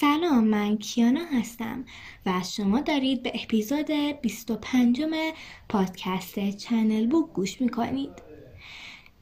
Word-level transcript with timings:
سلام 0.00 0.44
من 0.44 0.76
کیانا 0.78 1.24
هستم 1.24 1.84
و 2.26 2.42
شما 2.42 2.80
دارید 2.80 3.22
به 3.22 3.32
اپیزود 3.34 3.90
25 4.22 5.02
پادکست 5.68 6.50
چنل 6.50 7.06
بوک 7.06 7.32
گوش 7.32 7.60
می‌کنید. 7.60 8.22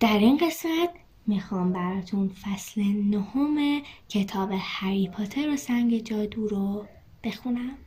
در 0.00 0.18
این 0.18 0.36
قسمت 0.36 0.90
می‌خوام 1.26 1.72
براتون 1.72 2.28
فصل 2.28 2.82
نهم 2.82 3.82
کتاب 4.08 4.50
هری 4.58 5.08
پاتر 5.08 5.50
و 5.52 5.56
سنگ 5.56 5.98
جادو 5.98 6.48
رو 6.48 6.86
بخونم. 7.24 7.78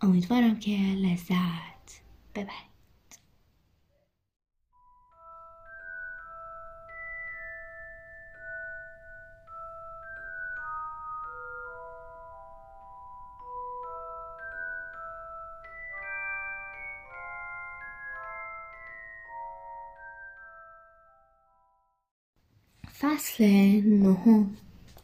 امیدوارم 0.00 0.58
که 0.58 0.72
لذت 0.76 2.02
ببرید. 2.34 2.75
فصل 23.16 23.44
نهم 23.84 24.56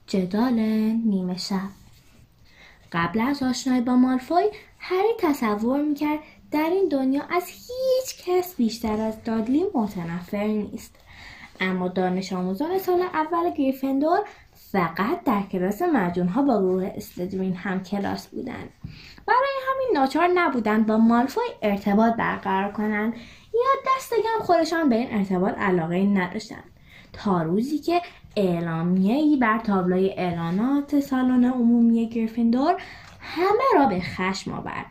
جدال 0.07 0.53
نیمه 1.05 1.39
شب. 1.39 1.57
قبل 2.93 3.21
از 3.21 3.43
آشنایی 3.43 3.81
با 3.81 3.97
مالفوی 3.97 4.45
هری 4.79 5.09
تصور 5.19 5.83
می‌کرد 5.83 6.19
در 6.51 6.71
این 6.71 6.89
دنیا 6.89 7.23
از 7.31 7.47
هیچ 7.47 8.25
کس 8.25 8.57
بیشتر 8.57 9.01
از 9.01 9.25
دادلی 9.25 9.65
متنفر 9.75 10.47
نیست. 10.47 10.95
اما 11.61 11.89
دانش 11.89 12.33
آموزان 12.33 12.79
سال 12.79 13.03
اول 13.03 13.51
گریفندور 13.51 14.21
فقط 14.73 15.25
در 15.25 15.43
کلاس 15.43 15.83
ها 15.83 16.43
با 16.43 16.59
گروه 16.59 16.93
استدوین 16.97 17.55
هم 17.55 17.83
کلاس 17.83 18.27
بودند 18.27 18.71
برای 19.27 19.49
همین 19.69 19.89
ناچار 19.95 20.29
نبودند 20.35 20.87
با 20.87 20.97
مالفوی 20.97 21.45
ارتباط 21.63 22.15
برقرار 22.15 22.73
کنند 22.73 23.15
یا 23.55 23.93
دست 23.97 24.13
خودشان 24.43 24.89
به 24.89 24.97
این 24.97 25.09
ارتباط 25.11 25.59
علاقه 25.59 26.03
نداشتند. 26.03 26.72
تا 27.13 27.43
روزی 27.43 27.79
که 27.79 28.03
ای 28.35 29.37
بر 29.37 29.59
تابلوی 29.59 30.11
اعلانات 30.11 31.01
سالن 31.01 31.45
عمومی 31.45 32.09
گریفیندور 32.09 32.77
همه 33.21 33.65
را 33.75 33.87
به 33.87 34.01
خشم 34.01 34.53
آورد 34.53 34.87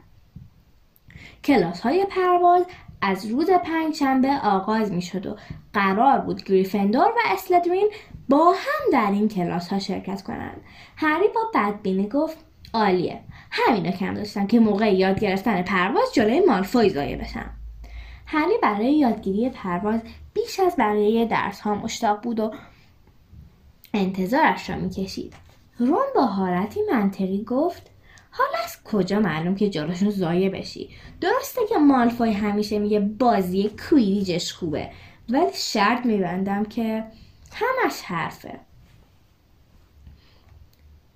کلاس 1.44 1.81
های 1.81 2.05
پرواز 2.09 2.66
از 3.02 3.25
روز 3.25 3.49
پنج 3.49 3.95
شنبه 3.95 4.39
آغاز 4.44 4.92
می 4.92 5.02
شد 5.02 5.25
و 5.25 5.36
قرار 5.73 6.17
بود 6.17 6.44
گریفندور 6.44 7.08
و 7.08 7.19
اسلدوین 7.33 7.89
با 8.30 8.52
هم 8.52 8.92
در 8.92 9.11
این 9.11 9.27
کلاس 9.27 9.67
ها 9.67 9.80
شرکت 9.80 10.22
کنند. 10.22 10.61
هری 10.95 11.27
با 11.36 11.42
بدبینی 11.53 12.08
گفت 12.08 12.38
عالیه. 12.73 13.19
همین 13.52 13.92
کم 13.92 14.14
داشتم 14.14 14.47
که 14.47 14.59
موقع 14.59 14.94
یاد 14.94 15.19
گرفتن 15.19 15.61
پرواز 15.61 16.14
جلوی 16.14 16.39
مالفوی 16.39 16.89
زایه 16.89 17.17
بشم. 17.17 17.49
هری 18.25 18.53
برای 18.64 18.94
یادگیری 18.94 19.49
پرواز 19.49 20.02
بیش 20.34 20.60
از 20.60 20.76
بقیه 20.80 21.26
درس 21.26 21.60
ها 21.60 21.76
مشتاق 21.76 22.22
بود 22.22 22.40
و 22.40 22.52
انتظارش 23.94 24.70
را 24.70 24.76
می‌کشید. 24.76 25.34
رون 25.78 26.06
با 26.16 26.26
حالتی 26.26 26.80
منطقی 26.92 27.44
گفت 27.44 27.92
حالا 28.32 28.64
از 28.64 28.84
کجا 28.84 29.20
معلوم 29.20 29.56
که 29.56 29.70
جلوشون 29.70 30.10
زایه 30.10 30.50
بشی؟ 30.50 30.90
درسته 31.22 31.62
که 31.70 31.78
مالفوی 31.78 32.32
همیشه 32.32 32.80
میگه 32.80 33.00
بازی 33.00 33.72
کویریجش 33.90 34.54
خوبه 34.54 34.90
ولی 35.30 35.54
شرط 35.54 36.06
میبندم 36.06 36.66
که 36.66 37.04
همش 37.54 38.02
حرفه. 38.02 38.60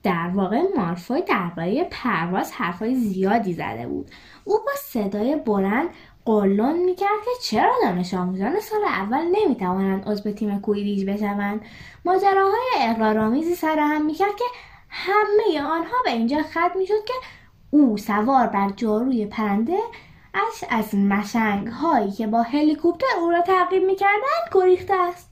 در 0.03 0.31
واقع 0.33 0.61
مالفوی 0.77 1.22
درباره 1.22 1.88
پرواز 1.91 2.52
حرفای 2.52 2.95
زیادی 2.95 3.53
زده 3.53 3.88
بود. 3.88 4.11
او 4.44 4.53
با 4.66 4.72
صدای 4.77 5.35
بلند 5.35 5.89
قلون 6.25 6.83
می‌کرد 6.83 7.25
که 7.25 7.31
چرا 7.41 7.73
دانش 7.83 8.13
آموزان 8.13 8.59
سال 8.59 8.83
اول 8.83 9.25
نمی‌توانند 9.31 10.07
عضو 10.07 10.31
تیم 10.31 10.59
کویریج 10.61 11.09
بشوند؟ 11.09 11.61
ماجراهای 12.05 12.72
اقرارآمیزی 12.79 13.55
سر 13.55 13.79
هم 13.79 14.05
می‌کرد 14.05 14.35
که 14.35 14.45
همه 14.89 15.61
آنها 15.61 15.95
به 16.05 16.11
اینجا 16.11 16.41
ختم 16.41 16.79
می‌شد 16.79 17.05
که 17.05 17.13
او 17.72 17.97
سوار 17.97 18.47
بر 18.47 18.69
جاروی 18.69 19.25
پرنده 19.25 19.79
اش 20.33 20.63
از 20.69 20.95
مشنگ 20.95 21.67
هایی 21.67 22.11
که 22.11 22.27
با 22.27 22.41
هلیکوپتر 22.41 23.05
او 23.21 23.31
را 23.31 23.41
تعقیب 23.41 23.83
می‌کردند 23.83 24.50
گریخته 24.51 24.94
است. 24.94 25.31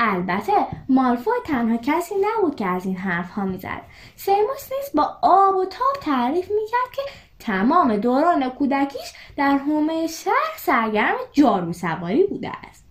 البته 0.00 0.52
مالفوی 0.88 1.32
تنها 1.44 1.76
کسی 1.76 2.14
نبود 2.14 2.56
که 2.56 2.66
از 2.66 2.86
این 2.86 2.96
حرف 2.96 3.30
ها 3.30 3.44
می‌زد. 3.44 3.82
سیموس 4.16 4.72
نیز 4.72 4.90
با 4.94 5.16
آب 5.22 5.56
و 5.56 5.64
تاب 5.64 6.02
تعریف 6.02 6.50
می‌کرد 6.50 6.92
که 6.92 7.02
تمام 7.42 7.96
دوران 7.96 8.48
کودکیش 8.50 9.12
در 9.36 9.58
حومه 9.58 10.06
شهر 10.06 10.52
سرگرم 10.56 11.14
جارو 11.32 11.72
سواری 11.72 12.26
بوده 12.26 12.52
است. 12.68 12.84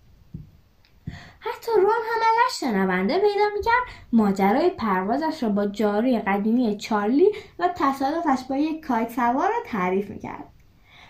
حتی 1.40 1.72
رون 1.76 1.84
هم 1.84 2.20
ازش 2.20 2.60
شنونده 2.60 3.14
پیدا 3.14 3.44
می‌کرد 3.56 3.82
ماجرای 4.12 4.70
پروازش 4.70 5.42
را 5.42 5.48
با 5.48 5.66
جاروی 5.66 6.18
قدیمی 6.18 6.76
چارلی 6.76 7.28
و 7.58 7.68
تصادفش 7.76 8.44
با 8.48 8.56
یک 8.56 8.86
کایت 8.86 9.10
سوار 9.10 9.48
را 9.48 9.62
تعریف 9.66 10.10
می‌کرد. 10.10 10.44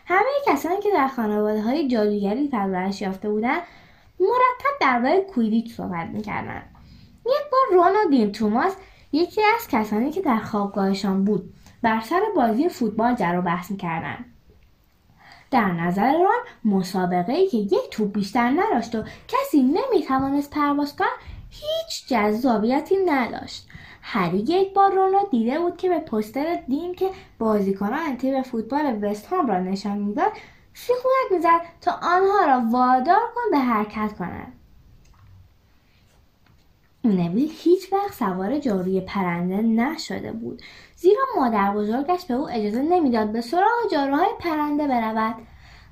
همه 0.07 0.31
کسانی 0.47 0.81
که 0.81 0.91
در 0.95 1.09
خانواده 1.09 1.63
های 1.63 1.89
جادوگری 1.89 2.49
پرورش 2.49 3.03
یافته 3.03 3.29
بودند 3.29 3.63
مرتب 4.21 4.79
درباره 4.81 5.21
کویدیچ 5.21 5.77
صحبت 5.77 6.09
می‌کردند. 6.09 6.71
یک 7.27 7.51
بار 7.53 7.61
رون 7.73 7.93
و 7.93 8.11
دین 8.11 8.33
توماس 8.33 8.77
یکی 9.13 9.41
از 9.57 9.69
کسانی 9.69 10.11
که 10.11 10.21
در 10.21 10.39
خوابگاهشان 10.39 11.25
بود 11.25 11.55
بر 11.83 12.01
سر 12.01 12.21
بازی 12.37 12.69
فوتبال 12.69 13.15
جر 13.15 13.39
و 13.39 13.43
بحث 13.43 13.71
می‌کردند 13.71 14.25
در 15.51 15.73
نظر 15.73 16.13
ران 16.13 16.41
مسابقه 16.65 17.33
ای 17.33 17.49
که 17.49 17.57
یک 17.57 17.91
توپ 17.91 18.13
بیشتر 18.13 18.51
نداشت 18.51 18.95
و 18.95 19.05
کسی 19.29 19.63
نمی‌توانست 19.63 20.51
پرواز 20.51 20.97
کند 20.97 21.09
هیچ 21.51 22.09
جذابیتی 22.09 22.97
نداشت. 23.07 23.69
هری 24.03 24.39
یک 24.39 24.75
بار 24.75 24.95
رون 24.95 25.13
را 25.13 25.29
دیده 25.31 25.59
بود 25.59 25.77
که 25.77 25.89
به 25.89 25.99
پستر 25.99 26.59
دین 26.69 26.95
که 26.95 27.11
بازیکنان 27.39 28.17
تیم 28.17 28.43
فوتبال 28.43 29.05
وست 29.05 29.33
هم 29.33 29.47
را 29.47 29.61
نشان 29.61 29.99
می‌داد 29.99 30.33
سیخونک 30.75 31.33
می‌زد 31.33 31.61
تا 31.81 31.93
آنها 31.93 32.47
را 32.47 32.63
وادار 32.71 33.21
کن 33.35 33.51
به 33.51 33.59
حرکت 33.59 34.13
کنند. 34.19 34.53
نویل 37.05 37.53
هیچ 37.59 37.93
وقت 37.93 38.13
سوار 38.15 38.59
جاروی 38.59 39.01
پرنده 39.01 39.57
نشده 39.57 40.33
بود. 40.33 40.63
زیرا 41.03 41.23
مادر 41.37 41.71
بزرگش 41.71 42.25
به 42.25 42.35
او 42.35 42.51
اجازه 42.51 42.83
نمی‌داد 42.83 43.33
به 43.33 43.41
سراغ 43.41 43.91
جاروهای 43.93 44.29
پرنده 44.39 44.87
برود. 44.87 45.35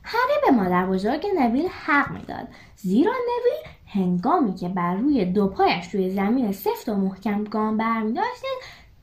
هری 0.03 0.32
به 0.47 0.50
مادر 0.50 0.87
بزرگ 0.87 1.26
نویل 1.38 1.69
حق 1.69 2.10
می‌داد. 2.10 2.48
زیرا 2.76 3.12
نویل 3.12 3.75
هنگامی 3.87 4.54
که 4.54 4.69
بر 4.69 4.94
روی 4.94 5.25
دو 5.25 5.49
پایش 5.49 5.94
روی 5.94 6.10
زمین 6.10 6.53
سفت 6.53 6.88
و 6.88 6.94
محکم 6.94 7.44
گام 7.44 7.76
برمیداشت 7.76 8.43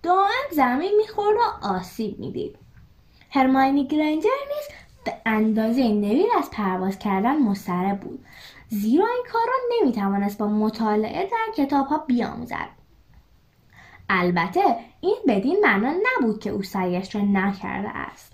دائم 0.04 0.52
زمین 0.52 0.92
می‌خورد 0.98 1.38
و 1.38 1.68
آسیب 1.68 2.20
می‌دید. 2.20 2.56
هرماینی 3.32 3.88
گرنجر 3.88 4.30
نیز 4.48 4.78
به 5.06 5.14
اندازه 5.26 5.84
نویل 5.84 6.28
از 6.38 6.52
پرواز 6.52 7.00
کردن 7.00 7.38
مضطرب 7.38 8.00
بود. 8.00 8.26
زیرا 8.70 9.06
این 9.06 9.24
کار 9.32 9.48
را 9.48 9.78
نمی‌توانست 9.78 10.38
با 10.38 10.48
مطالعه 10.48 11.26
در 11.26 11.64
کتاب 11.64 11.88
ها 11.88 11.98
بیاموزد. 11.98 12.68
البته 14.10 14.62
این 15.02 15.18
بدین 15.28 15.58
معنا 15.64 15.94
نبود 16.06 16.40
که 16.40 16.50
او 16.50 16.64
سعیش 16.64 17.16
را 17.16 17.22
نکرده 17.22 17.90
است. 17.90 18.34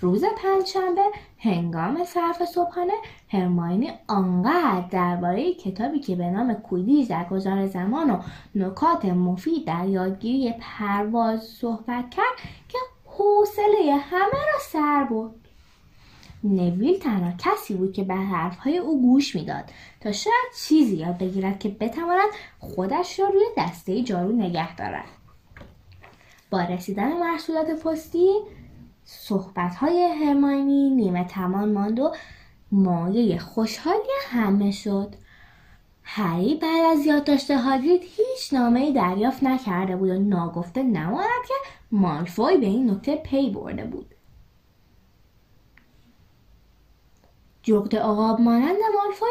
روز 0.00 0.24
پنجشنبه 0.24 1.02
هنگام 1.38 2.04
صرف 2.04 2.44
صبحانه 2.44 2.92
هرماینی 3.28 3.92
آنقدر 4.08 4.84
درباره 4.90 5.54
کتابی 5.54 6.00
که 6.00 6.16
به 6.16 6.30
نام 6.30 6.54
کودیز 6.54 7.08
در 7.08 7.24
گذار 7.24 7.66
زمان 7.66 8.10
و 8.10 8.18
نکات 8.54 9.04
مفید 9.04 9.66
در 9.66 9.88
یادگیری 9.88 10.54
پرواز 10.60 11.42
صحبت 11.42 12.10
کرد 12.10 12.36
که 12.68 12.78
حوصله 13.04 13.96
همه 14.10 14.40
را 14.52 14.58
سر 14.60 15.04
برد. 15.04 15.43
نویل 16.44 16.98
تنها 16.98 17.32
کسی 17.38 17.74
بود 17.74 17.92
که 17.92 18.04
به 18.04 18.14
حرفهای 18.14 18.78
او 18.78 19.02
گوش 19.02 19.36
می‌داد 19.36 19.64
تا 20.00 20.12
شاید 20.12 20.52
چیزی 20.64 20.96
یاد 20.96 21.18
بگیرد 21.18 21.58
که 21.58 21.68
بتواند 21.68 22.30
خودش 22.58 23.20
را 23.20 23.28
روی 23.28 23.44
دسته 23.56 24.02
جارو 24.02 24.32
نگه 24.32 24.76
دارد. 24.76 25.08
با 26.50 26.60
رسیدن 26.60 27.12
محصولات 27.12 27.70
پستی 27.70 28.28
صحبتهای 29.04 30.02
هرماینی 30.02 30.90
نیمه 30.90 31.24
تمام 31.24 31.68
ماند 31.68 32.00
و 32.00 32.12
مایه 32.72 33.38
خوشحالی 33.38 34.10
همه 34.28 34.70
شد. 34.70 35.14
هری 36.02 36.54
بعد 36.54 36.98
از 36.98 37.06
یادداشت 37.06 37.50
هاگرید 37.50 38.02
هیچ 38.02 38.52
نامه 38.52 38.92
دریافت 38.92 39.44
نکرده 39.44 39.96
بود 39.96 40.10
و 40.10 40.18
ناگفته 40.18 40.82
نماند 40.82 41.44
که 41.48 41.54
مالفوی 41.92 42.56
به 42.56 42.66
این 42.66 42.90
نکته 42.90 43.16
پی 43.16 43.50
برده 43.50 43.84
بود. 43.84 44.13
جغد 47.64 47.96
عقاب 47.96 48.40
مانند 48.40 48.76
مالفوی 48.94 49.28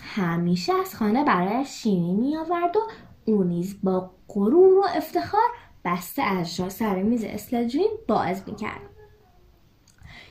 همیشه 0.00 0.72
از 0.80 0.94
خانه 0.94 1.24
برایش 1.24 1.86
می 1.86 2.36
آورد 2.36 2.76
و 2.76 2.80
او 3.24 3.44
نیز 3.44 3.76
با 3.82 4.10
غرور 4.28 4.78
و 4.78 4.84
افتخار 4.96 5.50
بسته 5.84 6.22
از 6.22 6.48
سر 6.68 7.02
میز 7.02 7.24
اسلدرین 7.24 7.90
باز 8.08 8.42
می‌کرد. 8.46 8.80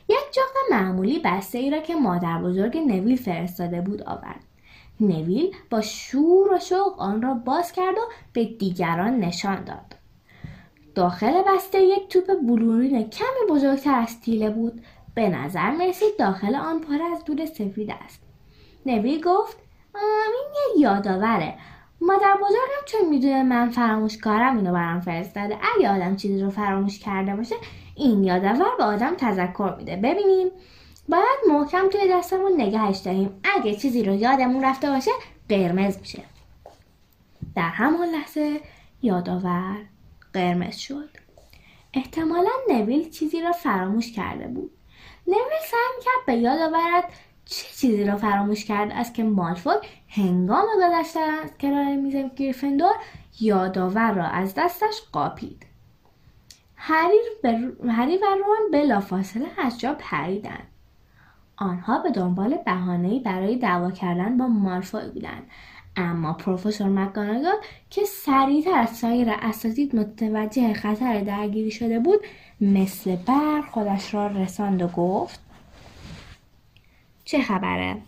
یک 0.10 0.32
جغد 0.32 0.72
معمولی 0.72 1.20
بسته 1.20 1.58
ای 1.58 1.70
را 1.70 1.80
که 1.80 1.96
مادر 1.96 2.42
بزرگ 2.42 2.78
نویل 2.78 3.16
فرستاده 3.16 3.82
بود 3.82 4.02
آورد. 4.02 4.44
نویل 5.00 5.56
با 5.70 5.82
شور 5.82 6.54
و 6.54 6.60
شوق 6.60 7.00
آن 7.00 7.22
را 7.22 7.34
باز 7.34 7.72
کرد 7.72 7.98
و 7.98 8.02
به 8.34 8.46
دیگران 8.46 9.20
نشان 9.20 9.64
داد. 9.64 9.96
داخل 10.96 11.44
بسته 11.48 11.82
یک 11.82 12.08
توپ 12.08 12.26
بلورین 12.48 13.10
کمی 13.10 13.50
بزرگتر 13.50 14.00
از 14.00 14.22
تیله 14.22 14.50
بود. 14.50 14.82
به 15.16 15.30
نظر 15.30 15.72
می‌رسید 15.72 16.18
داخل 16.20 16.56
آن 16.56 16.80
پر 16.80 17.02
از 17.14 17.24
دود 17.26 17.46
سفید 17.46 17.92
است. 18.06 18.22
نویل 18.86 19.22
گفت 19.24 19.58
این 19.96 20.54
یه 20.54 20.82
یادآوره. 20.82 21.54
مادر 22.02 22.34
بزرگم 22.36 22.86
چون 22.86 23.10
می‌دونه 23.10 23.44
من 23.44 23.70
فراموش 23.70 24.18
کارم 24.18 24.58
اینو 24.58 24.74
برام 24.74 25.02
فرستاده 25.02 25.58
اگه 25.76 25.90
آدم 25.90 26.16
چیزی 26.16 26.42
رو 26.42 26.50
فراموش 26.50 27.00
کرده 27.00 27.36
باشه 27.36 27.56
این 27.96 28.24
یادآور 28.24 28.76
به 28.78 28.84
آدم 28.84 29.16
تذکر 29.16 29.76
میده. 29.78 29.96
ببینیم. 29.96 30.48
باید 31.10 31.40
محکم 31.50 31.90
توی 31.90 32.10
دستمون 32.12 32.62
نگهش 32.62 32.98
داریم 32.98 33.40
اگه 33.58 33.76
چیزی 33.76 34.04
رو 34.04 34.16
یادمون 34.16 34.64
رفته 34.66 34.90
باشه 34.90 35.12
قرمز 35.50 36.00
میشه. 36.00 36.24
در 37.56 37.70
همان 37.70 38.08
لحظه 38.08 38.60
یادآور 39.02 39.78
قرمز 40.34 40.76
شد. 40.76 41.10
احتمالا 41.94 42.50
نویل 42.70 43.10
چیزی 43.10 43.42
را 43.42 43.52
فراموش 43.52 44.12
کرده 44.12 44.48
بود. 44.48 44.72
نویل 45.28 45.60
سعی 45.72 45.98
می‌کرد 45.98 46.26
به 46.26 46.34
یاد 46.34 46.62
آورد 46.62 47.14
چه 47.46 47.68
چیزی 47.78 48.06
را 48.06 48.18
فراموش 48.18 48.66
کرده 48.66 48.96
است 48.96 49.14
که 49.14 49.24
مالفوی 49.24 49.76
هنگام 50.10 50.66
گذشتن 50.78 51.40
از 51.44 51.58
کنار 51.60 51.96
میز 51.96 52.16
گریفندور 52.36 52.94
یادآور 53.40 54.12
را 54.12 54.26
از 54.26 54.54
دستش 54.56 55.02
قاپید. 55.12 55.66
هری, 56.76 57.18
هری 57.90 58.18
و 58.18 58.26
رون 58.26 58.72
بلافاصله 58.72 59.48
از 59.58 59.80
جا 59.80 59.96
پریدند. 60.00 60.68
آنها 61.58 62.00
به 62.00 62.12
دنبال 62.12 62.58
بهانهای 62.66 63.20
برای 63.20 63.56
دعوا 63.56 63.92
کردن 63.92 64.38
با 64.38 64.48
مالفوی 64.48 65.10
بودند. 65.10 65.48
اما 65.96 66.34
پروفسور 66.34 66.88
مکگاناگال 66.88 67.56
که 67.90 68.06
سریعتر 68.06 68.76
از 68.76 68.90
سایر 68.90 69.28
اساتید 69.42 69.96
متوجه 69.96 70.74
خطر 70.74 71.22
درگیری 71.22 71.72
شده 71.72 72.00
بود 72.00 72.20
مثل 72.62 73.16
بر 73.16 73.62
خودش 73.72 74.14
را 74.14 74.28
رساند 74.28 74.82
و 74.82 74.88
گفت 74.88 75.40
چه 77.26 77.42
خبره؟ 77.42 78.02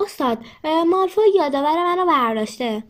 استاد 0.00 0.38
مالفوی 0.90 1.24
یادآور 1.36 1.84
منو 1.84 2.06
برداشته. 2.06 2.82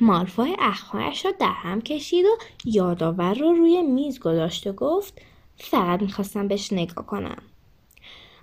مالفوی 0.00 0.56
اخمایش 0.58 1.24
را 1.24 1.30
در 1.30 1.52
هم 1.52 1.80
کشید 1.80 2.26
و 2.26 2.38
یادآور 2.64 3.34
رو 3.34 3.52
روی 3.52 3.82
میز 3.82 4.20
گذاشت 4.20 4.66
و 4.66 4.72
گفت 4.72 5.20
فقط 5.56 6.02
می‌خواستم 6.02 6.48
بهش 6.48 6.72
نگاه 6.72 7.06
کنم. 7.06 7.42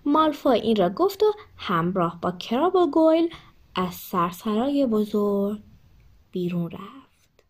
مالفوی 0.05 0.59
این 0.59 0.75
را 0.75 0.89
گفت 0.89 1.23
و 1.23 1.33
همراه 1.57 2.21
با 2.21 2.31
کراب 2.31 2.75
و 2.75 2.91
گویل 2.91 3.33
از 3.75 3.93
سرسرای 3.93 4.85
بزرگ 4.85 5.59
بیرون 6.31 6.71
رفت. 6.71 7.43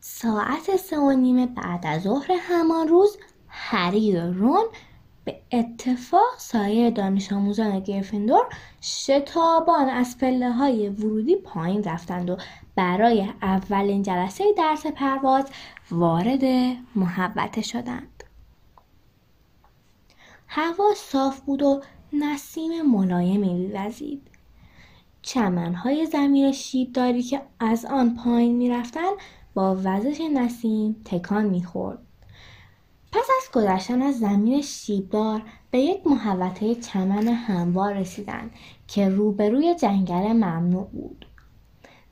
ساعت 0.00 0.76
سه 0.76 0.98
و 0.98 1.10
نیم 1.10 1.46
بعد 1.46 1.86
از 1.86 2.02
ظهر 2.02 2.32
همان 2.32 2.88
روز 2.88 3.18
هری 3.48 4.16
و 4.16 4.32
رون 4.32 4.64
به 5.24 5.40
اتفاق 5.52 6.38
سایر 6.38 6.90
دانش 6.90 7.32
آموزان 7.32 7.80
گریفندور 7.80 8.46
شتابان 8.80 9.88
از 9.88 10.18
پله 10.18 10.52
های 10.52 10.88
ورودی 10.88 11.36
پایین 11.36 11.84
رفتند 11.84 12.30
و 12.30 12.36
برای 12.74 13.28
اولین 13.42 14.02
جلسه 14.02 14.44
درس 14.56 14.86
پرواز 14.86 15.44
وارد 15.90 16.44
محوطه 16.94 17.62
شدند. 17.62 18.24
هوا 20.48 20.94
صاف 20.96 21.40
بود 21.40 21.62
و 21.62 21.82
نسیم 22.12 22.82
ملایمی 22.82 23.54
میوزید 23.54 24.22
چمنهای 25.22 26.06
زمین 26.06 26.52
شیبداری 26.52 27.22
که 27.22 27.42
از 27.60 27.84
آن 27.84 28.14
پایین 28.14 28.56
می‌رفتند 28.56 29.16
با 29.54 29.76
وزش 29.84 30.20
نسیم 30.34 30.96
تکان 31.04 31.44
می‌خورد. 31.44 31.98
پس 33.12 33.28
از 33.38 33.52
گذشتن 33.52 34.02
از 34.02 34.18
زمین 34.18 34.62
شیبدار 34.62 35.42
به 35.70 35.78
یک 35.78 36.06
محوطه 36.06 36.74
چمن 36.74 37.28
هموار 37.28 37.92
رسیدند 37.92 38.50
که 38.88 39.08
روبروی 39.08 39.74
جنگل 39.74 40.32
ممنوع 40.32 40.86
بود. 40.86 41.26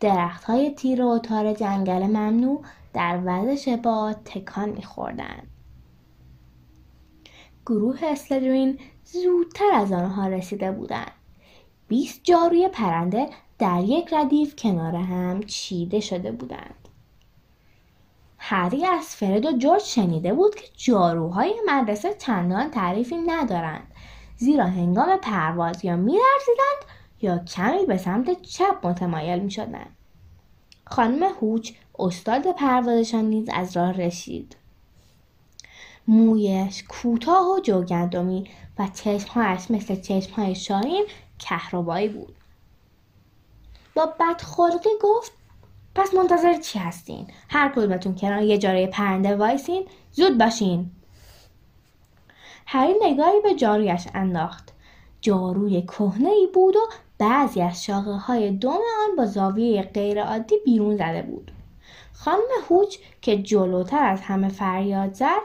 درخت 0.01 0.45
های 0.45 0.71
تیر 0.71 1.03
و 1.05 1.19
تار 1.19 1.53
جنگل 1.53 2.07
ممنوع 2.07 2.63
در 2.93 3.21
وزش 3.25 3.69
باد 3.69 4.17
تکان 4.25 4.69
میخوردند. 4.69 5.49
گروه 7.67 7.99
اسلدرین 8.03 8.79
زودتر 9.05 9.71
از 9.73 9.93
آنها 9.93 10.29
رسیده 10.29 10.73
بودند. 10.73 11.13
بیست 11.89 12.21
جاروی 12.23 12.69
پرنده 12.69 13.29
در 13.59 13.83
یک 13.85 14.13
ردیف 14.13 14.57
کنار 14.57 14.95
هم 14.95 15.43
چیده 15.43 16.01
شده 16.01 16.33
بودند. 16.33 16.88
هری 18.51 18.87
از 18.87 19.17
فرد 19.17 19.47
و 19.47 19.53
جورج 19.53 19.83
شنیده 19.83 20.35
بود 20.35 20.55
که 20.55 20.67
جاروهای 20.77 21.55
مدرسه 21.67 22.15
چندان 22.15 22.71
تعریفی 22.71 23.17
ندارند 23.17 23.87
زیرا 24.37 24.65
هنگام 24.65 25.17
پرواز 25.17 25.85
یا 25.85 25.97
میلرزیدند 25.97 26.85
یا 27.23 27.39
کمی 27.39 27.87
به 27.87 27.97
سمت 27.97 28.43
چپ 28.43 28.87
متمایل 28.87 29.39
می 29.39 29.51
شدن. 29.51 29.87
خانم 30.87 31.23
هوچ 31.23 31.73
استاد 31.99 32.53
پروازشان 32.53 33.25
نیز 33.25 33.49
از 33.53 33.77
راه 33.77 33.93
رسید. 33.93 34.57
مویش 36.09 36.85
کوتاه 36.89 37.51
و 37.51 37.61
جوگندمی 37.61 38.51
و 38.79 38.89
چشمهایش 38.95 39.71
مثل 39.71 40.01
چشمهای 40.01 40.55
شاهین 40.55 41.07
کهربایی 41.39 42.09
بود. 42.09 42.37
با 43.95 44.07
بدخلقی 44.21 44.91
گفت 45.03 45.38
پس 45.99 46.15
منتظر 46.15 46.55
چی 46.55 46.79
هستین؟ 46.79 47.27
هر 47.49 47.69
کدومتون 47.69 48.15
کنار 48.15 48.43
یه 48.43 48.59
جاره 48.59 48.87
پرنده 48.87 49.37
وایسین 49.37 49.87
زود 50.13 50.39
باشین. 50.39 50.91
هری 52.67 52.95
نگاهی 53.03 53.41
به 53.41 53.55
جارویش 53.55 54.07
انداخت. 54.15 54.73
جاروی 55.21 55.83
کهنه 55.83 56.29
ای 56.29 56.49
بود 56.55 56.77
و 56.77 56.81
بعضی 57.19 57.63
از 57.63 57.85
شاقه 57.85 58.13
های 58.13 58.51
دوم 58.51 58.73
آن 58.75 59.17
با 59.17 59.27
زاویه 59.27 59.83
غیرعادی 59.83 60.55
بیرون 60.65 60.97
زده 60.97 61.23
بود 61.23 61.53
خانم 62.13 62.49
هوچ 62.69 62.97
که 63.23 63.43
جلوتر 63.43 64.05
از 64.05 64.21
همه 64.21 64.49
فریاد 64.49 65.13
زد 65.13 65.43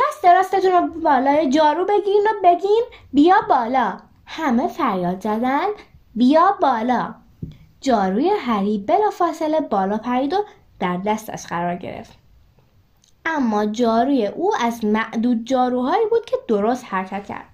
دست 0.00 0.24
راستتون 0.24 0.72
رو 0.72 1.00
بالای 1.00 1.50
جارو 1.50 1.84
بگیرین 1.84 2.26
و 2.26 2.32
بگین 2.44 2.84
بیا 3.12 3.36
بالا 3.48 3.98
همه 4.26 4.68
فریاد 4.68 5.20
زدن 5.20 5.66
بیا 6.14 6.56
بالا 6.60 7.14
جاروی 7.80 8.30
هری 8.38 8.78
بلا 8.78 9.10
فاصله 9.10 9.60
بالا 9.60 9.98
پرید 9.98 10.32
و 10.32 10.44
در 10.80 10.96
دستش 10.96 11.46
قرار 11.46 11.76
گرفت. 11.76 12.18
اما 13.26 13.66
جاروی 13.66 14.26
او 14.26 14.52
از 14.60 14.84
معدود 14.84 15.44
جاروهایی 15.44 16.06
بود 16.10 16.24
که 16.24 16.36
درست 16.48 16.84
حرکت 16.88 17.26
کرد. 17.26 17.48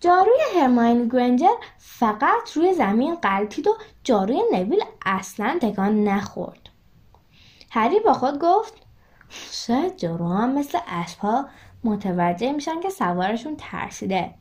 جاروی 0.00 0.40
هرماین 0.56 1.08
گرنجر 1.08 1.54
فقط 1.78 2.52
روی 2.54 2.74
زمین 2.74 3.14
قلتید 3.14 3.66
و 3.66 3.76
جاروی 4.04 4.42
نویل 4.52 4.84
اصلا 5.06 5.58
تکان 5.62 6.04
نخورد. 6.04 6.68
هری 7.70 8.00
با 8.00 8.12
خود 8.12 8.38
گفت 8.38 8.74
شاید 9.50 9.96
جاروها 9.96 10.46
مثل 10.46 10.78
اسبها 10.88 11.48
متوجه 11.84 12.52
میشن 12.52 12.80
که 12.80 12.90
سوارشون 12.90 13.56
ترسیده. 13.56 14.34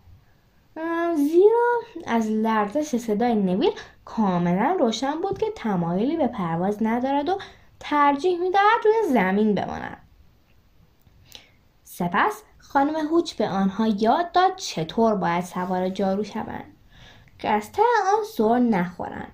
زیرا 1.15 1.79
از 2.08 2.27
لرزش 2.29 2.98
صدای 2.98 3.36
نویل 3.36 3.72
کاملا 4.08 4.76
روشن 4.80 5.22
بود 5.22 5.38
که 5.38 5.46
تمایلی 5.56 6.18
به 6.18 6.28
پرواز 6.28 6.78
ندارد 6.82 7.30
و 7.30 7.38
ترجیح 7.80 8.40
می‌دهد 8.40 8.86
روی 8.86 9.14
زمین 9.14 9.56
بماند. 9.56 9.98
سپس 11.84 12.44
خانم 12.60 12.96
هوچ 12.96 13.34
به 13.34 13.50
آنها 13.50 13.88
یاد 13.88 14.32
داد 14.32 14.56
چطور 14.56 15.16
باید 15.16 15.44
سوار 15.44 15.90
جارو 15.90 16.24
شوند. 16.24 16.74
که 17.40 17.50
از 17.50 17.70
آن 18.18 18.24
سر 18.38 18.60
نخورند. 18.60 19.32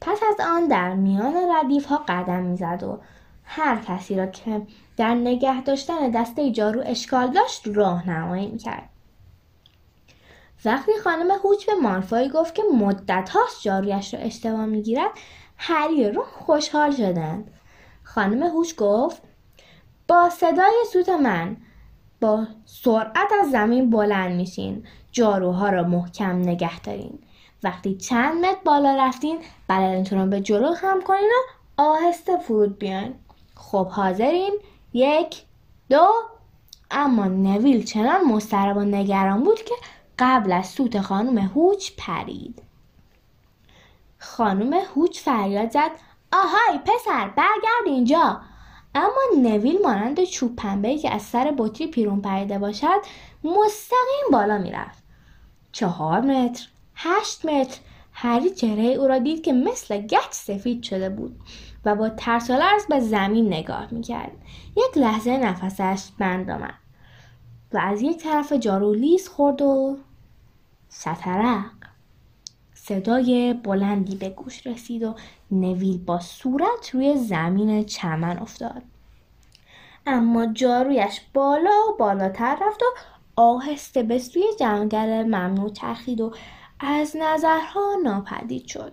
پس 0.00 0.18
از 0.28 0.46
آن 0.46 0.68
در 0.68 0.94
میان 0.94 1.34
ردیف 1.50 1.86
ها 1.86 2.04
قدم 2.08 2.42
می‌زد 2.42 2.82
و 2.82 3.00
هر 3.44 3.76
کسی 3.76 4.16
را 4.16 4.26
که 4.26 4.62
در 4.96 5.14
نگه 5.14 5.62
داشتن 5.62 6.10
دسته 6.10 6.50
جارو 6.50 6.82
اشکال 6.86 7.30
داشت 7.30 7.62
راهنمایی 7.66 8.46
می‌کرد. 8.46 8.88
وقتی 10.64 10.92
خانم 11.04 11.30
هوچ 11.30 11.66
به 11.66 11.74
مالفایی 11.74 12.28
گفت 12.28 12.54
که 12.54 12.62
مدت 12.74 13.30
هاست 13.30 13.62
جارویش 13.62 14.14
را 14.14 14.20
اشتباه 14.20 14.66
می‌گیرد 14.66 15.10
هری 15.56 16.10
رو 16.10 16.22
خوشحال 16.22 16.90
شدند 16.90 17.50
خانم 18.02 18.42
هوچ 18.42 18.74
گفت 18.76 19.22
با 20.08 20.30
صدای 20.30 20.74
سوت 20.92 21.08
من 21.08 21.56
با 22.20 22.46
سرعت 22.64 23.28
از 23.40 23.50
زمین 23.50 23.90
بلند 23.90 24.36
میشین 24.36 24.86
جاروها 25.12 25.68
رو 25.68 25.84
محکم 25.84 26.36
نگه 26.36 26.80
دارین. 26.80 27.18
وقتی 27.62 27.96
چند 27.96 28.44
متر 28.44 28.60
بالا 28.64 29.06
رفتین 29.06 29.38
بدنتون 29.68 30.18
رو 30.18 30.26
به 30.26 30.40
جلو 30.40 30.74
خم 30.74 31.00
کنین 31.00 31.30
و 31.78 31.82
آهسته 31.82 32.36
فرود 32.36 32.78
بیاین. 32.78 33.14
خب 33.54 33.86
حاضرین؟ 33.86 34.58
یک 34.92 35.42
دو 35.90 36.06
اما 36.90 37.24
نویل 37.24 37.84
چنان 37.84 38.24
مضطرب 38.24 38.76
و 38.76 38.80
نگران 38.80 39.42
بود 39.42 39.62
که 39.62 39.74
قبل 40.24 40.52
از 40.52 40.66
سوت 40.66 41.00
خانم 41.00 41.38
هوچ 41.38 41.90
پرید. 41.98 42.62
خانم 44.18 44.72
هوچ 44.94 45.20
فریاد 45.20 45.70
زد 45.70 45.90
آهای 46.32 46.78
پسر 46.78 47.28
برگرد 47.28 47.86
اینجا. 47.86 48.40
اما 48.94 49.20
نویل 49.42 49.78
مانند 49.82 50.24
چوب 50.24 50.56
پنبه 50.56 50.98
که 50.98 51.10
از 51.14 51.22
سر 51.22 51.54
بطری 51.58 51.86
پیرون 51.86 52.20
پریده 52.20 52.58
باشد 52.58 53.00
مستقیم 53.44 54.30
بالا 54.32 54.58
می‌رفت. 54.58 55.02
چهار 55.72 56.20
متر 56.20 56.68
هشت 56.94 57.44
متر 57.44 57.80
هری 58.12 58.50
چهره 58.50 58.84
او 58.84 59.08
را 59.08 59.18
دید 59.18 59.42
که 59.42 59.52
مثل 59.52 59.98
گچ 59.98 60.30
سفید 60.30 60.82
شده 60.82 61.08
بود 61.08 61.40
و 61.84 61.94
با 61.94 62.08
ترس 62.08 62.50
و 62.50 62.52
لرز 62.52 62.86
به 62.86 63.00
زمین 63.00 63.46
نگاه 63.46 63.88
می‌کرد. 63.90 64.32
یک 64.76 64.98
لحظه 64.98 65.36
نفسش 65.36 66.10
بند 66.18 66.50
آمد 66.50 66.74
و 67.72 67.78
از 67.78 68.02
یک 68.02 68.16
طرف 68.16 68.52
جارو 68.52 68.94
لیز 68.94 69.28
خورد 69.28 69.62
و 69.62 69.96
سترق 70.94 71.70
صدای 72.74 73.54
بلندی 73.54 74.16
به 74.16 74.28
گوش 74.28 74.66
رسید 74.66 75.02
و 75.02 75.14
نویل 75.50 75.98
با 75.98 76.20
صورت 76.20 76.90
روی 76.92 77.16
زمین 77.16 77.84
چمن 77.84 78.38
افتاد. 78.38 78.82
اما 80.06 80.46
جارویش 80.46 81.20
بالا 81.34 81.70
و 81.90 81.96
بالاتر 81.98 82.58
رفت 82.66 82.82
و 82.82 82.86
آهسته 83.36 84.02
به 84.02 84.18
سوی 84.18 84.44
جنگل 84.60 85.22
ممنوع 85.22 85.70
چرخید 85.72 86.20
و 86.20 86.32
از 86.80 87.16
نظرها 87.20 87.96
ناپدید 88.04 88.66
شد. 88.66 88.92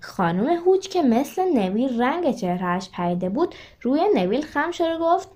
خانم 0.00 0.46
هوچ 0.46 0.88
که 0.88 1.02
مثل 1.02 1.58
نویل 1.58 2.02
رنگ 2.02 2.36
چهرهش 2.36 2.88
پریده 2.92 3.28
بود 3.28 3.54
روی 3.82 4.00
نویل 4.14 4.42
خم 4.42 4.70
شده 4.70 4.98
گفت 4.98 5.28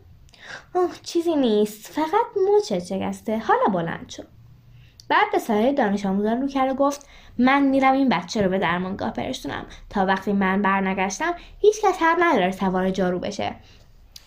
اوه 0.75 0.95
چیزی 1.03 1.37
نیست 1.37 1.87
فقط 1.87 2.27
موچه 2.49 2.79
شکسته 2.79 3.39
حالا 3.39 3.65
بلند 3.73 4.09
شد 4.09 4.32
بعد 5.09 5.33
به 5.33 5.39
سایر 5.39 5.73
دانش 5.73 6.07
آموزان 6.07 6.43
رو 6.43 6.49
کرد 6.49 6.71
و 6.71 6.75
گفت 6.75 7.07
من 7.39 7.63
میرم 7.63 7.93
این 7.93 8.09
بچه 8.09 8.43
رو 8.43 8.51
به 8.51 8.59
درمانگاه 8.59 9.13
برسونم 9.13 9.67
تا 9.91 10.07
وقتی 10.07 10.33
من 10.33 10.63
برنگشتم 10.63 11.35
هیچ 11.59 11.81
کس 11.83 12.03
حق 12.03 12.17
نداره 12.21 12.51
سوار 12.51 12.91
جارو 12.91 13.19
بشه. 13.19 13.55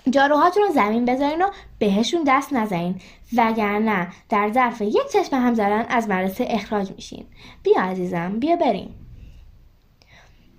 جاروهاتون 0.09 0.63
رو 0.63 0.73
زمین 0.73 1.05
بذارین 1.05 1.41
و 1.41 1.49
بهشون 1.79 2.23
دست 2.27 2.53
نزنین. 2.53 3.01
وگرنه 3.37 4.07
در 4.29 4.51
ظرف 4.53 4.81
یک 4.81 5.11
چشم 5.13 5.35
هم 5.35 5.53
زدن 5.53 5.85
از 5.89 6.09
مدرسه 6.09 6.47
اخراج 6.49 6.91
میشین. 6.91 7.25
بیا 7.63 7.81
عزیزم 7.81 8.39
بیا 8.39 8.55
بریم. 8.55 8.95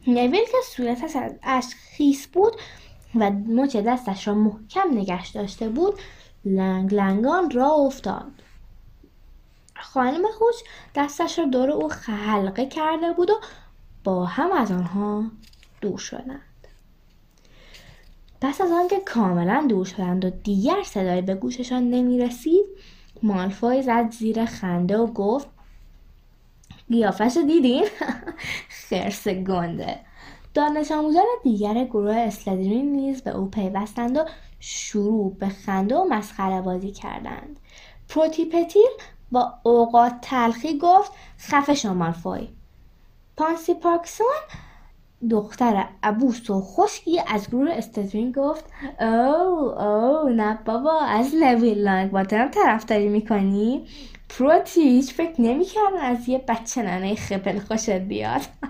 نویل 0.06 0.44
که 0.44 0.56
صورتش 0.64 1.16
از 1.16 1.34
اشک 1.42 1.76
خیس 1.96 2.26
بود 2.26 2.52
و 3.14 3.30
مچ 3.30 3.76
دستش 3.76 4.28
را 4.28 4.34
محکم 4.34 4.98
نگشت 4.98 5.34
داشته 5.34 5.68
بود 5.68 5.94
لنگ 6.44 6.94
لنگان 6.94 7.50
را 7.50 7.70
افتاد. 7.70 8.35
خانم 9.96 10.22
خوش 10.38 10.54
دستش 10.94 11.38
را 11.38 11.44
دور 11.44 11.70
او 11.70 11.88
خلقه 11.88 12.66
کرده 12.66 13.12
بود 13.12 13.30
و 13.30 13.34
با 14.04 14.24
هم 14.24 14.52
از 14.52 14.72
آنها 14.72 15.24
دور 15.80 15.98
شدند. 15.98 16.40
پس 18.40 18.60
از 18.60 18.70
آنکه 18.70 19.00
کاملا 19.00 19.66
دور 19.68 19.84
شدند 19.84 20.24
و 20.24 20.30
دیگر 20.30 20.82
صدایی 20.84 21.22
به 21.22 21.34
گوششان 21.34 21.90
نمی 21.90 22.18
رسید 22.18 22.64
مالفوی 23.22 23.82
زد 23.82 24.10
زیر 24.10 24.44
خنده 24.44 24.98
و 24.98 25.06
گفت 25.06 25.48
قیافش 26.88 27.38
دیدین؟ 27.46 27.84
خرس 28.88 29.28
گنده. 29.28 30.00
دانش 30.54 30.92
آموزان 30.92 31.26
دیگر 31.42 31.84
گروه 31.84 32.16
اسلدرین 32.16 32.92
نیز 32.92 33.22
به 33.22 33.30
او 33.30 33.50
پیوستند 33.50 34.16
و 34.16 34.24
شروع 34.60 35.34
به 35.34 35.48
خنده 35.48 35.96
و 35.96 36.04
مسخره 36.04 36.60
بازی 36.60 36.90
کردند. 36.90 37.60
پروتیپتیل 38.08 38.90
با 39.32 39.52
اوقات 39.62 40.12
تلخی 40.22 40.78
گفت 40.78 41.12
خفه 41.38 41.74
شما 41.74 41.94
مالفوی. 41.94 42.48
پانسی 43.36 43.74
پارکسون 43.74 44.26
دختر 45.30 45.84
عبوس 46.02 46.50
و 46.50 46.60
خشکی 46.60 47.20
از 47.26 47.48
گروه 47.48 47.72
استدرین 47.72 48.32
گفت 48.32 48.64
او 49.00 49.80
او 49.80 50.28
نه 50.28 50.58
بابا 50.64 51.00
از 51.00 51.34
نویل 51.34 51.78
لانگ 51.78 52.10
باتم 52.10 52.48
طرفداری 52.48 53.08
می‌کنی؟ 53.08 53.86
پروتی 54.28 54.80
هیچ 54.80 55.14
فکر 55.14 55.40
نمی‌کردن 55.40 56.00
از 56.00 56.28
یه 56.28 56.38
بچه 56.48 56.82
ننه 56.82 57.14
خپل 57.14 57.58
خوشت 57.58 57.90
بیاد. 57.90 58.40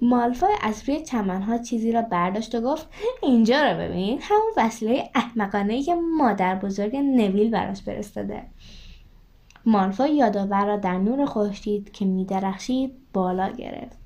مالفای 0.00 0.54
از 0.62 0.88
روی 0.88 1.00
چمنها 1.02 1.58
چیزی 1.58 1.92
را 1.92 2.02
برداشت 2.02 2.54
و 2.54 2.60
گفت 2.60 2.88
اینجا 3.22 3.62
را 3.62 3.74
ببین 3.74 4.18
همون 4.22 4.52
وسیله 4.56 5.10
احمقانه 5.14 5.82
که 5.82 5.94
مادر 5.94 6.54
بزرگ 6.54 6.96
نویل 6.96 7.50
براش 7.50 7.82
فرستاده. 7.82 8.42
مالفای 9.66 10.16
یادآور 10.16 10.66
را 10.66 10.76
در 10.76 10.98
نور 10.98 11.26
خورشید 11.26 11.92
که 11.92 12.04
میدرخشید 12.04 12.92
بالا 13.12 13.48
گرفت. 13.48 13.98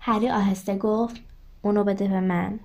هری 0.00 0.30
آهسته 0.30 0.76
گفت 0.76 1.20
اونو 1.62 1.84
بده 1.84 2.08
به 2.08 2.20
من. 2.20 2.60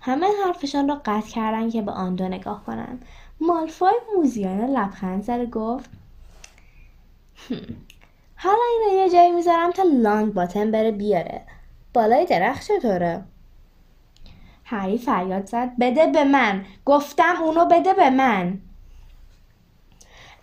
همه 0.00 0.26
حرفشان 0.44 0.88
را 0.88 1.00
قطع 1.04 1.30
کردن 1.30 1.70
که 1.70 1.82
به 1.82 1.92
آن 1.92 2.14
دو 2.14 2.28
نگاه 2.28 2.64
کنند. 2.64 3.04
مالفای 3.40 3.94
موزیانه 4.16 4.66
لبخند 4.66 5.22
زد 5.22 5.50
گفت 5.50 5.90
حالا 8.36 8.62
اینو 8.72 9.02
یه 9.02 9.10
جایی 9.10 9.32
می‌ذارم 9.32 9.70
تا 9.70 9.82
لانگ 9.82 10.34
باتن 10.34 10.70
بره 10.70 10.90
بیاره. 10.90 11.42
بالای 11.94 12.26
درخت 12.26 12.68
چطوره؟ 12.68 13.24
هری 14.64 14.98
فریاد 14.98 15.46
زد 15.46 15.72
بده 15.80 16.06
به 16.06 16.24
من. 16.24 16.64
گفتم 16.84 17.34
اونو 17.42 17.64
بده 17.64 17.94
به 17.94 18.10
من. 18.10 18.58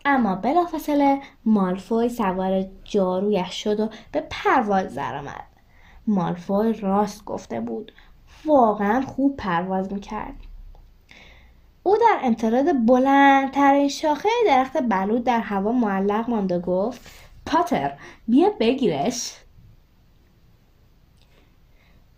اما 0.06 0.36
بلافاصله 0.36 1.22
مالفوی 1.46 2.10
سوار 2.10 2.66
جارویش 2.84 3.64
شد 3.64 3.80
و 3.80 3.90
به 4.12 4.24
پرواز 4.30 4.96
درآمد 4.96 5.48
مالفوی 6.08 6.74
راست 6.74 7.26
گفته 7.26 7.60
بود 7.60 7.92
واقعا 8.46 9.02
خوب 9.02 9.38
پرواز 9.38 9.94
می‌کرد. 9.94 10.36
او 11.84 11.98
در 11.98 12.20
امتداد 12.24 12.86
بلندترین 12.86 13.88
شاخه 13.88 14.30
درخت 14.46 14.78
بلود 14.78 15.24
در 15.24 15.40
هوا 15.40 15.72
معلق 15.72 16.30
ماند 16.30 16.52
و 16.52 16.60
گفت 16.60 17.12
پاتر 17.46 17.98
بیا 18.28 18.50
بگیرش. 18.60 19.36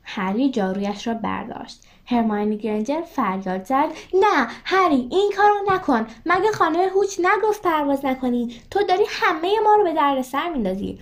هری 0.04 0.52
جارویش 0.52 1.08
را 1.08 1.13
برداشت. 1.13 1.88
هرماینی 2.05 2.57
گرنجر 2.57 3.01
فریاد 3.01 3.65
زد. 3.65 3.89
نه 4.13 4.48
هری 4.65 5.07
این 5.12 5.31
کارو 5.38 5.55
نکن. 5.75 6.07
مگه 6.25 6.51
خانم 6.51 6.89
هوچ 6.89 7.19
نگفت 7.19 7.62
پرواز 7.62 8.05
نکنی؟ 8.05 8.62
تو 8.72 8.83
داری 8.83 9.03
همه 9.10 9.60
ما 9.63 9.75
رو 9.75 9.83
به 9.83 9.93
دردسر 9.93 10.50
میندازی. 10.50 11.00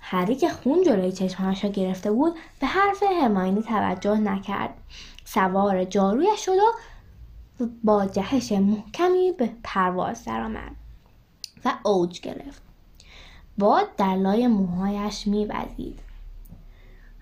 هری 0.00 0.34
که 0.34 0.48
خون 0.48 0.82
جلوی 0.82 1.12
چشمهاش 1.12 1.64
را 1.64 1.70
گرفته 1.70 2.10
بود 2.10 2.34
به 2.60 2.66
حرف 2.66 3.02
هرماینی 3.02 3.62
توجه 3.62 4.16
نکرد. 4.16 4.74
سوار 5.24 5.84
جارویش 5.84 6.44
شد 6.44 6.52
و 7.60 7.66
با 7.84 8.06
جهش 8.06 8.52
محکمی 8.52 9.32
به 9.32 9.50
پرواز 9.64 10.24
درآمد 10.24 10.72
و 11.64 11.72
اوج 11.84 12.20
گرفت. 12.20 12.62
باد 13.58 13.96
در 13.96 14.16
لای 14.16 14.46
موهایش 14.46 15.26
میوزید. 15.26 16.00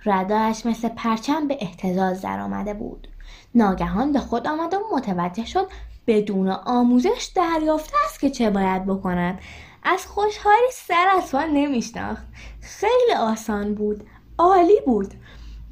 ردایش 0.06 0.66
مثل 0.66 0.88
پرچم 0.88 1.48
به 1.48 1.58
احتزاز 1.60 2.22
درآمده 2.22 2.74
بود. 2.74 3.08
ناگهان 3.54 4.12
به 4.12 4.20
خود 4.20 4.46
آمد 4.46 4.74
و 4.74 4.78
متوجه 4.92 5.44
شد 5.44 5.68
بدون 6.06 6.48
آموزش 6.48 7.30
دریافته 7.34 7.94
است 8.04 8.20
که 8.20 8.30
چه 8.30 8.50
باید 8.50 8.86
بکند. 8.86 9.38
از 9.82 10.06
خوشحالی 10.06 10.70
سر 10.72 11.08
از 11.16 11.32
پا 11.32 11.44
نمیشناخت. 11.44 12.26
خیلی 12.60 13.14
آسان 13.18 13.74
بود. 13.74 14.04
عالی 14.38 14.80
بود. 14.86 15.14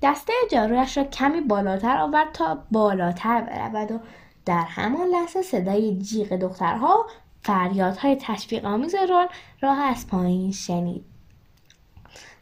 دسته 0.03 0.33
جارویش 0.51 0.99
را 0.99 1.05
کمی 1.05 1.41
بالاتر 1.41 1.97
آورد 1.97 2.33
تا 2.33 2.59
بالاتر 2.71 3.41
برود 3.41 3.93
و 3.93 3.99
در 4.45 4.65
همان 4.65 5.09
لحظه 5.09 5.43
صدای 5.43 5.99
جیغ 5.99 6.29
دخترها 6.29 7.07
فریادهای 7.43 8.17
تشویق 8.21 8.65
آمیز 8.65 8.95
ران 8.95 9.29
راه 9.61 9.79
از 9.79 10.07
پایین 10.07 10.53
شنید. 10.53 11.14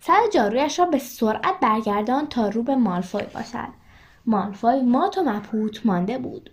سر 0.04 0.20
جارویش 0.32 0.78
را 0.78 0.84
به 0.84 0.98
سرعت 0.98 1.60
برگردان 1.60 2.26
تا 2.26 2.48
رو 2.48 2.62
به 2.62 2.76
مالفوی 2.76 3.26
باشد. 3.34 3.68
مالفوی 4.26 4.80
مات 4.80 5.18
و 5.18 5.22
مبهوت 5.22 5.86
مانده 5.86 6.18
بود. 6.18 6.50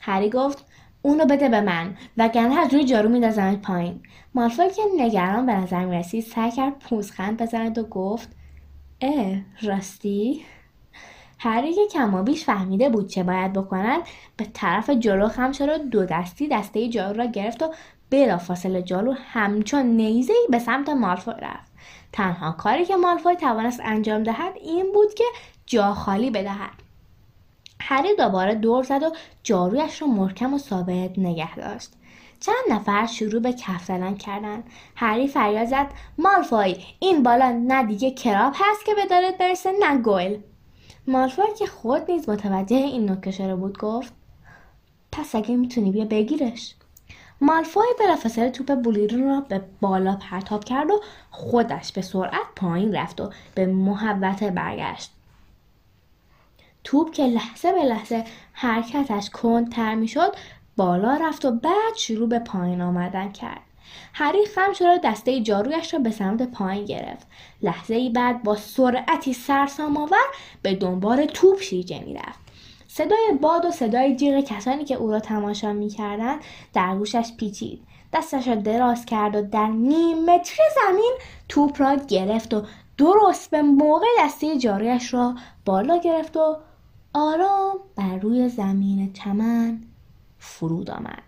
هری 0.00 0.30
گفت 0.30 0.66
اونو 1.02 1.24
بده 1.24 1.48
به 1.48 1.60
من 1.60 1.96
وگرنه 2.16 2.60
از 2.60 2.74
روی 2.74 2.84
جارو 2.84 3.08
میندازمت 3.08 3.62
پایین. 3.62 4.00
مالفوی 4.34 4.70
که 4.70 4.82
نگران 4.96 5.46
به 5.46 5.52
نظر 5.52 5.84
می‌رسید 5.84 6.24
سعی 6.24 6.50
کرد 6.50 6.78
پوزخند 6.78 7.42
بزند 7.42 7.78
و 7.78 7.82
گفت 7.82 8.28
اه 9.00 9.36
راستی؟ 9.62 10.44
هری 11.38 11.74
که 11.74 11.86
کما 11.92 12.22
بیش 12.22 12.44
فهمیده 12.44 12.88
بود 12.88 13.08
چه 13.08 13.22
باید 13.22 13.52
بکنند 13.52 14.02
به 14.36 14.44
طرف 14.44 14.90
جلو 14.90 15.28
خم 15.28 15.52
شد 15.52 15.68
و 15.68 15.78
دو 15.78 16.04
دستی 16.04 16.48
دسته 16.48 16.88
جارو 16.88 17.16
را 17.16 17.26
گرفت 17.26 17.62
و 17.62 17.74
بلافاصله 18.10 18.82
جالو 18.82 19.12
همچون 19.12 19.86
نیزهای 19.86 20.46
به 20.50 20.58
سمت 20.58 20.88
مالفوی 20.88 21.34
رفت. 21.42 21.73
تنها 22.12 22.52
کاری 22.52 22.84
که 22.84 22.96
مالفوی 22.96 23.36
توانست 23.36 23.80
انجام 23.84 24.22
دهد 24.22 24.56
این 24.56 24.92
بود 24.92 25.14
که 25.14 25.24
جا 25.66 25.94
خالی 25.94 26.30
بدهد. 26.30 26.82
هری 27.80 28.16
دوباره 28.16 28.54
دور 28.54 28.84
زد 28.84 29.02
و 29.02 29.12
جارویش 29.42 30.02
را 30.02 30.08
محکم 30.08 30.54
و 30.54 30.58
ثابت 30.58 31.18
نگه 31.18 31.54
داشت. 31.56 31.92
چند 32.40 32.64
نفر 32.70 33.06
شروع 33.06 33.40
به 33.40 33.52
کف 33.52 33.84
زدن 33.84 34.14
کردن 34.14 34.64
هری 34.96 35.28
فریاد 35.28 35.66
زد 35.66 35.86
مالفوی 36.18 36.76
این 36.98 37.22
بالا 37.22 37.50
نه 37.50 37.84
دیگه 37.84 38.10
کراب 38.10 38.52
هست 38.56 38.84
که 38.86 38.94
به 38.94 39.06
دارت 39.06 39.38
برسه 39.38 39.72
نه 39.80 39.98
گل 39.98 40.36
مالفوی 41.06 41.54
که 41.58 41.66
خود 41.66 42.10
نیز 42.10 42.28
متوجه 42.28 42.76
این 42.76 43.10
نکته 43.10 43.30
شده 43.30 43.56
بود 43.56 43.78
گفت 43.78 44.12
پس 45.12 45.34
اگه 45.34 45.56
می‌تونی 45.56 45.92
بیا 45.92 46.04
بگیرش. 46.04 46.74
مالفوی 47.40 47.86
بلافاصله 48.00 48.50
توپ 48.50 48.74
بولیرون 48.74 49.28
را 49.28 49.40
به 49.40 49.62
بالا 49.80 50.16
پرتاب 50.16 50.64
کرد 50.64 50.90
و 50.90 51.00
خودش 51.30 51.92
به 51.92 52.02
سرعت 52.02 52.46
پایین 52.56 52.94
رفت 52.94 53.20
و 53.20 53.30
به 53.54 53.66
محوطه 53.66 54.50
برگشت. 54.50 55.10
توپ 56.84 57.12
که 57.12 57.22
لحظه 57.22 57.72
به 57.72 57.82
لحظه 57.84 58.24
حرکتش 58.52 59.30
کندتر 59.30 59.94
می‌شد 59.94 60.36
بالا 60.76 61.14
رفت 61.14 61.44
و 61.44 61.50
بعد 61.50 61.94
شروع 61.96 62.28
به 62.28 62.38
پایین 62.38 62.80
آمدن 62.80 63.32
کرد. 63.32 63.60
هری 64.14 64.46
خم 64.46 64.72
شد 64.72 64.84
و 64.84 64.98
دسته 65.04 65.40
جارویش 65.40 65.94
را 65.94 66.00
به 66.00 66.10
سمت 66.10 66.42
پایین 66.42 66.84
گرفت. 66.84 67.26
لحظه 67.62 67.94
ای 67.94 68.10
بعد 68.10 68.42
با 68.42 68.56
سرعتی 68.56 69.32
سرسام 69.32 69.96
آور 69.96 70.26
به 70.62 70.74
دنبال 70.74 71.26
توپ 71.26 71.60
شیرجه 71.60 72.04
می‌رفت. 72.04 72.43
صدای 72.96 73.38
باد 73.40 73.64
و 73.64 73.70
صدای 73.70 74.16
جیغ 74.16 74.44
کسانی 74.44 74.84
که 74.84 74.94
او 74.94 75.10
را 75.10 75.20
تماشا 75.20 75.72
می‌کردند 75.72 76.40
در 76.72 76.96
گوشش 76.96 77.32
پیچید. 77.38 77.86
دستش 78.12 78.48
را 78.48 78.54
دراز 78.54 79.06
کرد 79.06 79.36
و 79.36 79.42
در 79.42 79.66
نیم 79.66 80.24
متر 80.24 80.56
زمین 80.74 81.12
توپ 81.48 81.80
را 81.80 81.94
گرفت 81.94 82.54
و 82.54 82.62
درست 82.98 83.50
به 83.50 83.62
موقع 83.62 84.06
دسته 84.18 84.58
جارویش 84.58 85.14
را 85.14 85.34
بالا 85.64 85.96
گرفت 85.96 86.36
و 86.36 86.56
آرام 87.14 87.76
بر 87.96 88.16
روی 88.16 88.48
زمین 88.48 89.12
چمن 89.12 89.80
فرود 90.38 90.90
آمد. 90.90 91.22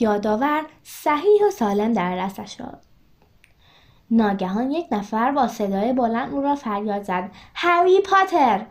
یادآور 0.00 0.66
صحیح 0.82 1.46
و 1.48 1.50
سالم 1.50 1.92
در 1.92 2.16
دستش 2.16 2.56
شد 2.56 2.78
ناگهان 4.10 4.70
یک 4.70 4.86
نفر 4.92 5.32
با 5.32 5.48
صدای 5.48 5.92
بلند 5.92 6.34
او 6.34 6.40
را 6.40 6.54
فریاد 6.54 7.02
زد. 7.02 7.30
هری 7.54 8.00
پاتر! 8.00 8.66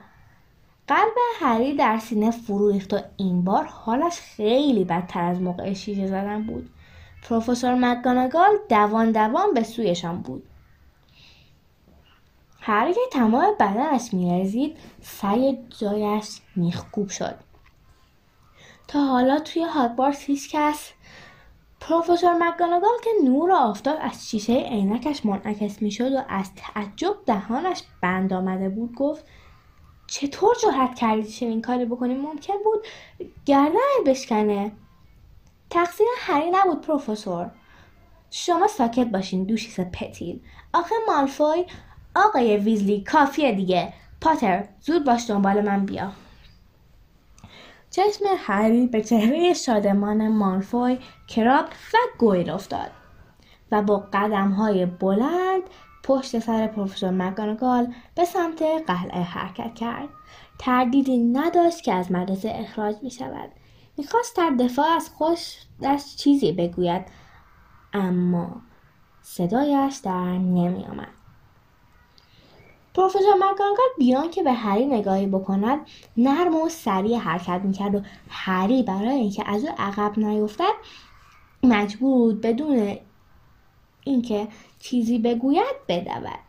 قلب 0.88 1.13
هری 1.39 1.74
در 1.74 1.98
سینه 1.98 2.32
فرو 2.32 2.72
ریخت 2.72 2.94
و 2.94 3.00
این 3.17 3.44
بار 3.44 3.63
حالش 3.63 4.20
خیلی 4.20 4.84
بدتر 4.84 5.22
از 5.22 5.41
موقع 5.41 5.74
شیشه 5.74 6.08
زدن 6.08 6.44
بود. 6.44 6.70
پروفسور 7.29 7.75
مکگاناگال 7.75 8.50
دوان 8.70 9.12
دوان 9.12 9.53
به 9.53 9.63
سویشان 9.63 10.22
بود. 10.22 10.44
هر 12.60 12.94
که 12.94 13.00
تمام 13.12 13.46
بدنش 13.60 14.13
میرزید 14.13 14.77
سعی 15.01 15.58
جایش 15.79 16.41
میخکوب 16.56 17.10
شد. 17.10 17.36
تا 18.88 19.06
حالا 19.06 19.39
توی 19.39 19.63
هاگوارتس 19.63 20.24
هیچ 20.24 20.56
کس 20.56 20.91
پروفسور 21.79 22.34
مکگاناگال 22.34 22.98
که 23.03 23.10
نور 23.24 23.51
آفتاب 23.51 23.98
از 24.01 24.29
شیشه 24.29 24.53
عینکش 24.53 25.25
منعکس 25.25 25.82
می‌شد 25.82 26.13
و 26.13 26.22
از 26.29 26.50
تعجب 26.56 27.15
دهانش 27.25 27.84
بند 28.01 28.34
آمده 28.34 28.70
بود 28.70 28.96
گفت 28.96 29.25
چطور 30.08 30.56
جرأت 30.64 30.96
کردی 30.96 31.24
چنین 31.24 31.62
کاری 31.62 31.86
بکنی؟ 31.86 32.14
ممکن 32.14 32.54
بود 32.64 32.88
گردن 33.46 34.04
بشکنه. 34.06 34.72
تقصیر 35.70 36.08
هری 36.18 36.52
نبود 36.52 36.82
پروفسور. 36.82 37.52
شما 38.32 38.68
ساکت 38.68 39.08
باشین 39.08 39.44
دوشیس 39.44 39.80
پتیل. 39.80 40.39
آخه 40.74 40.96
مالفوی 41.08 41.65
آقای 42.15 42.58
ویزلی 42.58 43.02
کافیه 43.04 43.52
دیگه. 43.52 43.93
پاتر 44.22 44.67
زود 44.80 45.06
باش 45.06 45.30
دنبال 45.30 45.62
من 45.62 45.86
بیا. 45.86 46.12
چشم 47.89 48.26
هری 48.38 48.88
به 48.88 49.02
چهره 49.02 49.54
شادمان 49.54 50.28
مالفوی 50.28 51.00
کراب 51.28 51.65
و 51.65 51.98
گویل 52.17 52.50
افتاد 52.50 52.91
و 53.72 53.82
با 53.82 54.08
قدم 54.13 54.52
های 54.52 54.86
بلند 54.86 55.62
پشت 56.08 56.39
سر 56.39 56.67
پروفسور 56.67 57.10
مگانگال 57.10 57.93
به 58.15 58.26
سمت 58.26 58.62
قلعه 58.62 59.22
حرکت 59.22 59.76
کرد. 59.76 60.10
تردیدی 60.60 61.17
نداشت 61.17 61.84
که 61.84 61.93
از 61.93 62.12
مدرسه 62.12 62.52
اخراج 62.56 62.96
می 63.02 63.12
شود 63.12 63.50
می‌خواست 63.98 64.38
در 64.38 64.50
دفاع 64.60 64.88
از 64.88 65.10
خودش 65.10 66.15
چیزی 66.17 66.52
بگوید 66.52 67.06
اما 67.93 68.62
صدایش 69.22 69.96
در 69.96 70.38
نمی 70.38 70.86
آمد 70.86 71.08
پروفسور 72.93 73.34
مکانگال 73.36 73.88
بیان 73.98 74.32
که 74.32 74.43
به 74.43 74.54
هری 74.54 74.86
نگاهی 74.86 75.28
بکند 75.28 75.80
نرم 76.17 76.56
و 76.56 76.70
سریع 76.70 77.17
حرکت 77.17 77.62
می‌کرد 77.63 77.96
و 77.96 78.02
هری 78.30 78.84
برای 78.84 79.10
اینکه 79.10 79.50
از 79.50 79.63
او 79.63 79.70
عقب 79.78 80.20
نیفتد 80.20 80.74
مجبور 81.63 82.17
بود 82.17 82.41
بدون 82.41 82.98
اینکه 84.04 84.48
چیزی 84.89 85.19
بگوید 85.19 85.76
بدود. 85.88 86.39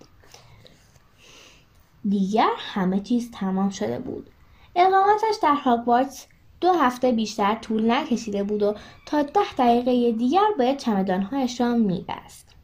دیگر 2.08 2.52
همه 2.56 3.00
چیز 3.00 3.30
تمام 3.30 3.70
شده 3.70 3.98
بود. 3.98 4.30
اقامتش 4.76 5.36
در 5.42 5.54
هاگوارتس 5.54 6.26
دو 6.60 6.72
هفته 6.72 7.12
بیشتر 7.12 7.54
طول 7.54 7.90
نکشیده 7.90 8.42
بود 8.42 8.62
و 8.62 8.74
تا 9.06 9.22
ده 9.22 9.52
دقیقه 9.58 10.12
دیگر 10.12 10.46
باید 10.58 10.76
چمدانهایش 10.76 11.60
را 11.60 11.74
میبست. 11.74 12.54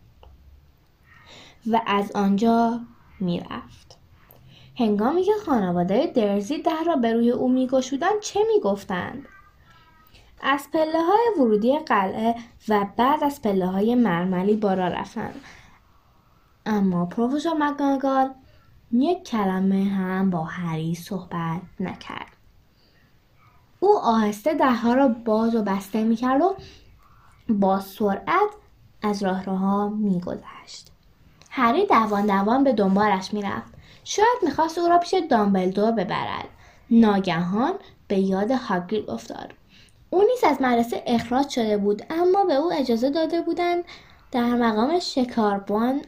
و 1.66 1.80
از 1.86 2.12
آنجا 2.12 2.80
می‌رفت. 3.20 3.98
هنگامی 4.78 5.22
که 5.22 5.32
خانواده 5.46 6.06
درزی 6.06 6.58
در 6.58 6.84
را 6.86 6.96
به 6.96 7.12
روی 7.12 7.30
او 7.30 7.52
میگشودند 7.52 8.20
چه 8.20 8.40
می‌گفتند؟ 8.54 9.28
از 10.42 10.68
پله 10.72 11.02
های 11.02 11.28
ورودی 11.38 11.78
قلعه 11.78 12.34
و 12.68 12.86
بعد 12.96 13.24
از 13.24 13.42
پله 13.42 13.66
های 13.66 13.94
مرملی 13.94 14.56
بارا 14.56 14.88
رفتند. 14.88 15.40
اما 16.66 17.06
پروفسور 17.06 17.54
مکانگال 17.54 18.30
یک 18.92 19.24
کلمه 19.24 19.84
هم 19.84 20.30
با 20.30 20.44
هری 20.44 20.94
صحبت 20.94 21.60
نکرد. 21.80 22.36
او 23.80 23.98
آهسته 23.98 24.54
درها 24.54 24.94
را 24.94 25.08
باز 25.08 25.54
و 25.54 25.62
بسته 25.62 26.04
می‌کرد 26.04 26.42
و 26.42 26.56
با 27.48 27.80
سرعت 27.80 28.50
از 29.02 29.22
راه 29.22 29.44
راهها 29.44 29.88
میگذشت. 29.88 30.90
هری 31.50 31.86
دوان 31.86 32.26
دوان 32.26 32.64
به 32.64 32.72
دنبالش 32.72 33.34
می‌رفت. 33.34 33.74
شاید 34.04 34.38
می‌خواست 34.42 34.78
او 34.78 34.88
را 34.88 34.98
پیش 34.98 35.14
دامبلدور 35.30 35.92
ببرد. 35.92 36.48
ناگهان 36.90 37.74
به 38.08 38.18
یاد 38.18 38.50
هاگرید 38.50 39.10
افتاد. 39.10 39.52
او 40.10 40.22
نیز 40.22 40.44
از 40.44 40.62
مدرسه 40.62 41.02
اخراج 41.06 41.48
شده 41.48 41.76
بود 41.76 42.02
اما 42.10 42.44
به 42.44 42.54
او 42.54 42.72
اجازه 42.72 43.10
داده 43.10 43.40
بودند 43.40 43.84
در 44.32 44.54
مقام 44.54 44.98
شکاربان 44.98 46.00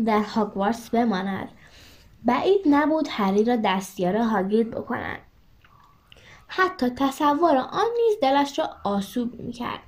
در 0.00 0.22
هاگوارتس 0.22 0.90
بماند. 0.90 1.48
بعید 2.24 2.60
نبود 2.66 3.08
هری 3.10 3.44
را 3.44 3.56
دستیار 3.56 4.16
هاگرید 4.16 4.70
بکنند 4.70 5.18
حتی 6.46 6.90
تصور 6.90 7.56
آن 7.56 7.86
نیز 7.96 8.18
دلش 8.22 8.58
را 8.58 8.70
آسوب 8.84 9.40
می‌کرد. 9.40 9.80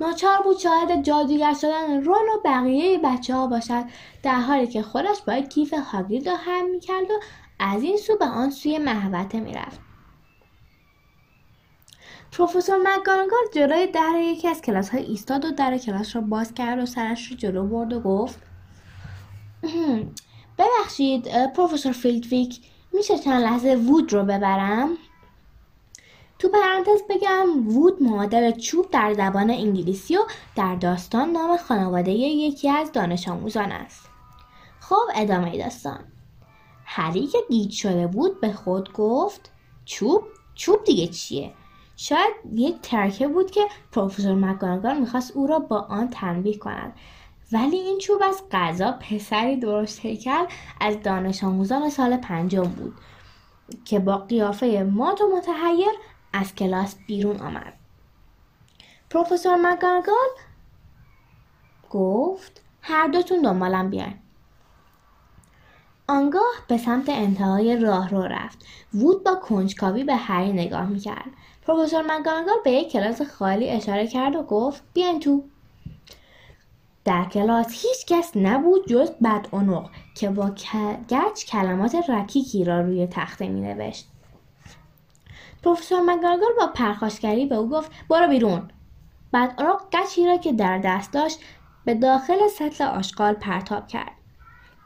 ناچار 0.00 0.42
بود 0.42 0.58
شاهد 0.58 1.02
جادوگر 1.02 1.54
شدن 1.54 2.04
رون 2.04 2.28
و 2.34 2.40
بقیه 2.44 2.98
بچه 2.98 3.34
ها 3.34 3.46
باشد 3.46 3.84
در 4.22 4.40
حالی 4.40 4.66
که 4.66 4.82
خودش 4.82 5.22
باید 5.26 5.48
کیف 5.48 5.74
هاگرید 5.74 6.28
را 6.28 6.36
هم 6.36 6.70
می‌کرد 6.70 7.10
و 7.10 7.14
از 7.58 7.82
این 7.82 7.96
سو 7.96 8.16
به 8.16 8.24
آن 8.24 8.50
سوی 8.50 8.78
محوطه 8.78 9.40
می‌رفت. 9.40 9.80
پروفسور 12.32 12.76
مک‌گونگال 12.76 13.40
جلوی 13.54 13.86
در 13.86 14.18
یکی 14.18 14.48
از 14.48 14.62
کلاس 14.62 14.90
های 14.90 15.02
ایستاد 15.02 15.44
و 15.44 15.50
در 15.50 15.78
کلاس 15.78 16.16
را 16.16 16.22
باز 16.22 16.54
کرد 16.54 16.78
و 16.78 16.86
سرش 16.86 17.30
رو 17.30 17.36
جلو 17.36 17.66
برد 17.66 17.92
و 17.92 18.00
گفت 18.00 18.51
ببخشید 20.58 21.52
پروفسور 21.52 21.92
فلیت‌ویک 21.92 22.60
میشه 22.92 23.18
چند 23.18 23.42
لحظه 23.42 23.74
وود 23.74 24.12
رو 24.12 24.22
ببرم؟ 24.22 24.96
تو 26.38 26.48
پرانتز 26.48 27.02
بگم 27.10 27.68
وود 27.68 28.02
معادل 28.02 28.50
چوب 28.50 28.90
در 28.90 29.14
زبان 29.14 29.50
انگلیسی 29.50 30.16
و 30.16 30.20
در 30.56 30.76
داستان 30.76 31.30
نام 31.30 31.56
خانواده 31.56 32.10
یکی 32.12 32.68
از 32.68 32.92
دانش 32.92 33.28
آموزان 33.28 33.72
است. 33.72 34.08
خب 34.80 35.02
ادامه 35.14 35.58
داستان. 35.58 36.04
هری 36.84 37.26
که 37.26 37.38
گیج 37.48 37.72
شده 37.72 38.06
بود 38.06 38.40
به 38.40 38.52
خود 38.52 38.92
گفت 38.92 39.50
چوب؟ 39.84 40.22
چوب 40.54 40.84
دیگه 40.84 41.06
چیه؟ 41.06 41.52
شاید 41.96 42.34
یک 42.52 42.76
ترکه 42.82 43.28
بود 43.28 43.50
که 43.50 43.60
پروفسور 43.92 44.34
مکگانگال 44.34 44.98
می‌خواست 44.98 45.36
او 45.36 45.46
را 45.46 45.58
با 45.58 45.78
آن 45.80 46.08
تنبیه 46.08 46.58
کند. 46.58 46.92
ولی 47.52 47.76
این 47.76 47.98
چوب 47.98 48.22
از 48.22 48.42
غذا 48.50 48.92
پسری 48.92 49.56
درست 49.56 50.00
هیکل 50.00 50.44
از 50.80 51.02
دانش 51.02 51.44
آموزان 51.44 51.90
سال 51.90 52.16
پنجم 52.16 52.62
بود 52.62 52.94
که 53.84 53.98
با 53.98 54.16
قیافه 54.16 54.90
مات 54.92 55.20
و 55.20 55.36
متحیر 55.36 55.92
از 56.32 56.54
کلاس 56.54 56.96
بیرون 57.06 57.40
آمد. 57.40 57.72
پروفسور 59.10 59.56
مگارگال 59.56 60.28
گفت 61.90 62.62
هر 62.82 63.08
دوتون 63.08 63.42
دنبالم 63.42 63.90
بیاین. 63.90 64.14
آنگاه 66.08 66.52
به 66.68 66.78
سمت 66.78 67.08
انتهای 67.08 67.76
راه 67.76 68.08
رو 68.10 68.22
رفت. 68.22 68.66
وود 68.94 69.24
با 69.24 69.34
کنجکاوی 69.34 70.04
به 70.04 70.16
هری 70.16 70.52
نگاه 70.52 70.86
می‌کرد. 70.86 71.30
پروفسور 71.66 72.02
مگانگال 72.02 72.56
به 72.64 72.70
یک 72.70 72.92
کلاس 72.92 73.22
خالی 73.22 73.68
اشاره 73.70 74.06
کرد 74.06 74.36
و 74.36 74.42
گفت 74.42 74.82
بیاین 74.94 75.20
تو. 75.20 75.44
در 77.04 77.24
کلاس 77.24 77.66
هیچ 77.70 78.06
کس 78.06 78.36
نبود 78.36 78.88
جز 78.88 79.10
بد 79.10 79.46
که 80.14 80.30
با 80.30 80.50
گچ 81.10 81.44
کلمات 81.46 82.10
رکیکی 82.10 82.64
را 82.64 82.80
روی 82.80 83.06
تخته 83.06 83.48
می 83.48 83.60
نوشت. 83.60 84.08
پروفسور 85.62 86.00
مگارگال 86.00 86.52
با 86.58 86.66
پرخاشگری 86.66 87.46
به 87.46 87.54
او 87.54 87.68
گفت 87.68 87.90
برو 88.08 88.28
بیرون. 88.28 88.70
بعد 89.32 89.60
اونق 89.60 89.80
گچی 89.92 90.26
را 90.26 90.36
که 90.36 90.52
در 90.52 90.78
دست 90.78 91.12
داشت 91.12 91.38
به 91.84 91.94
داخل 91.94 92.48
سطل 92.48 92.84
آشغال 92.84 93.34
پرتاب 93.34 93.86
کرد. 93.86 94.12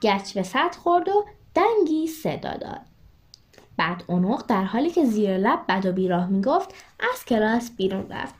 گچ 0.03 0.35
به 0.35 0.43
سطح 0.43 0.79
خورد 0.79 1.09
و 1.09 1.25
دنگی 1.55 2.07
صدا 2.07 2.57
داد. 2.57 2.81
بعد 3.77 4.05
اونق 4.07 4.47
در 4.47 4.65
حالی 4.65 4.91
که 4.91 5.05
زیر 5.05 5.39
لب 5.39 5.61
بد 5.69 5.87
و 5.87 5.93
بیراه 5.93 6.27
می‌گفت 6.27 6.75
از 7.13 7.25
کلاس 7.25 7.71
بیرون 7.77 8.09
رفت. 8.09 8.35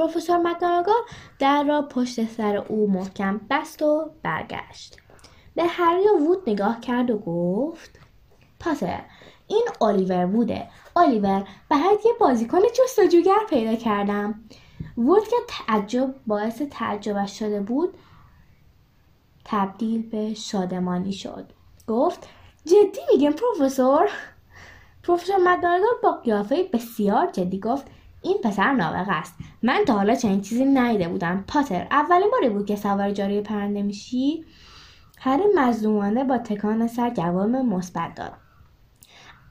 پروفسور 0.00 0.36
مکاناگال 0.36 1.02
در 1.38 1.64
را 1.64 1.82
پشت 1.82 2.24
سر 2.28 2.56
او 2.56 2.90
محکم 2.90 3.40
بست 3.50 3.82
و 3.82 4.10
برگشت. 4.22 4.96
به 5.54 5.64
هری 5.64 6.04
و 6.08 6.24
وود 6.26 6.50
نگاه 6.50 6.80
کرد 6.80 7.10
و 7.10 7.18
گفت 7.18 7.98
پاتر 8.60 9.00
این 9.46 9.62
الیور 9.80 10.26
بوده 10.26 10.68
الیور 10.96 11.48
بعد 11.68 11.98
یه 12.04 12.12
بازیکن 12.20 12.58
جستجوگر 12.78 13.38
پیدا 13.50 13.74
کردم. 13.74 14.44
وود 14.96 15.28
که 15.28 15.36
تعجب 15.48 16.14
باعث 16.26 16.62
تعجبش 16.70 17.38
شده 17.38 17.60
بود 17.60 17.94
تبدیل 19.44 20.10
به 20.10 20.34
شادمانی 20.34 21.12
شد. 21.12 21.52
گفت 21.86 22.28
جدی 22.64 23.00
میگم 23.12 23.32
پروفسور؟ 23.32 24.10
پروفسور 25.02 25.36
مکگوناگال 25.36 25.94
با 26.02 26.12
قیافه 26.12 26.62
بسیار 26.72 27.26
جدی 27.26 27.60
گفت 27.60 27.86
این 28.22 28.38
پسر 28.44 28.72
نابغه 28.72 29.12
است. 29.12 29.34
من 29.62 29.84
تا 29.86 29.94
حالا 29.94 30.14
چنین 30.14 30.40
چیزی 30.40 30.64
ندیده 30.64 31.08
بودم. 31.08 31.44
پاتر 31.48 31.86
اولین 31.90 32.30
باری 32.32 32.48
بود 32.48 32.66
که 32.66 32.76
سوار 32.76 33.10
جاری 33.10 33.40
پرنده 33.40 33.82
میشی؟ 33.82 34.44
هر 35.18 35.40
مظلومانه 35.56 36.24
با 36.24 36.38
تکان 36.38 36.86
سر 36.86 37.10
جواب 37.10 37.50
مثبت 37.50 38.14
داد. 38.14 38.32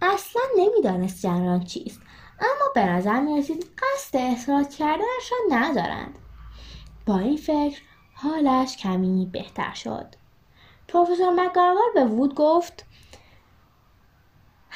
اصلا 0.01 0.41
نمی‌دانست 0.57 1.21
جنرال 1.21 1.63
چیست. 1.63 2.01
اما 2.39 2.71
به 2.75 2.85
نظر 2.85 3.19
می‌رسید 3.19 3.65
قصد 3.77 4.17
اخراج 4.17 4.67
کردنش 4.67 5.31
را 5.31 5.57
ندارند. 5.57 6.19
با 7.05 7.19
این 7.19 7.37
فکر 7.37 7.81
حالش 8.13 8.77
کمی 8.77 9.29
بهتر 9.31 9.73
شد. 9.73 10.15
پروفسور 10.87 11.29
مکگاروال 11.29 11.91
به 11.93 12.05
وود 12.05 12.35
گفت 12.35 12.85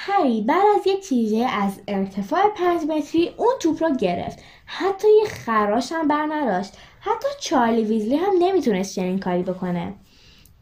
هری 0.05 0.41
بعد 0.41 0.63
از 0.75 0.87
یک 0.87 1.07
تیژه 1.07 1.45
از 1.45 1.81
ارتفاع 1.87 2.49
پنج 2.49 2.81
متری 2.83 3.33
اون 3.37 3.53
توپ 3.59 3.83
را 3.83 3.89
گرفت. 3.89 4.39
حتی 4.65 5.07
یه 5.17 5.25
خراش 5.25 5.91
هم 5.91 6.07
بر 6.07 6.25
نداشت 6.25 6.77
حتی 6.99 7.27
چارلی 7.41 7.83
ویزلی 7.83 8.15
هم 8.15 8.31
نمی‌تونست 8.39 8.95
چنین 8.95 9.19
کاری 9.19 9.43
بکنه. 9.43 9.93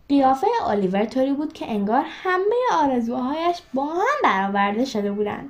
قیافه 0.09 0.47
الیور 0.67 1.05
طوری 1.05 1.33
بود 1.33 1.53
که 1.53 1.71
انگار 1.71 2.03
همه 2.07 2.55
آرزوهایش 2.73 3.61
با 3.73 3.85
هم 3.85 4.17
برآورده 4.23 4.85
شده 4.85 5.11
بودند 5.11 5.49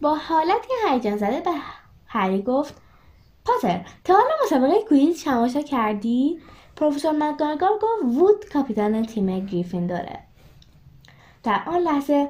با 0.00 0.14
حالتی 0.14 0.68
هیجان 0.88 1.16
زده 1.16 1.40
به 1.40 1.50
هری 2.06 2.42
گفت 2.42 2.74
پاتر 3.44 3.80
تا 4.04 4.14
حالا 4.14 4.34
مسابقه 4.44 4.82
کویز 4.88 5.24
تماشا 5.24 5.62
کردی؟ 5.62 6.40
پروفسور 6.76 7.12
مکگوناگال 7.12 7.72
گفت 7.82 8.16
وود 8.18 8.44
کاپیتان 8.52 9.06
تیم 9.06 9.46
گریفین 9.46 9.86
داره. 9.86 10.18
در 11.42 11.62
آن 11.66 11.78
لحظه 11.78 12.28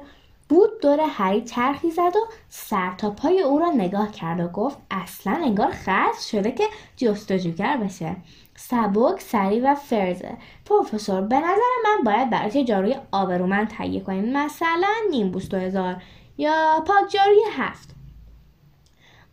بود 0.49 0.81
دور 0.81 0.99
هری 1.09 1.41
چرخی 1.41 1.91
زد 1.91 2.15
و 2.15 2.27
سر 2.49 2.93
تا 2.97 3.09
پای 3.09 3.41
او 3.41 3.59
را 3.59 3.71
نگاه 3.71 4.11
کرد 4.11 4.39
و 4.39 4.47
گفت 4.47 4.77
اصلا 4.91 5.33
انگار 5.45 5.71
خرس 5.71 6.29
شده 6.29 6.51
که 6.51 6.63
جستجوگر 6.97 7.77
بشه. 7.77 8.15
سبک 8.55 9.21
سری 9.21 9.59
و 9.59 9.75
فرزه 9.75 10.37
پروفسور 10.65 11.21
به 11.21 11.35
نظر 11.35 11.71
من 11.83 12.03
باید 12.05 12.29
برای 12.29 12.63
جاروی 12.63 12.95
آبرومند 13.11 13.67
تهیه 13.67 13.99
کنیم. 13.99 14.37
مثلا 14.37 14.93
نیمبوس 15.11 15.49
دو 15.49 15.57
هزار 15.57 16.03
یا 16.37 16.83
پاک 16.87 17.09
جاروی 17.09 17.41
هفت. 17.51 17.89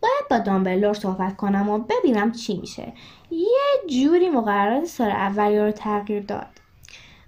باید 0.03 0.29
با 0.31 0.39
دامبلور 0.39 0.95
صحبت 0.95 1.37
کنم 1.37 1.69
و 1.69 1.79
ببینم 1.79 2.33
چی 2.33 2.57
میشه. 2.57 2.93
یه 3.31 3.91
جوری 3.91 4.31
مقررات 4.31 4.85
سال 4.85 5.11
اولی 5.11 5.59
رو 5.59 5.71
تغییر 5.71 6.23
داد. 6.23 6.66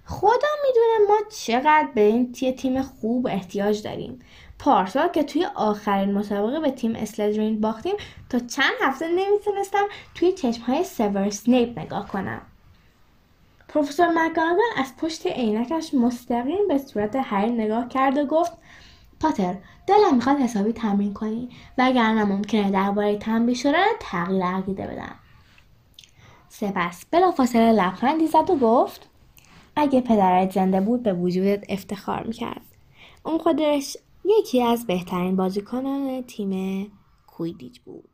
خدا 0.09 0.47
می‌دونه 0.67 1.09
ما 1.09 1.17
چقدر 1.31 1.87
به 1.95 2.01
این 2.01 2.31
تیم 2.31 2.81
خوب 2.81 3.27
احتیاج 3.27 3.83
داریم. 3.83 4.19
پارسال 4.59 5.07
که 5.07 5.23
توی 5.23 5.45
آخرین 5.55 6.13
مسابقه 6.13 6.59
به 6.59 6.71
تیم 6.71 6.95
اسلدرین 6.95 7.61
باختیم 7.61 7.95
تا 8.29 8.39
چند 8.39 8.73
هفته 8.81 9.07
نمی‌تونستم 9.07 9.85
توی 10.15 10.31
چشمهای 10.31 10.83
سیور 10.83 11.29
سنیپ 11.29 11.79
نگاه 11.79 12.07
کنم. 12.07 12.41
پروفسور 13.67 14.07
مکگانگل 14.07 14.61
از 14.77 14.97
پشت 14.97 15.27
عینکش 15.27 15.93
مستقیم 15.93 16.67
به 16.67 16.77
صورت 16.77 17.15
هری 17.15 17.51
نگاه 17.51 17.87
کرد 17.87 18.17
و 18.17 18.25
گفت 18.25 18.51
پاتر 19.19 19.55
دلم 19.87 20.15
می‌خواد 20.15 20.37
حسابی 20.37 20.73
تمرین 20.73 21.13
کنی. 21.13 21.49
وگرنه 21.77 22.23
ممکنه 22.23 22.71
درباره 22.71 23.17
تنبیه 23.17 23.55
شدن 23.55 23.85
تغییر 23.99 24.45
عقیده 24.45 24.87
بدم. 24.87 25.15
سپس 26.49 27.05
بلافاصله 27.11 27.71
لبخندی 27.71 28.27
زد 28.27 28.49
و 28.49 28.55
گفت 28.55 29.08
اگه 29.75 30.01
پدرت 30.01 30.51
زنده 30.51 30.81
بود 30.81 31.03
به 31.03 31.13
وجودت 31.13 31.63
افتخار 31.69 32.23
می‌کرد. 32.23 32.61
اون 33.25 33.37
خودش 33.37 33.97
یکی 34.25 34.63
از 34.63 34.87
بهترین 34.87 35.35
بازیکنان 35.35 36.21
تیم 36.21 36.91
کویدیچ 37.27 37.81
بود. 37.81 38.09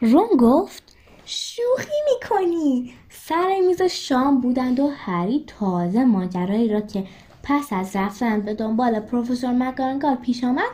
رون 0.00 0.28
گفت 0.40 0.96
شوخی 1.24 1.92
می‌کنی. 2.12 2.94
سر 3.28 3.60
میز 3.66 3.82
شام 3.82 4.40
بودند 4.40 4.80
و 4.80 4.88
هری 4.88 5.44
تازه 5.46 6.04
ماجرایی 6.04 6.68
را 6.68 6.80
که 6.80 7.04
پس 7.42 7.72
از 7.72 7.96
رفتن 7.96 8.40
به 8.40 8.54
دنبال 8.54 9.00
پروفسور 9.00 9.50
مکارنگال 9.50 10.14
پیش 10.14 10.44
آمد 10.44 10.70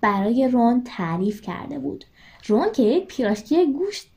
برای 0.00 0.48
رون 0.48 0.84
تعریف 0.84 1.40
کرده 1.40 1.78
بود. 1.78 2.04
رون 2.46 2.72
که 2.72 2.82
یک 2.82 3.06
پیراشکی 3.06 3.72
گوشت 3.72 4.10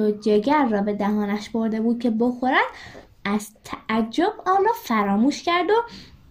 و 0.00 0.10
جگر 0.10 0.68
را 0.68 0.82
به 0.82 0.92
دهانش 0.92 1.50
برده 1.50 1.80
بود 1.80 1.98
که 1.98 2.10
بخورد 2.10 2.66
از 3.24 3.50
تعجب 3.64 4.32
آن 4.46 4.64
را 4.64 4.72
فراموش 4.82 5.42
کرد 5.42 5.70
و 5.70 5.82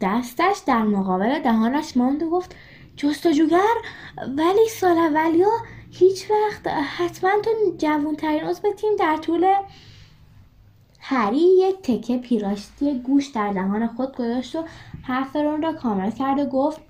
دستش 0.01 0.57
در 0.65 0.81
مقابل 0.81 1.39
دهانش 1.39 1.97
ماند 1.97 2.23
و 2.23 2.29
گفت 2.29 2.55
جستجوگر 2.97 3.75
ولی 4.38 4.69
سال 4.69 4.97
اولیا 4.97 5.51
هیچ 5.91 6.31
وقت 6.31 6.67
حتما 6.67 7.31
تو 7.43 7.51
جوانترین 7.77 8.43
عضو 8.43 8.73
تیم 8.73 8.95
در 8.99 9.17
طول 9.17 9.53
هری 11.07 11.37
یک 11.37 11.75
تکه 11.75 12.17
پیراشتی 12.17 12.99
گوش 12.99 13.27
در 13.27 13.51
دهان 13.53 13.87
خود 13.87 14.15
گذاشت 14.15 14.55
و 14.55 14.63
حرف 15.03 15.35
رون 15.35 15.61
را 15.61 15.73
کامل 15.73 16.11
کرد 16.11 16.39
و 16.39 16.45
گفت 16.45 16.81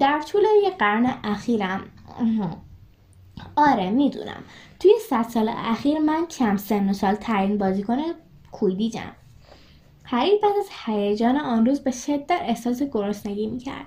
در 0.00 0.20
طول 0.20 0.42
یک 0.64 0.76
قرن 0.76 1.14
اخیرم. 1.24 1.80
آره 3.56 3.90
می‌دونم. 3.90 4.42
توی 4.80 4.92
صد 5.10 5.22
سال 5.22 5.48
اخیر 5.56 5.98
من 5.98 6.26
کم 6.26 6.56
سن 6.56 6.90
و 6.90 6.92
سال 6.92 7.14
ترین 7.14 7.58
بازیکن 7.58 7.98
کویدیجم 8.52 9.12
هری 10.04 10.38
بعد 10.42 10.52
از 10.58 10.68
هیجان 10.84 11.36
آن 11.36 11.66
روز 11.66 11.80
به 11.80 11.90
شدت 11.90 12.30
احساس 12.40 12.82
گرسنگی 12.82 13.46
می‌کرد. 13.46 13.86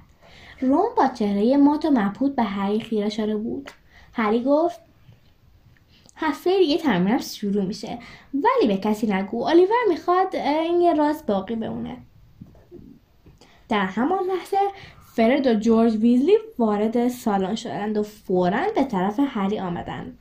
روم 0.62 0.90
با 0.98 1.08
چهره 1.08 1.58
مات 1.58 1.86
و 1.86 1.90
مبهوت 1.92 2.36
به 2.36 2.44
هری 2.44 2.80
خیره 2.80 3.10
شده 3.10 3.36
بود. 3.36 3.72
هری 4.14 4.44
گفت 4.44 4.80
هفته 6.24 6.58
دیگه 6.58 6.78
تمرینم 6.78 7.18
شروع 7.18 7.64
میشه. 7.64 8.00
ولی 8.34 8.68
به 8.68 8.78
کسی 8.78 9.08
نگو. 9.08 9.44
الیور 9.44 9.78
می‌خواد 9.90 10.36
این 10.36 10.82
یه 10.82 10.94
راز 10.94 11.26
باقی 11.26 11.56
بمونه. 11.56 11.98
در 13.70 13.86
همان 13.86 14.20
لحظه 14.24 14.58
فرد 15.16 15.48
و 15.48 15.54
جورج 15.54 15.96
ویزلی 15.96 16.38
وارد 16.58 17.08
سالن 17.08 17.56
شدند 17.56 17.98
و 17.98 18.04
فورا 18.04 18.64
به 18.76 18.84
طرف 18.84 19.20
هری 19.28 19.60
آمدند. 19.60 20.18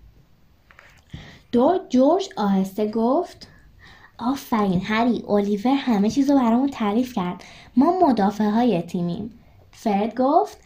دو 1.53 1.79
جورج 1.89 2.29
آهسته 2.37 2.91
گفت 2.91 3.49
آفرین 4.19 4.81
هری 4.81 5.25
الیور 5.29 5.75
همه 5.75 6.11
چیز 6.11 6.31
رو 6.31 6.39
برامون 6.39 6.69
تعریف 6.69 7.13
کرد. 7.13 7.45
ما 7.77 8.01
مدافع 8.01 8.49
های 8.49 8.83
تیمیم. 8.83 9.39
فرد 9.71 10.15
گفت 10.15 10.61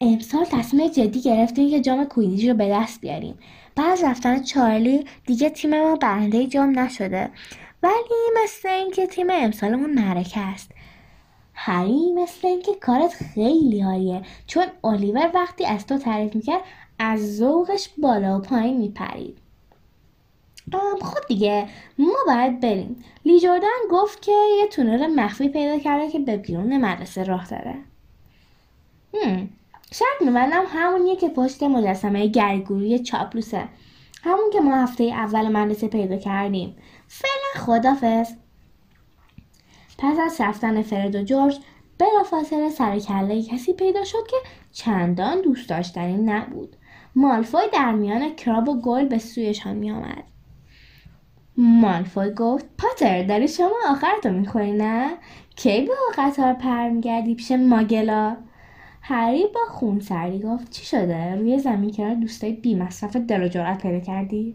امسال 0.00 0.44
تصمیم 0.44 0.88
جدی 0.88 1.20
گرفتیم 1.20 1.70
که 1.70 1.80
جام 1.80 2.04
کویدیش 2.04 2.48
رو 2.48 2.54
به 2.54 2.68
دست 2.68 3.00
بیاریم. 3.00 3.38
بعد 3.76 3.90
از 3.92 4.04
رفتن 4.04 4.42
چارلی 4.42 5.04
دیگه 5.26 5.50
تیم 5.50 5.80
ما 5.80 5.96
برنده 5.96 6.46
جام 6.46 6.78
نشده. 6.78 7.30
ولی 7.82 8.42
مثل 8.44 8.68
اینکه 8.68 9.06
تیم 9.06 9.26
امسالمون 9.30 9.94
معرکه 9.94 10.40
است. 10.40 10.70
هری 11.54 12.12
مثل 12.12 12.48
اینکه 12.48 12.74
کارت 12.74 13.14
خیلی 13.14 13.82
عالیه 13.82 14.22
چون 14.46 14.64
الیور 14.84 15.30
وقتی 15.34 15.66
از 15.66 15.86
تو 15.86 15.98
تعریف 15.98 16.36
می‌کرد 16.36 16.60
از 16.98 17.36
ذوقش 17.36 17.88
بالا 17.98 18.38
و 18.38 18.40
پایین 18.40 18.76
میپرید. 18.78 19.38
خب 21.02 21.26
دیگه 21.28 21.68
ما 21.98 22.14
باید 22.26 22.60
بریم. 22.60 23.04
لی 23.24 23.40
جوردن 23.40 23.68
گفت 23.90 24.22
که 24.22 24.32
یه 24.60 24.68
تونل 24.68 25.06
مخفی 25.06 25.48
پیدا 25.48 25.78
کرده 25.78 26.10
که 26.10 26.18
به 26.18 26.36
بیرون 26.36 26.76
مدرسه 26.76 27.24
راه 27.24 27.48
داره. 27.48 27.74
شاید 29.94 30.30
میبندم 30.30 30.62
همونیه 30.68 31.16
که 31.16 31.28
پشت 31.28 31.62
مجسمه 31.62 32.26
گرگوری 32.26 32.98
چاپلوسه 32.98 33.68
همون 34.22 34.50
که 34.52 34.60
ما 34.60 34.76
هفته 34.76 35.04
اول 35.04 35.48
مدرسه 35.48 35.88
پیدا 35.88 36.16
کردیم. 36.16 36.76
فعلا 37.08 37.66
خدافز 37.66 38.34
پس 39.98 40.16
از 40.26 40.40
رفتن 40.40 40.82
فرد 40.82 41.14
و 41.14 41.22
جورج 41.22 41.58
بلافاصله 41.98 42.70
سر 42.70 42.98
کله 42.98 43.42
کسی 43.42 43.72
پیدا 43.72 44.04
شد 44.04 44.26
که 44.30 44.36
چندان 44.72 45.40
دوست 45.40 45.68
داشتنی 45.68 46.16
نبود. 46.16 46.76
مالفوی 47.16 47.68
در 47.72 47.92
میان 47.92 48.36
کراب 48.36 48.68
و 48.68 48.80
گل 48.80 49.04
به 49.04 49.18
سویشان 49.18 49.76
میآمد. 49.76 50.24
مالفوی 51.56 52.30
گفت 52.30 52.66
پاتر 52.78 53.22
داری 53.22 53.48
شما 53.48 53.76
آخرتو 53.88 54.30
می‌خوری 54.30 54.72
نه؟ 54.72 55.10
کی 55.56 55.86
با 55.86 55.94
قطار 56.18 56.52
پر 56.52 56.88
میگردی 56.88 57.34
پیش 57.34 57.52
ماگلا؟ 57.52 58.36
هری 59.06 59.46
با 59.54 59.60
خون 59.68 60.00
سردی 60.00 60.38
گفت 60.38 60.70
چی 60.70 60.84
شده؟ 60.84 61.34
روی 61.34 61.58
زمین 61.58 61.92
کنار 61.92 62.14
دوستای 62.14 62.52
بی 62.52 62.74
مصرف 62.74 63.16
دل 63.16 63.42
و 63.42 63.48
جرأت 63.48 63.82
پیدا 63.82 64.00
کردی؟ 64.00 64.54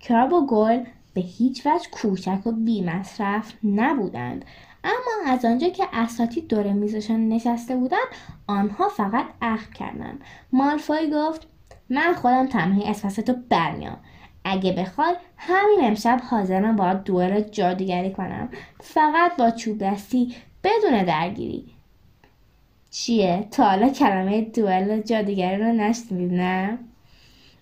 کراب 0.00 0.32
و 0.32 0.46
گل 0.46 0.84
به 1.14 1.20
هیچ 1.20 1.66
وجه 1.66 1.90
کوچک 1.90 2.46
و 2.46 2.52
بی 2.52 2.82
مصرف 2.82 3.54
نبودند. 3.64 4.44
اما 4.84 5.32
از 5.32 5.44
آنجا 5.44 5.68
که 5.68 5.84
اساتید 5.92 6.48
دور 6.48 6.72
میزشان 6.72 7.28
نشسته 7.28 7.76
بودند 7.76 8.08
آنها 8.46 8.88
فقط 8.88 9.26
اخم 9.42 9.72
کردند. 9.72 10.20
مالفوی 10.52 11.10
گفت 11.14 11.46
من 11.90 12.14
خودم 12.14 12.46
تنهایی 12.46 12.94
تو 12.94 13.34
برمیام. 13.48 13.98
اگه 14.44 14.72
بخوای 14.72 15.14
همین 15.36 15.78
امشب 15.82 16.20
حاضرم 16.30 16.76
با 16.76 16.94
دوئل 16.94 17.40
جادوگری 17.40 18.12
کنم. 18.12 18.48
فقط 18.80 19.36
با 19.36 19.50
چوب 19.50 19.78
دستی 19.78 20.34
بدون 20.64 21.04
درگیری. 21.04 21.79
چیه؟ 22.90 23.48
تا 23.50 23.64
حالا 23.64 23.88
کلمه 23.88 24.40
دوئل 24.40 25.02
جادوگری 25.02 25.56
رو 25.56 25.72
نشنید 25.72 26.32
نه؟ 26.32 26.78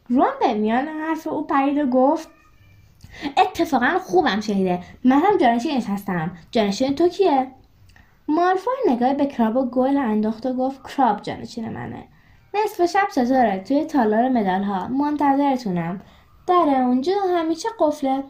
رون 0.09 0.33
به 0.41 0.55
میان 0.55 0.89
حرف 0.89 1.27
او 1.27 1.47
پرید 1.47 1.79
و 1.79 1.87
گفت 1.87 2.29
اتفاقا 3.37 3.99
خوبم 3.99 4.41
شنیده 4.41 4.81
من 5.05 5.19
هم 5.19 5.37
جانشینش 5.39 5.87
هستم 5.87 6.31
جانشین 6.51 6.95
تو 6.95 7.09
کیه؟ 7.09 7.47
مالفوی 8.29 8.75
نگاه 8.89 9.15
به 9.15 9.27
کراب 9.27 9.57
و 9.57 9.71
گل 9.71 9.97
انداخت 9.97 10.47
و 10.47 10.53
گفت 10.53 10.89
کراب 10.89 11.23
جانشین 11.23 11.69
منه. 11.69 12.05
نصف 12.55 12.87
شب 12.87 13.09
چطوره 13.15 13.59
توی 13.59 13.85
تالار 13.85 14.29
مدال 14.29 14.63
ها 14.63 14.89
منتظرتونم. 14.89 16.01
در 16.47 16.55
اونجا 16.55 17.13
همیشه 17.37 17.69
قفله. 17.79 18.25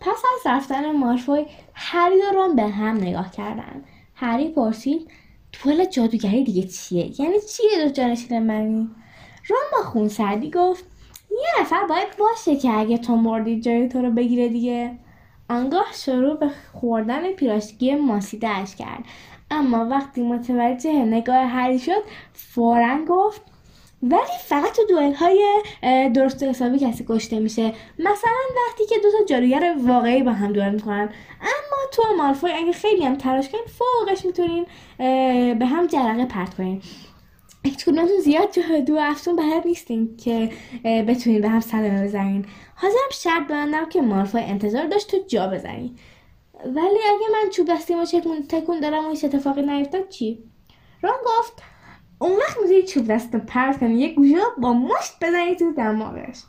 پس 0.00 0.08
از 0.34 0.46
رفتن 0.46 0.92
مالفوی 0.92 1.46
هری 1.74 2.16
و 2.22 2.34
رون 2.34 2.56
به 2.56 2.62
هم 2.62 2.96
نگاه 2.96 3.30
کردن. 3.30 3.84
هری 4.20 4.48
پرسید 4.48 5.10
طول 5.52 5.84
جادوگری 5.84 6.44
دیگه 6.44 6.62
چیه؟ 6.62 7.20
یعنی 7.20 7.36
چیه 7.40 7.84
دو 7.84 7.90
جانشین 7.90 8.38
منی 8.42 8.90
رون 9.48 9.60
با 9.72 9.90
خون 9.90 10.08
سردی 10.08 10.50
گفت 10.50 10.84
یه 11.30 11.60
نفر 11.60 11.86
باید 11.86 12.08
باشه 12.18 12.56
که 12.56 12.70
اگه 12.70 12.98
تو 12.98 13.16
مردی 13.16 13.60
جای 13.60 13.88
تو 13.88 14.02
رو 14.02 14.10
بگیره 14.10 14.48
دیگه. 14.48 14.98
آنگاه 15.48 15.86
شروع 15.92 16.36
به 16.36 16.50
خوردن 16.72 17.32
پیراشکی 17.32 17.94
ماسیدهش 17.94 18.74
کرد. 18.74 19.04
اما 19.50 19.84
وقتی 19.84 20.22
متوجه 20.22 20.92
نگاه 20.92 21.44
هری 21.44 21.78
شد 21.78 22.02
فورا 22.32 22.98
گفت 23.08 23.42
ولی 24.02 24.38
فقط 24.44 24.76
تو 24.76 24.82
دوئل 24.88 25.14
های 25.14 25.62
درست 26.14 26.42
حسابی 26.42 26.78
کسی 26.78 27.04
کشته 27.08 27.38
میشه. 27.38 27.72
مثلا 27.98 28.40
وقتی 28.68 28.86
که 28.88 28.94
دو 29.02 29.10
تا 29.18 29.24
جادوگر 29.24 29.74
واقعی 29.86 30.22
با 30.22 30.32
هم 30.32 30.52
دوئل 30.52 30.74
می‌کنن 30.74 31.08
تو 31.92 32.02
مالفوی 32.18 32.52
اگه 32.52 32.72
خیلی 32.72 33.04
هم 33.04 33.14
تلاش 33.14 33.48
کنین 33.48 33.64
فوقش 33.66 34.24
می‌تونین 34.24 34.66
به 35.58 35.66
هم 35.66 35.86
جرقه 35.86 36.24
پرت 36.26 36.54
کنین. 36.54 36.82
هیچ 37.64 37.84
کدومتون 37.84 38.20
زیاد 38.20 38.58
دو 38.86 38.96
افسون 39.00 39.36
بلد 39.36 39.66
نیستین 39.66 40.16
که 40.16 40.52
بتونین 40.84 41.40
به 41.40 41.48
هم 41.48 41.60
صدمه 41.60 42.04
بزنین. 42.04 42.46
حاضرم 42.74 43.10
شرط 43.12 43.46
بندم 43.48 43.88
که 43.88 44.00
مالفوی 44.00 44.40
انتظار 44.40 44.86
داشت 44.86 45.10
تو 45.10 45.16
جا 45.26 45.46
بزنی. 45.46 45.94
ولی 46.64 46.98
اگه 47.08 47.26
من 47.32 47.50
چوب 47.50 47.66
دستیمو 47.68 48.04
تکون 48.48 48.80
دارم 48.80 49.06
و 49.06 49.10
هیچ 49.10 49.24
اتفاقی 49.24 49.62
نیفتاد 49.62 50.08
چی؟ 50.08 50.44
رون 51.02 51.12
گفت 51.26 51.62
اون 52.18 52.36
وقت 52.36 52.56
می‌تونی 52.62 52.82
چوب 52.82 53.06
دست 53.06 53.36
پرت 53.36 53.80
کنی 53.80 53.94
یه 53.94 54.14
گوشه 54.14 54.36
با 54.58 54.72
مشت 54.72 55.12
بزنی 55.22 55.56
تو 55.56 55.72
دماغش. 55.72 56.42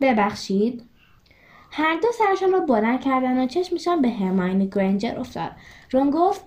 ببخشید. 0.00 0.82
هر 1.74 1.96
دو 1.96 2.08
سرشان 2.12 2.52
رو 2.52 2.60
بلند 2.60 3.00
کردن 3.00 3.42
و 3.42 3.46
چشمشان 3.46 4.02
به 4.02 4.10
هرماینی 4.10 4.68
گرنجر 4.68 5.18
افتاد. 5.20 5.50
رون 5.90 6.10
گفت 6.10 6.44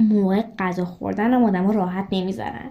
موقع 0.00 0.42
غذا 0.58 0.84
خوردن 0.84 1.34
هم 1.34 1.44
آدم 1.44 1.70
راحت 1.70 2.06
نمی‌ذارن. 2.12 2.70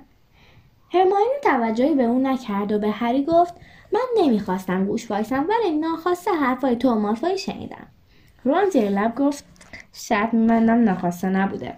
هرماینی 0.94 1.34
توجهی 1.44 1.96
به 1.96 2.04
اون 2.04 2.28
نکرد 2.28 2.72
و 2.72 2.80
به 2.80 2.92
هری 2.92 3.26
گفت 3.26 3.54
من 3.94 4.24
نمی‌خواستم 4.24 4.86
گوش 4.86 5.12
وایسم 5.12 5.46
ولی 5.50 5.78
ناخواسته 5.78 6.32
حرفای 6.32 6.76
تو 6.76 6.96
مالفای 6.96 7.38
شنیدم. 7.38 7.88
رون 8.44 8.70
زیر 8.70 8.90
لب 8.90 9.16
گفت 9.16 9.46
شرط 9.94 10.34
میبندم 10.34 10.84
ناخواسته 10.84 11.30
نبوده. 11.30 11.74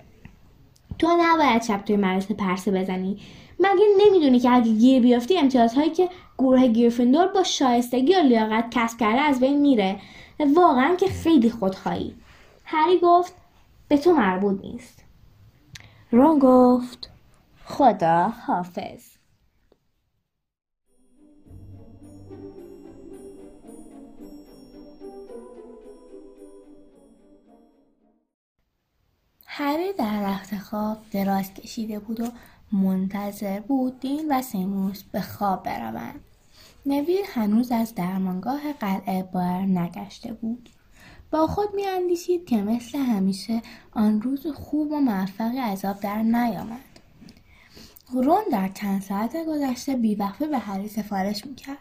تو 0.99 1.07
نباید 1.19 1.63
شب 1.63 1.81
توی 1.85 1.95
مدرسه 1.95 2.33
پرسه 2.33 2.71
بزنی. 2.71 3.17
مگه 3.59 3.85
نمی‌دونی 4.05 4.39
که 4.39 4.51
اگه 4.51 4.71
گیر 4.71 5.01
بیافتی 5.01 5.37
امتیازهایی 5.37 5.89
که 5.89 6.09
گروه 6.37 6.67
گیرفندور 6.67 7.27
با 7.27 7.43
شایستگی 7.43 8.15
و 8.15 8.19
لیاقت 8.19 8.67
کسب 8.71 8.99
کرده 8.99 9.21
از 9.21 9.39
بین 9.39 9.61
میره. 9.61 9.99
واقعا 10.55 10.95
که 10.95 11.07
خیلی 11.07 11.49
خودخواهی. 11.49 12.15
هری 12.65 12.99
گفت 12.99 13.33
به 13.87 13.97
تو 13.97 14.13
مربوط 14.13 14.61
نیست. 14.61 15.03
رون 16.11 16.39
گفت 16.39 17.09
خدا 17.65 18.27
حافظ. 18.27 19.13
هری 29.55 29.93
در 29.93 30.23
رخت 30.23 30.57
خواب 30.57 30.97
دراز 31.11 31.53
کشیده 31.53 31.99
بود 31.99 32.19
و 32.19 32.27
منتظر 32.73 33.59
بود 33.59 33.99
دین 33.99 34.25
و 34.29 34.41
سیموس 34.41 35.03
به 35.03 35.21
خواب 35.21 35.63
بروند. 35.63 36.19
نویل 36.85 37.25
هنوز 37.33 37.71
از 37.71 37.95
درمانگاه 37.95 38.73
قلعه 38.73 39.23
بار 39.23 39.61
نگشته 39.61 40.33
بود. 40.33 40.69
با 41.31 41.47
خود 41.47 41.75
میاندیشید 41.75 42.45
که 42.45 42.57
مثل 42.57 42.97
همیشه 42.97 43.61
آن 43.91 44.21
روز 44.21 44.47
خوب 44.47 44.91
و 44.91 44.99
موفقی 44.99 45.57
عذاب 45.57 45.99
در 45.99 46.21
نیامد. 46.21 46.79
رون 48.13 48.43
در 48.51 48.67
چند 48.67 49.01
ساعت 49.01 49.45
گذشته 49.47 49.95
بیوقفه 49.95 50.47
به 50.47 50.57
هری 50.57 50.87
سفارش 50.87 51.45
می‌کرد. 51.45 51.77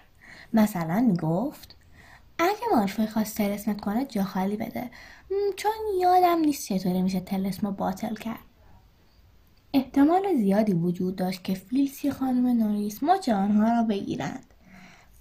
مثلا 0.52 1.00
می‌گفت 1.00 1.76
اگه 2.38 2.76
مالفوی 2.76 3.06
خواست 3.06 3.36
تلسمت 3.36 3.80
کنه 3.80 4.04
جا 4.04 4.24
خالی 4.24 4.56
بده. 4.56 4.90
چون 5.56 5.72
یادم 6.00 6.38
نیست 6.38 6.68
چطوری 6.68 7.02
میشه 7.02 7.20
تلسمو 7.20 7.70
باطل 7.70 8.14
کرد. 8.14 8.51
احتمال 9.74 10.36
زیادی 10.36 10.72
وجود 10.72 11.16
داشت 11.16 11.44
که 11.44 11.54
فیلسی 11.54 12.10
خانم 12.10 12.46
نوریس 12.46 13.02
مچ 13.02 13.28
آنها 13.28 13.72
را 13.72 13.82
بگیرند 13.82 14.44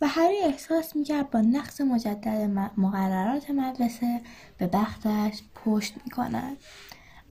و 0.02 0.08
هری 0.08 0.38
احساس 0.44 0.96
می‌کرد 0.96 1.30
با 1.30 1.42
نقص 1.42 1.82
مجدد 1.82 2.50
مقررات 2.78 3.50
مدرسه 3.50 4.22
به 4.58 4.68
بختش 4.68 5.42
پشت 5.56 5.94
می‌کند. 6.06 6.58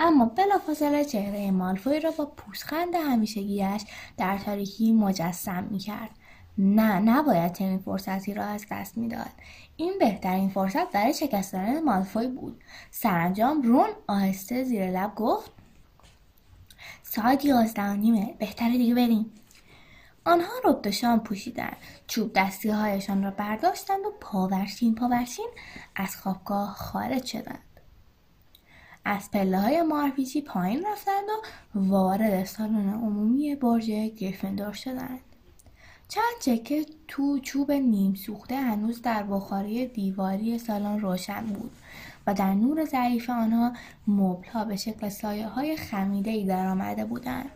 اما 0.00 0.24
بلافاصله 0.24 1.04
چهره 1.04 1.50
مالفوی 1.50 2.00
را 2.00 2.10
با 2.10 2.26
پوزخند 2.26 2.94
همیشگیش 2.94 3.82
در 4.16 4.38
تاریکی 4.38 4.92
مجسم 4.92 5.64
می‌کرد. 5.70 6.10
نه 6.58 6.98
نباید 6.98 7.52
چنین 7.52 7.78
فرصتی 7.78 8.34
را 8.34 8.44
از 8.44 8.66
دست 8.70 8.98
می‌داد. 8.98 9.30
این 9.76 9.92
بهترین 10.00 10.48
فرصت 10.48 10.92
برای 10.92 11.14
شکستن 11.14 11.82
مالفوی 11.82 12.28
بود. 12.28 12.60
سرانجام 12.90 13.62
رون 13.62 13.88
آهسته 14.06 14.64
زیر 14.64 14.90
لب 14.90 15.14
گفت 15.14 15.59
ساعت 17.10 17.44
یازده 17.44 17.92
نیمه. 17.92 18.34
بهتره 18.38 18.78
دیگه 18.78 18.94
بریم. 18.94 19.30
آنها 20.24 20.52
رب 20.64 20.90
شام 20.90 21.20
پوشیدند 21.20 21.76
چوب 22.06 22.32
دستی 22.34 22.68
هایشان 22.68 23.22
را 23.22 23.30
برداشتند 23.30 24.06
و 24.06 24.12
پاورشین 24.20 24.94
پاورشین 24.94 25.48
از 25.96 26.16
خوابگاه 26.16 26.74
خارج 26.74 27.24
شدند. 27.24 27.80
از 29.04 29.30
پله 29.30 29.60
های 29.60 29.82
مارپیچی 29.82 30.42
پایین 30.42 30.86
رفتند 30.86 31.28
و 31.74 31.78
وارد 31.78 32.44
سالن 32.44 32.88
عمومی 32.88 33.54
برج 33.54 33.90
گریفندور 33.90 34.72
شدند. 34.72 35.20
چند 36.10 36.40
چکه 36.40 36.86
تو 37.08 37.38
چوب 37.38 37.72
نیم 37.72 38.14
سوخته 38.14 38.56
هنوز 38.56 39.02
در 39.02 39.22
بخاری 39.22 39.86
دیواری 39.86 40.58
سالن 40.58 41.00
روشن 41.00 41.46
بود 41.46 41.70
و 42.26 42.34
در 42.34 42.54
نور 42.54 42.84
ضعیف 42.84 43.30
آنها 43.30 43.72
مبلها 44.06 44.64
به 44.64 44.76
شکل 44.76 45.08
سایه 45.08 45.48
های 45.48 45.76
خمیده 45.76 46.30
ای 46.30 46.44
در 46.44 46.66
آمده 46.66 47.04
بودند. 47.04 47.50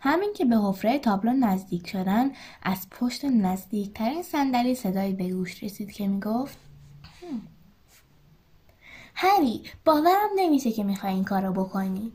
همین 0.00 0.32
که 0.32 0.44
به 0.44 0.56
حفره 0.56 0.98
تابلو 0.98 1.32
نزدیک 1.32 1.88
شدن 1.88 2.30
از 2.62 2.86
پشت 2.90 3.24
نزدیکترین 3.24 4.22
صندلی 4.22 4.74
صدایی 4.74 5.12
به 5.12 5.28
گوش 5.28 5.64
رسید 5.64 5.92
که 5.92 6.08
می‌گفت 6.08 6.58
هری 9.14 9.62
باورم 9.84 10.28
نمیشه 10.36 10.72
که 10.72 10.84
می‌خوای 10.84 11.12
این 11.12 11.24
کارو 11.24 11.52
بکنی 11.52 12.12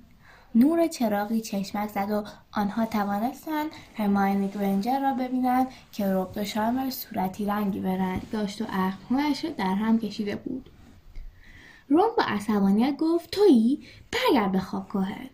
نور 0.56 0.88
چراغی 0.88 1.42
چشمک 1.42 1.90
زد 1.90 2.12
و 2.12 2.24
آنها 2.52 2.86
توانستند 2.86 3.72
هرماینی 3.96 4.48
گرنجر 4.48 5.00
را 5.00 5.14
ببینند 5.14 5.68
که 5.92 6.14
ربد 6.14 6.38
و 6.38 6.46
شارمر 6.46 6.90
صورتی 6.90 7.46
رنگی 7.46 7.80
به 7.80 7.98
رنگ 7.98 8.22
داشت 8.32 8.62
و 8.62 8.66
اخمهاش 8.70 9.46
را 9.46 9.52
در 9.52 9.74
هم 9.74 10.00
کشیده 10.00 10.36
بود. 10.36 10.70
رون 11.90 12.10
با 12.18 12.24
عصبانیت 12.28 12.98
گفت 12.98 13.32
تویی 13.32 13.88
برگرد 14.12 14.52
به 14.52 14.60
خوابگاهت 14.60 15.30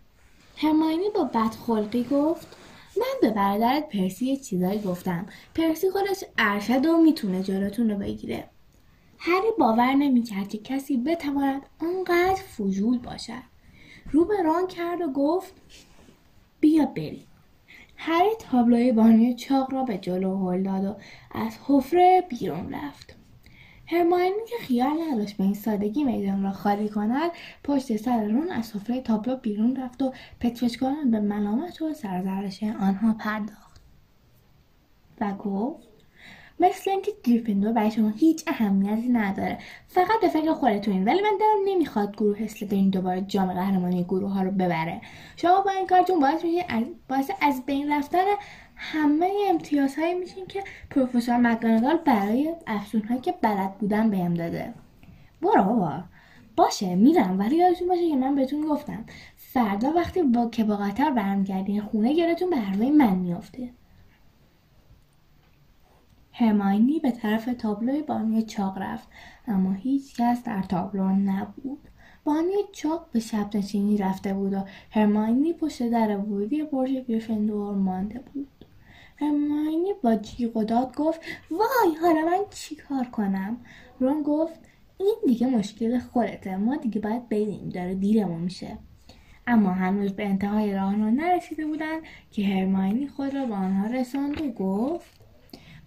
هرماینی 0.56 1.10
با 1.14 1.24
بدخلقی 1.24 2.04
گفت 2.04 2.56
من 2.96 3.20
به 3.20 3.30
برادرت 3.30 3.88
پرسی 3.88 4.26
یه 4.26 4.36
چیزایی 4.36 4.78
گفتم. 4.78 5.26
پرسی 5.54 5.90
خودش 5.90 6.24
ارشد 6.38 6.86
و 6.86 6.98
می‌تونه 6.98 7.42
جلوتون 7.42 7.90
رو 7.90 7.96
بگیره. 7.96 8.48
هری 9.18 9.48
باور 9.58 9.94
نمی‌کرد 9.94 10.48
که 10.48 10.58
کسی 10.58 10.96
بتواند 10.96 11.62
آنقدر 11.80 12.42
فضول 12.42 12.98
باشد. 12.98 13.55
رو 14.12 14.24
به 14.24 14.42
ران 14.42 14.66
کرد 14.66 15.00
و 15.00 15.12
گفت 15.12 15.54
بیا 16.60 16.86
بریم. 16.86 17.26
هری 17.96 18.30
تابلوی 18.38 18.92
بانی 18.92 19.34
چاق 19.34 19.72
را 19.72 19.82
به 19.82 19.98
جلو 19.98 20.50
هل 20.50 20.62
داد 20.62 20.84
و 20.84 20.96
از 21.30 21.58
حفره 21.66 22.24
بیرون 22.28 22.74
رفت. 22.74 23.16
هرماینی 23.86 24.44
که 24.48 24.56
خیال 24.60 24.96
نداشت 25.10 25.36
به 25.36 25.44
این 25.44 25.54
سادگی 25.54 26.04
میدان 26.04 26.42
را 26.42 26.52
خالی 26.52 26.88
کند. 26.88 27.30
پشت 27.64 27.96
سر 27.96 28.24
رون 28.24 28.50
از 28.50 28.66
سفره 28.66 29.00
تابلو 29.00 29.36
بیرون 29.36 29.76
رفت 29.76 30.02
و 30.02 30.12
پتفشکاران 30.40 31.10
به 31.10 31.20
ملامت 31.20 31.82
و 31.82 31.94
سرزرش 31.94 32.62
آنها 32.62 33.12
پرداخت. 33.12 33.80
و 35.20 35.32
گفت 35.34 35.85
مثل 36.60 36.90
اینکه 36.90 37.12
گریفیندور 37.24 37.72
برای 37.72 37.90
شما 37.90 38.08
هیچ 38.08 38.44
اهمیتی 38.46 39.08
نداره. 39.08 39.58
فقط 39.88 40.20
به 40.20 40.28
فکر 40.28 40.52
خودتونین. 40.52 41.04
ولی 41.04 41.22
من 41.22 41.38
دلم 41.40 41.74
نمی‌خواد 41.74 42.16
گروه 42.16 42.42
اسلیترین 42.42 42.90
دوباره 42.90 43.20
جام 43.20 43.52
قهرمانی 43.52 44.04
گروه 44.04 44.32
ها 44.32 44.42
رو 44.42 44.50
ببره. 44.50 45.00
شما 45.36 45.60
با 45.60 45.70
این 45.70 45.86
کارتون 45.86 46.20
باعث 46.20 46.44
باعث 47.08 47.30
از 47.42 47.66
بین 47.66 47.92
رفتن 47.92 48.24
همه 48.76 49.30
امتیازهایی 49.48 50.14
میشین 50.14 50.46
که 50.46 50.64
پروفسور 50.90 51.36
مکگوناگال 51.36 51.96
برای 51.96 52.54
افسونهایی 52.66 53.20
که 53.20 53.34
بلد 53.42 53.78
بودن 53.78 54.10
بهم 54.10 54.34
داده. 54.34 54.74
برو 55.42 55.62
بابا. 55.62 56.02
باشه 56.56 56.94
میرم 56.94 57.38
ولی 57.38 57.56
یادتون 57.56 57.88
باشه 57.88 58.08
که 58.08 58.16
من 58.16 58.34
بهتون 58.34 58.60
گفتم 58.60 59.04
فردا 59.36 59.92
وقتی 59.92 60.22
با 60.22 60.48
که 60.48 60.64
با 60.64 60.76
قطر 60.76 61.10
برمیگردین 61.10 61.80
خونه 61.80 62.14
گرتون 62.14 62.50
به 62.50 62.56
حرفای 62.56 62.90
من 62.90 63.14
میافته. 63.14 63.70
هرماینی 66.38 66.98
به 66.98 67.10
طرف 67.10 67.48
تابلوی 67.58 68.02
بانی 68.02 68.42
چاق 68.42 68.78
رفت 68.78 69.08
اما 69.46 69.72
هیچ 69.72 70.16
کس 70.16 70.42
در 70.42 70.62
تابلو 70.62 71.08
نبود. 71.08 71.88
بانی 72.24 72.54
چاق 72.72 73.06
به 73.12 73.20
شب 73.20 73.56
نشینی 73.56 73.98
رفته 73.98 74.34
بود 74.34 74.52
و 74.52 74.64
هرماینی 74.90 75.52
پشت 75.52 75.90
در 75.90 76.16
ورودی 76.16 76.62
برج 76.62 76.90
گریفندور 76.90 77.74
مانده 77.74 78.18
بود. 78.18 78.64
هرماینی 79.16 79.92
با 80.02 80.14
جیغ 80.14 80.56
و 80.56 80.64
داد 80.64 80.96
گفت 80.96 81.20
وای 81.50 81.96
حالا 82.00 82.26
من 82.26 82.44
چیکار 82.50 83.04
کنم؟ 83.04 83.56
رون 84.00 84.22
گفت 84.22 84.60
این 84.98 85.16
دیگه 85.26 85.46
مشکل 85.46 85.98
خودته 85.98 86.56
ما 86.56 86.76
دیگه 86.76 87.00
باید 87.00 87.28
بریم 87.28 87.68
داره 87.68 87.94
دیرمون 87.94 88.40
میشه. 88.40 88.78
اما 89.46 89.70
هنوز 89.70 90.12
به 90.12 90.26
انتهای 90.26 90.74
راهرو 90.74 91.10
نرسیده 91.10 91.66
بودند 91.66 92.02
که 92.30 92.44
هرماینی 92.44 93.08
خود 93.08 93.34
را 93.34 93.46
به 93.46 93.54
آنها 93.54 93.86
رساند 93.86 94.40
و 94.40 94.52
گفت 94.52 95.15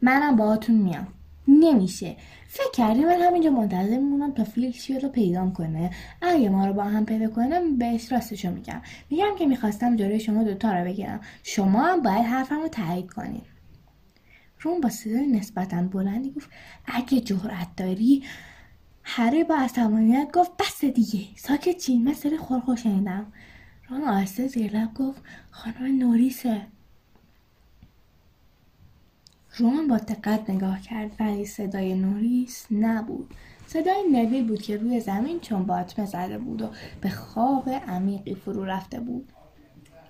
منم 0.01 0.35
باهاتون 0.35 0.75
میام. 0.75 1.07
نمیشه. 1.47 2.15
فکر 2.47 2.71
کردی 2.73 2.99
من 3.05 3.21
همینجا 3.21 3.49
منتظر 3.49 3.97
میمونم 3.97 4.31
تا 4.31 4.43
فیل 4.43 4.73
رو 5.01 5.09
پیدا 5.09 5.49
کنه. 5.49 5.91
اگه 6.21 6.49
ما 6.49 6.65
رو 6.65 6.73
با 6.73 6.83
هم 6.83 7.05
پیدا 7.05 7.29
کنه 7.29 7.59
بهش 7.77 8.12
راستشو 8.12 8.51
میگم. 8.51 8.81
میگم 9.09 9.35
که 9.39 9.45
می‌خواستم 9.45 9.95
جلوی 9.95 10.19
شما 10.19 10.43
دوتا 10.43 10.73
رو 10.73 10.85
بگیرم. 10.85 11.19
شما 11.43 11.81
هم 11.81 12.01
باید 12.01 12.25
حرفم 12.25 12.62
رو 12.62 12.67
تایید 12.67 13.12
کنید 13.12 13.43
رون 14.59 14.81
با 14.81 14.89
صدای 14.89 15.27
نسبتا 15.27 15.81
بلندی 15.81 16.31
گفت 16.31 16.49
اگه 16.85 17.21
جرأت 17.21 17.67
داری. 17.77 18.23
هری 19.03 19.43
با 19.43 19.55
عصبانیت 19.55 20.29
گفت 20.33 20.51
بس 20.59 20.85
دیگه. 20.85 21.25
ساکت 21.35 21.77
چی 21.77 21.97
من 21.97 22.13
صدای 22.13 22.38
خورخور 22.38 22.79
رون 23.89 24.03
آهسته 24.03 24.47
زیر 24.47 24.77
لب 24.77 24.93
گفت 24.93 25.21
خانم 25.51 25.97
نوریسه. 25.99 26.62
رون 29.57 29.88
با 29.88 29.97
دقت 29.97 30.49
نگاه 30.49 30.81
کرد 30.81 31.12
ولی 31.19 31.45
صدای 31.45 31.93
نوریس 31.93 32.65
نبود. 32.71 33.33
صدای 33.67 34.03
نوی 34.12 34.41
بود 34.41 34.62
که 34.62 34.77
روی 34.77 34.99
زمین 34.99 35.39
چون 35.39 35.65
باطمه 35.65 36.05
زده 36.05 36.38
بود 36.38 36.62
و 36.62 36.69
به 37.01 37.09
خواب 37.09 37.69
عمیقی 37.69 38.35
فرو 38.35 38.65
رفته 38.65 38.99
بود. 38.99 39.33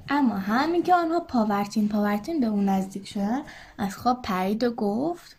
اما 0.09 0.37
همین 0.37 0.83
که 0.83 0.95
آنها 0.95 1.19
پاورتین 1.19 1.87
پاورتین 1.87 2.39
به 2.39 2.47
اون 2.47 2.69
نزدیک 2.69 3.07
شدن 3.07 3.41
از 3.77 3.97
خواب 3.97 4.21
پرید 4.21 4.63
و 4.63 4.71
گفت 4.71 5.35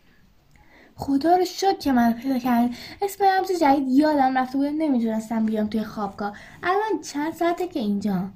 خدا 0.96 1.36
رو 1.36 1.44
شد 1.44 1.78
که 1.78 1.92
من 1.92 2.12
پیدا 2.12 2.38
کرد 2.38 2.70
اسم 3.02 3.24
رمز 3.24 3.60
جدید 3.60 3.88
یادم 3.88 4.38
رفته 4.38 4.58
بود. 4.58 4.66
نمی‌تونستم 4.66 5.46
بیام 5.46 5.66
توی 5.66 5.84
خوابگاه. 5.84 6.32
الان 6.62 7.00
چند 7.02 7.32
ساعته 7.32 7.68
که 7.68 7.80
اینجا 7.80 8.28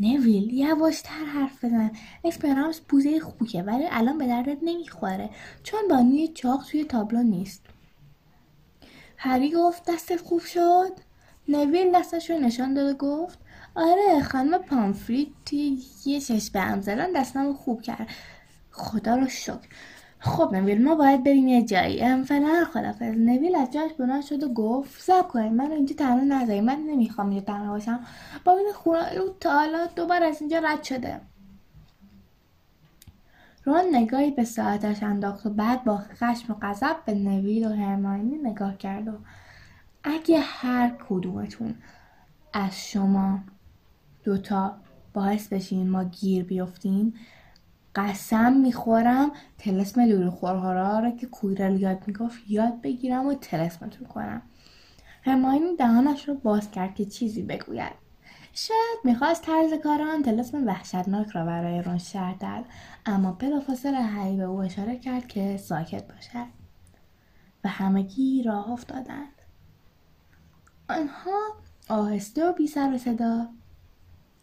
نویل 0.00 0.52
یواشتر 0.52 1.24
حرف 1.34 1.64
بزن 1.64 1.90
اسپرانس 2.24 2.80
بوزه 2.80 3.20
خوکه 3.20 3.62
ولی 3.62 3.84
الان 3.90 4.18
به 4.18 4.26
دردت 4.26 4.58
نمی‌خوره. 4.62 5.30
چون 5.62 5.80
بانی 5.90 6.28
چاق 6.28 6.64
توی 6.70 6.84
تابلو 6.84 7.22
نیست. 7.22 7.62
هری 9.16 9.52
گفت 9.52 9.90
دستت 9.90 10.20
خوب 10.20 10.40
شد؟ 10.40 10.92
نویل 11.48 11.92
دستش 11.94 12.30
رو 12.30 12.38
نشان 12.38 12.74
داد 12.74 12.94
و 12.94 12.96
گفت 12.96 13.38
آره 13.74 14.22
خانم 14.22 14.58
پامفریت 14.58 15.52
یه 16.06 16.20
چشم 16.20 16.58
هم 16.58 16.80
زدن 16.80 17.12
دستم 17.12 17.52
خوب 17.52 17.82
کرد. 17.82 18.08
خدا 18.70 19.16
رو 19.16 19.28
شکر. 19.28 19.68
خب 20.20 20.50
نویل 20.52 20.84
ما 20.84 20.94
باید 20.94 21.24
بریم 21.24 21.48
یه 21.48 21.62
جایی. 21.62 22.22
فعلا 22.24 22.64
خدافز 22.72 23.14
نویل 23.18 23.56
از 23.56 23.70
جاش 23.70 23.92
بلند 23.92 24.22
شد 24.22 24.42
و 24.42 24.48
گفت 24.48 25.02
سب 25.02 25.28
کنید 25.28 25.52
من 25.52 25.70
اینجا 25.70 25.94
تنها 25.94 26.20
نذارید 26.20 26.64
من 26.64 26.78
نمی‌خوام 26.78 27.28
اینجا 27.28 27.44
تنها 27.44 27.72
باشم. 27.72 28.00
با 28.44 28.52
این 28.52 28.72
خونه 28.74 29.00
تا 29.40 29.52
حالا 29.52 29.86
دوبار 29.96 30.22
از 30.22 30.40
اینجا 30.40 30.58
رد 30.58 30.82
شده. 30.82 31.20
رون 33.64 33.84
نگاهی 33.92 34.30
به 34.30 34.44
ساعتش 34.44 35.02
انداخت 35.02 35.46
و 35.46 35.50
بعد 35.50 35.84
با 35.84 35.96
خشم 35.96 36.52
و 36.52 36.56
غضب 36.62 36.96
به 37.06 37.14
نویل 37.14 37.66
و 37.66 37.72
هرماینی 37.72 38.38
نگاه 38.38 38.76
کرد 38.76 39.08
و 39.08 39.12
اگه 40.04 40.40
هر 40.40 40.92
کدومتون 41.08 41.74
از 42.52 42.88
شما 42.88 43.38
دوتا 44.24 44.76
باعث 45.14 45.48
بشین 45.48 45.90
ما 45.90 46.04
گیر 46.04 46.44
بیفتیم 46.44 47.14
قسم 47.98 48.52
می‌خورم. 48.52 49.30
تلسم 49.58 50.00
لولو 50.00 50.30
خورهارا 50.30 50.98
رو 50.98 51.10
که 51.10 51.26
کویرل 51.26 51.80
یاد 51.80 52.02
می‌گفت 52.06 52.38
یاد 52.48 52.80
بگیرم 52.80 53.26
و 53.26 53.34
تلسمتون 53.34 54.08
کنم. 54.08 54.42
هماینی 55.22 55.76
دهانش 55.76 56.28
رو 56.28 56.34
باز 56.34 56.70
کرد 56.70 56.94
که 56.94 57.04
چیزی 57.04 57.42
بگوید. 57.42 57.92
شاید 58.52 58.98
می‌خواست 59.04 59.42
طرز 59.42 59.72
کار 59.82 60.02
آن 60.02 60.22
تلسم 60.22 60.66
وحشتناک 60.66 61.28
را 61.30 61.44
برای 61.44 61.82
رون 61.82 61.98
شهر 61.98 62.34
داد 62.34 62.64
اما 63.06 63.32
بلافاصله 63.32 64.00
هری 64.00 64.36
به 64.36 64.42
او 64.42 64.60
اشاره 64.60 64.96
کرد 64.96 65.28
که 65.28 65.56
ساکت 65.56 66.12
باشد 66.12 66.48
و 67.64 67.68
همگی 67.68 68.42
راه 68.42 68.70
افتادند. 68.70 69.32
آنها 70.88 71.40
آهسته 71.88 72.48
و 72.48 72.52
بی 72.52 72.66
سر 72.66 72.94
و 72.94 72.98
صدا 72.98 73.48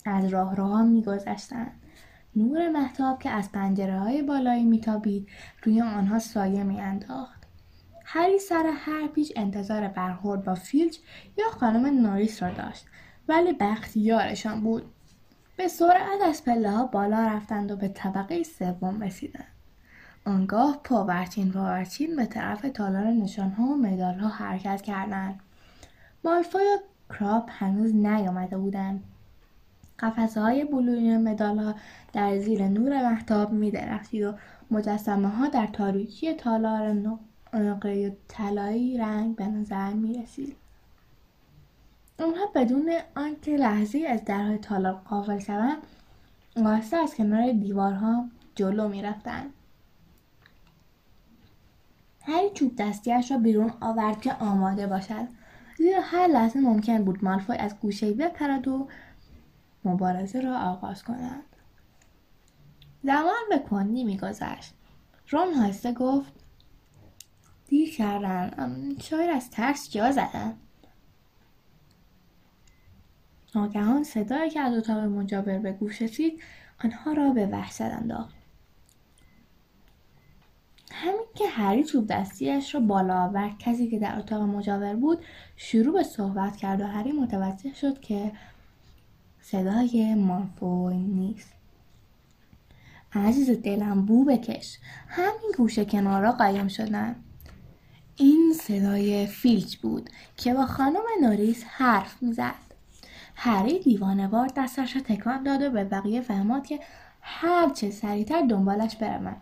از 0.05 0.25
راهروها 0.25 0.83
میگذشتند. 0.83 1.81
نور 2.35 2.69
محتاب 2.69 3.19
که 3.19 3.29
از 3.29 3.51
پنجره 3.51 3.99
های 3.99 4.21
بالایی 4.21 4.63
میتابید 4.63 5.27
روی 5.63 5.81
آنها 5.81 6.19
سایه 6.19 6.63
میانداخت. 6.63 7.43
هری 8.05 8.39
سر 8.39 8.73
هر 8.75 9.07
پیچ 9.07 9.33
انتظار 9.35 9.87
برخورد 9.87 10.43
با 10.43 10.55
فیلچ 10.55 10.97
یا 11.37 11.45
خانم 11.49 11.85
نوریس 11.85 12.43
را 12.43 12.51
داشت 12.51 12.85
ولی 13.27 13.53
بخت 13.53 13.97
یارشان 13.97 14.61
بود. 14.61 14.83
به 15.57 15.67
سرعت 15.67 16.21
از 16.25 16.43
پله 16.43 16.71
ها 16.71 16.85
بالا 16.85 17.27
رفتند 17.27 17.71
و 17.71 17.75
به 17.75 17.87
طبقه 17.87 18.43
سوم 18.43 19.03
رسیدند. 19.03 19.47
آنگاه 20.25 20.79
پاورچین 20.83 21.51
پاورچین 21.51 22.15
به 22.15 22.25
طرف 22.25 22.61
تالار 22.73 23.05
نشانها 23.05 23.63
و 23.63 23.87
ها 24.19 24.27
حرکت 24.27 24.81
کردند. 24.81 25.39
مالفوی 26.23 26.61
و 26.61 27.13
کراب 27.13 27.49
هنوز 27.51 27.95
نیامده 27.95 28.57
بودند. 28.57 29.03
قفسه 29.99 30.41
های 30.41 30.65
بلوری 30.65 31.17
مدال 31.17 31.59
ها 31.59 31.75
در 32.13 32.39
زیر 32.39 32.67
نور 32.67 33.11
مهتاب 33.11 33.51
می 33.51 33.71
درخشید 33.71 34.23
و 34.23 34.33
مجسمه 34.71 35.27
ها 35.27 35.47
در 35.47 35.67
تاریکی 35.67 36.33
تالار 36.33 36.95
نقره 37.53 38.17
طلایی 38.27 38.97
رنگ 38.97 39.35
به 39.35 39.47
نظر 39.47 39.93
می 39.93 40.23
رسید. 40.23 40.55
اونها 42.19 42.45
بدون 42.55 42.91
آنکه 43.15 43.57
لحظه 43.57 44.05
از 44.09 44.25
درهای 44.25 44.57
تالار 44.57 44.93
قافل 44.93 45.39
شوند 45.39 45.77
آهسته 46.65 46.97
از 46.97 47.15
کنار 47.15 47.51
دیوارها 47.51 48.25
جلو 48.55 48.87
می 48.87 49.01
رفتند. 49.01 49.53
هری 52.21 52.49
چوب 52.53 52.75
دستیش 52.77 53.31
را 53.31 53.37
بیرون 53.37 53.73
آورد 53.81 54.21
که 54.21 54.33
آماده 54.33 54.87
باشد 54.87 55.27
زیرا 55.77 56.01
هر 56.01 56.27
لحظه 56.27 56.59
ممکن 56.59 57.03
بود 57.03 57.23
مالفوی 57.23 57.57
از 57.57 57.75
گوشه 57.79 58.13
بپرد 58.13 58.67
و 58.67 58.87
مبارزه 59.87 60.41
را 60.41 60.59
آغاز 60.59 61.03
کنند. 61.03 61.43
زمان 63.03 63.43
به 63.49 63.59
کندی 63.59 64.03
میگذشت. 64.03 64.73
رون 65.29 65.53
هایسته 65.53 65.93
گفت 65.93 66.33
دیر 67.67 67.95
کردن. 67.95 68.95
شاید 69.01 69.29
از 69.29 69.49
ترس 69.49 69.89
جا 69.91 70.11
زدن. 70.11 70.57
ناگهان 73.55 74.03
صدایی 74.03 74.49
که 74.49 74.59
از 74.59 74.73
اتاق 74.73 74.99
مجاور 74.99 75.57
به 75.57 75.71
گوش 75.71 76.01
رسید 76.01 76.41
آنها 76.83 77.13
را 77.13 77.29
به 77.29 77.47
وحشت 77.47 77.81
انداخت. 77.81 78.35
همین 80.91 81.25
که 81.35 81.47
هری 81.47 81.83
چوب 81.83 82.07
دستیش 82.07 82.75
را 82.75 82.81
بالا 82.81 83.23
آورد 83.23 83.57
کسی 83.59 83.87
که 83.89 83.99
در 83.99 84.19
اتاق 84.19 84.41
مجاور 84.41 84.95
بود 84.95 85.19
شروع 85.55 85.93
به 85.93 86.03
صحبت 86.03 86.57
کرد 86.57 86.81
و 86.81 86.85
هری 86.85 87.11
متوجه 87.11 87.73
شد 87.73 87.99
که 87.99 88.31
صدای 89.51 90.15
مارفوی 90.15 90.97
نیست. 90.97 91.53
عزیز 93.13 93.49
دلم 93.49 94.05
بو 94.05 94.25
بکش. 94.25 94.77
همین 95.07 95.51
گوشه 95.57 95.85
کنارا 95.85 96.31
قایم 96.31 96.67
شدن. 96.67 97.15
این 98.15 98.53
صدای 98.61 99.27
فیلچ 99.27 99.77
بود 99.77 100.09
که 100.37 100.53
با 100.53 100.65
خانم 100.65 101.03
نوریس 101.21 101.63
حرف 101.67 102.23
می‌زد. 102.23 102.55
هری 103.35 103.79
دیوانوار 103.79 104.51
دستش 104.55 104.95
را 104.95 105.01
تکان 105.01 105.43
داد 105.43 105.61
و 105.61 105.69
به 105.69 105.83
بقیه 105.83 106.21
فهماد 106.21 106.67
که 106.67 106.79
هرچه 107.21 107.91
سریعتر 107.91 108.41
دنبالش 108.41 108.95
برمد. 108.95 109.41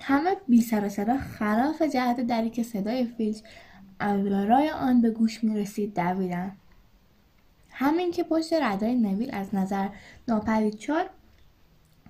همه 0.00 0.36
بی 0.48 0.60
سر 0.60 0.88
صدا 0.88 1.18
خلاف 1.18 1.82
جهت 1.82 2.20
دری 2.20 2.50
که 2.50 2.62
صدای 2.62 3.04
فیلچ 3.04 3.40
از 3.98 4.26
آن 4.80 5.00
به 5.00 5.10
گوش 5.10 5.44
می 5.44 5.58
رسید 5.58 5.94
دویدن. 5.94 6.56
همین 7.82 8.10
که 8.10 8.22
پشت 8.22 8.52
ردای 8.52 8.94
نویل 8.94 9.30
از 9.32 9.54
نظر 9.54 9.88
ناپدید 10.28 10.78
شد 10.78 11.06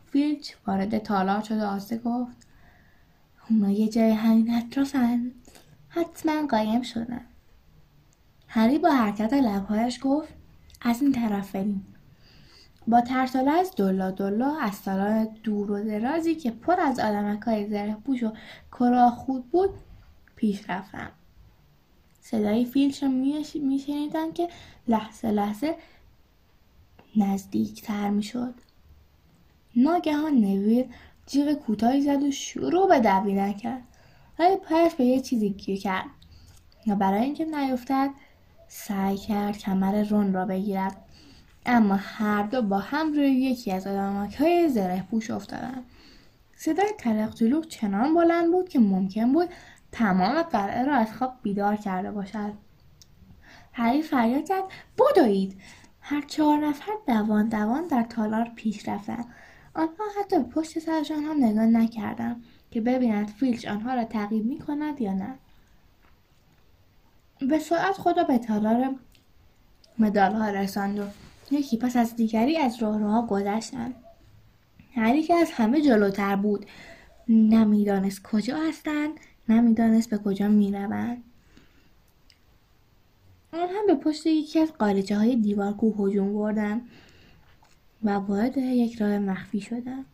فیلچ 0.06 0.54
وارد 0.66 0.98
تالار 0.98 1.42
شد 1.42 1.58
و 1.58 1.64
آسته 1.64 1.98
گفت 1.98 2.36
اونا 3.50 3.70
یه 3.70 3.88
جای 3.88 4.10
همین 4.10 4.54
اطرافن. 4.54 5.32
حتما 5.88 6.46
قایم 6.46 6.82
شدن. 6.82 7.20
هری 8.48 8.78
با 8.78 8.90
حرکت 8.90 9.32
لبهایش 9.32 9.98
گفت 10.02 10.34
از 10.80 11.02
این 11.02 11.12
طرف 11.12 11.52
بریم. 11.52 11.86
با 12.86 13.00
ترساله 13.00 13.50
از 13.50 13.72
دلا 13.76 14.10
دلا 14.10 14.56
از 14.60 14.74
سالن 14.74 15.28
دور 15.44 15.70
و 15.70 15.84
درازی 15.84 16.34
که 16.34 16.50
پر 16.50 16.80
از 16.80 17.00
آدمک 17.00 17.42
های 17.42 17.68
زره 17.68 17.94
پوش 17.94 18.22
و 18.22 18.32
کلاه 18.70 19.14
خود 19.16 19.50
بود 19.50 19.70
پیش 20.36 20.70
رفتم. 20.70 21.10
صدای 22.22 22.64
فیلچ 22.64 23.02
را 23.02 23.08
میشنیدن 23.54 24.32
که 24.32 24.48
لحظه 24.88 25.30
لحظه 25.30 25.76
نزدیکتر 27.16 28.10
می‌شد. 28.10 28.54
ناگهان 29.76 30.34
نویر 30.34 30.86
جیغ 31.26 31.52
کوتاهی 31.52 32.00
زد 32.00 32.22
و 32.22 32.30
شروع 32.30 32.88
به 32.88 33.00
دویدن 33.00 33.52
کرد 33.52 33.82
ولی 34.38 34.56
پایش 34.56 34.94
به 34.94 35.04
یه 35.04 35.20
چیزی 35.20 35.50
گیر 35.50 35.80
کرد. 35.80 36.06
و 36.86 36.96
برای 36.96 37.22
اینکه 37.22 37.44
نیفتد 37.44 38.10
سعی 38.68 39.16
کرد 39.16 39.58
کمر 39.58 40.02
رون 40.02 40.32
را 40.32 40.44
بگیرد. 40.44 40.96
اما 41.66 41.94
هر 41.94 42.42
دو 42.42 42.62
با 42.62 42.78
هم 42.78 43.12
روی 43.12 43.30
یکی 43.30 43.72
از 43.72 43.86
آدمک 43.86 44.34
های 44.34 44.68
زره 44.68 45.02
پوش 45.10 45.30
افتادن 45.30 45.82
صدای 46.56 46.92
تلق 46.98 47.66
چنان 47.68 48.14
بلند 48.14 48.52
بود 48.52 48.68
که 48.68 48.78
ممکن 48.78 49.32
بود 49.32 49.48
تمام 49.92 50.42
قلعه 50.42 50.84
را 50.84 50.96
از 50.96 51.12
خواب 51.12 51.34
بیدار 51.42 51.76
کرده 51.76 52.10
باشد. 52.10 52.52
هری 53.72 54.02
فریاد 54.02 54.44
زد 54.44 54.62
بدوید! 54.98 55.60
هر 56.00 56.20
چهار 56.20 56.58
نفر 56.58 56.92
دوان 57.06 57.48
دوان 57.48 57.86
در 57.86 58.02
تالار 58.02 58.50
پیش 58.56 58.88
رفتند. 58.88 59.24
آنها 59.74 60.04
حتی 60.20 60.38
به 60.38 60.44
پشت 60.44 60.78
سرشان 60.78 61.22
هم 61.22 61.44
نگاه 61.44 61.66
نکردند 61.66 62.44
که 62.70 62.80
ببینند 62.80 63.28
فیلچ 63.28 63.68
آنها 63.68 63.94
را 63.94 64.04
تعقیب 64.04 64.44
می 64.44 64.58
کند 64.58 65.00
یا 65.00 65.12
نه. 65.12 65.34
به 67.48 67.58
سرعت 67.58 67.96
خود 67.96 68.16
را 68.16 68.24
به 68.24 68.38
تالار 68.38 68.94
مدال 69.98 70.32
ها 70.32 70.50
رساند 70.50 70.98
و 70.98 71.04
یکی 71.50 71.76
پس 71.76 71.96
از 71.96 72.16
دیگری 72.16 72.58
از 72.58 72.82
راهروها 72.82 73.26
گذشتند. 73.26 73.94
هری 74.94 75.22
که 75.22 75.34
از 75.34 75.50
همه 75.50 75.80
جلوتر 75.80 76.36
بود 76.36 76.66
نمی‌دانست 77.28 78.22
کجا 78.22 78.56
هستند. 78.68 79.10
نمی‌دانست 79.48 80.10
به 80.10 80.18
کجا 80.18 80.48
می‌روند. 80.48 81.24
هم 83.52 83.86
به 83.86 83.94
پشت 83.94 84.26
یکی 84.26 84.60
از 84.60 84.72
قالچه 84.72 85.18
های 85.18 85.36
دیوارکو 85.36 86.06
هجوم 86.06 86.34
بردن 86.34 86.80
و 88.04 88.10
وارد 88.10 88.56
یک 88.56 88.94
راه 88.94 89.18
مخفی 89.18 89.60
شدن 89.60 90.04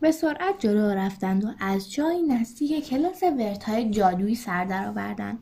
به 0.00 0.12
سرعت 0.12 0.54
جلو 0.58 0.90
رفتند 0.90 1.44
و 1.44 1.48
از 1.60 1.92
جایی 1.92 2.22
نزدیک 2.22 2.88
کلاس 2.88 3.22
ورت 3.22 3.64
های 3.64 3.90
جادویی 3.90 4.34
سر 4.34 4.64
درآوردند. 4.64 5.38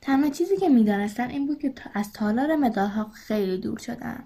تنها 0.00 0.30
چیزی 0.30 0.56
که 0.56 0.68
می‌دانستند 0.68 1.30
این 1.30 1.46
بود 1.46 1.58
که 1.58 1.74
از 1.94 2.12
تالار 2.12 2.56
مدالها 2.56 3.04
خیلی 3.04 3.58
دور 3.58 3.78
شدن 3.78 4.24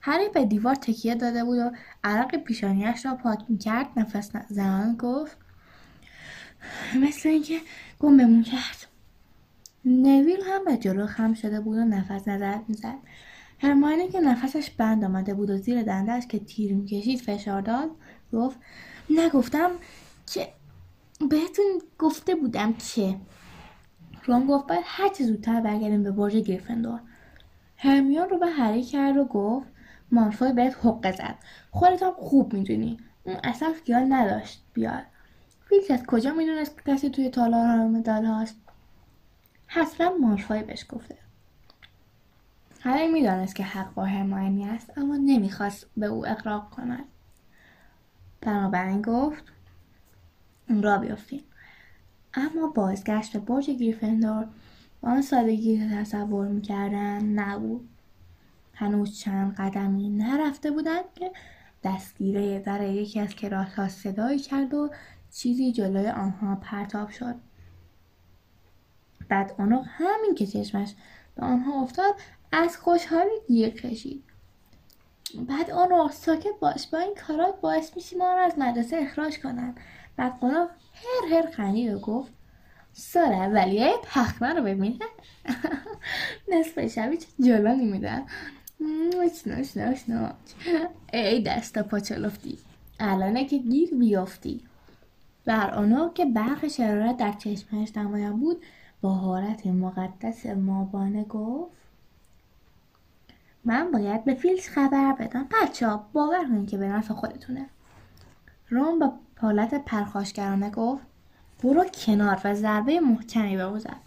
هری 0.00 0.28
به 0.28 0.44
دیوار 0.44 0.74
تکیه 0.74 1.14
داده 1.14 1.44
بود 1.44 1.58
و 1.58 1.70
عرق 2.04 2.36
پیشانیش 2.36 3.06
را 3.06 3.14
پاک 3.14 3.44
می‌کرد 3.48 3.86
نفس 3.96 4.30
زنان 4.48 4.96
گفت 4.96 5.38
مثل 6.94 7.28
اینکه 7.28 7.60
گم 7.98 8.42
کرد. 8.42 8.86
نویل 9.84 10.40
هم 10.46 10.64
به 10.64 10.76
جلو 10.76 11.06
خم 11.06 11.34
شده 11.34 11.60
بود 11.60 11.78
و 11.78 11.84
نفس 11.84 12.28
نظر 12.28 12.58
می‌زد. 12.68 12.98
هرماینی 13.58 14.08
که 14.08 14.20
نفسش 14.20 14.70
بند 14.70 15.04
آمده 15.04 15.34
بود 15.34 15.50
و 15.50 15.56
زیر 15.56 15.82
دندهش 15.82 16.26
که 16.26 16.38
تیر 16.38 16.74
می‌کشید 16.74 17.20
فشار 17.20 17.60
داد 17.60 17.90
گفت 18.32 18.58
نگفتم 19.10 19.70
که 20.26 20.48
بهتون 21.30 21.82
گفته 21.98 22.34
بودم 22.34 22.72
که. 22.72 23.16
رون 24.24 24.46
گفت 24.46 24.66
باید 24.66 24.82
هرچه 24.84 25.24
زودتر 25.24 25.60
برگردیم 25.60 26.02
به 26.02 26.10
برج 26.10 26.36
گریفندور. 26.36 27.00
هرمیون 27.76 28.28
رو 28.28 28.38
به 28.38 28.46
هری 28.46 28.82
کرد 28.82 29.16
و 29.16 29.24
گفت 29.24 29.66
مالفوی 30.12 30.52
بهت 30.52 30.76
حقه 30.86 31.12
زد. 31.12 31.34
خودت 31.70 32.02
هم 32.02 32.12
خوب 32.16 32.52
می‌دونی. 32.52 32.98
اون 33.24 33.36
اصلا 33.44 33.72
خیال 33.86 34.12
نداشت 34.12 34.62
بیاد. 34.74 35.02
فیلچ 35.70 35.90
از 35.90 36.06
کجا 36.06 36.32
می‌دونست 36.32 36.86
کسی 36.86 37.10
توی 37.10 37.30
تالار 37.30 37.76
مدال 37.76 38.24
هاست؟ 38.24 38.56
حتما 39.66 40.16
مالفوی 40.16 40.62
بهش 40.62 40.86
گفته. 40.88 41.16
هری 42.80 43.08
می‌دانست 43.08 43.54
که 43.54 43.62
حق 43.62 43.94
با 43.94 44.04
هرماینی 44.04 44.68
است 44.68 44.98
اما 44.98 45.16
نمی‌خواست 45.16 45.86
به 45.96 46.06
او 46.06 46.26
اقراق 46.26 46.70
کند. 46.70 47.04
بنابراین 48.40 49.02
گفت 49.02 49.44
اون 50.68 50.82
را 50.82 50.98
بیافتیم. 50.98 51.42
اما 52.34 52.66
بازگشت 52.66 53.32
به 53.32 53.38
برج 53.38 53.70
گریفندور 53.70 54.46
با 55.00 55.08
آن 55.08 55.22
سادگی 55.22 55.78
که 55.78 55.94
تصور 55.94 56.48
می‌کردن 56.48 57.24
نبود. 57.24 57.88
هنوز 58.74 59.18
چند 59.18 59.54
قدمی 59.54 60.08
نرفته 60.08 60.70
بودند 60.70 61.04
که 61.14 61.32
دستگیره 61.84 62.58
در 62.58 62.82
یکی 62.82 63.20
از 63.20 63.34
کلاس 63.34 63.74
ها 63.74 63.88
صدایی 63.88 64.38
کرد 64.38 64.74
و 64.74 64.90
چیزی 65.30 65.72
جلوی 65.72 66.08
آنها 66.08 66.54
پرتاب 66.54 67.10
شد. 67.10 67.34
بعد 69.28 69.54
آنو 69.58 69.82
همین 69.82 70.34
که 70.34 70.46
چشمش 70.46 70.94
به 71.34 71.42
آنها 71.42 71.82
افتاد 71.82 72.14
از 72.52 72.76
خوشحالی 72.76 73.40
گیر 73.48 73.68
کشید. 73.68 74.24
بعد 75.34 75.70
آنو 75.70 76.08
ساکت 76.08 76.58
باش 76.60 76.86
با 76.86 76.98
این 76.98 77.14
کارات 77.26 77.60
باعث 77.60 77.96
میشی 77.96 78.16
ما 78.16 78.32
رو 78.32 78.38
از 78.38 78.58
مدرسه 78.58 78.96
اخراج 78.96 79.38
کنن. 79.38 79.74
بعد 80.16 80.38
آنو 80.40 80.66
هر 80.94 81.34
هر 81.34 81.50
خندید 81.50 81.94
و 81.94 81.98
گفت 81.98 82.32
سال 82.92 83.32
اولیه 83.32 83.92
پخمه 84.02 84.48
رو 84.48 84.62
ببینه. 84.62 84.98
نصف 86.52 86.86
شبی 86.86 87.16
چه 87.16 87.26
نوچ 88.80 90.08
نوچ 90.08 90.36
ای 91.12 91.42
دستا 91.42 91.82
پاچلفتی 91.82 92.58
الانه 93.00 93.44
که 93.44 93.58
گیر 93.58 93.94
بیافتی. 93.94 94.64
بر 95.44 95.70
آنها 95.70 96.08
که 96.08 96.24
برق 96.24 96.68
شرارت 96.68 97.16
در 97.16 97.32
چشمش 97.32 97.96
نمایان 97.96 98.40
بود 98.40 98.64
با 99.00 99.14
حالت 99.14 99.66
مقدس 99.66 100.46
مابانه 100.46 101.24
گفت 101.24 101.80
من 103.64 103.90
باید 103.90 104.24
به 104.24 104.34
فیلز 104.34 104.68
خبر 104.68 105.12
بدم. 105.12 105.48
بچه 105.62 105.88
ها 105.88 106.08
باور 106.12 106.44
کنید 106.44 106.70
که 106.70 106.78
به 106.78 106.88
نفع 106.88 107.14
خودتونه. 107.14 107.66
روم 108.68 108.98
با 108.98 109.12
حالت 109.40 109.84
پرخاشگرانه 109.84 110.70
گفت 110.70 111.02
برو 111.62 111.84
کنار 111.84 112.40
و 112.44 112.54
ضربه 112.54 113.00
محکمی 113.00 113.56
به 113.56 113.78
زد 113.78 114.00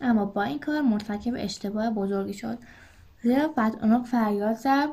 اما 0.00 0.24
با 0.24 0.42
این 0.42 0.58
کار 0.58 0.80
مرتکب 0.80 1.34
اشتباه 1.36 1.90
بزرگی 1.90 2.34
شد. 2.34 2.58
زیرا 3.22 3.48
بعد 3.48 3.76
اونو 3.82 4.02
فریاد 4.02 4.56
زد 4.56 4.88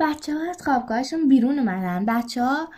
بچه 0.00 0.34
ها 0.34 0.50
از 0.50 0.62
خوابگاهشون 0.62 1.28
بیرون 1.28 1.58
اومدن. 1.58 2.04
بچه 2.04 2.44
ها 2.44 2.68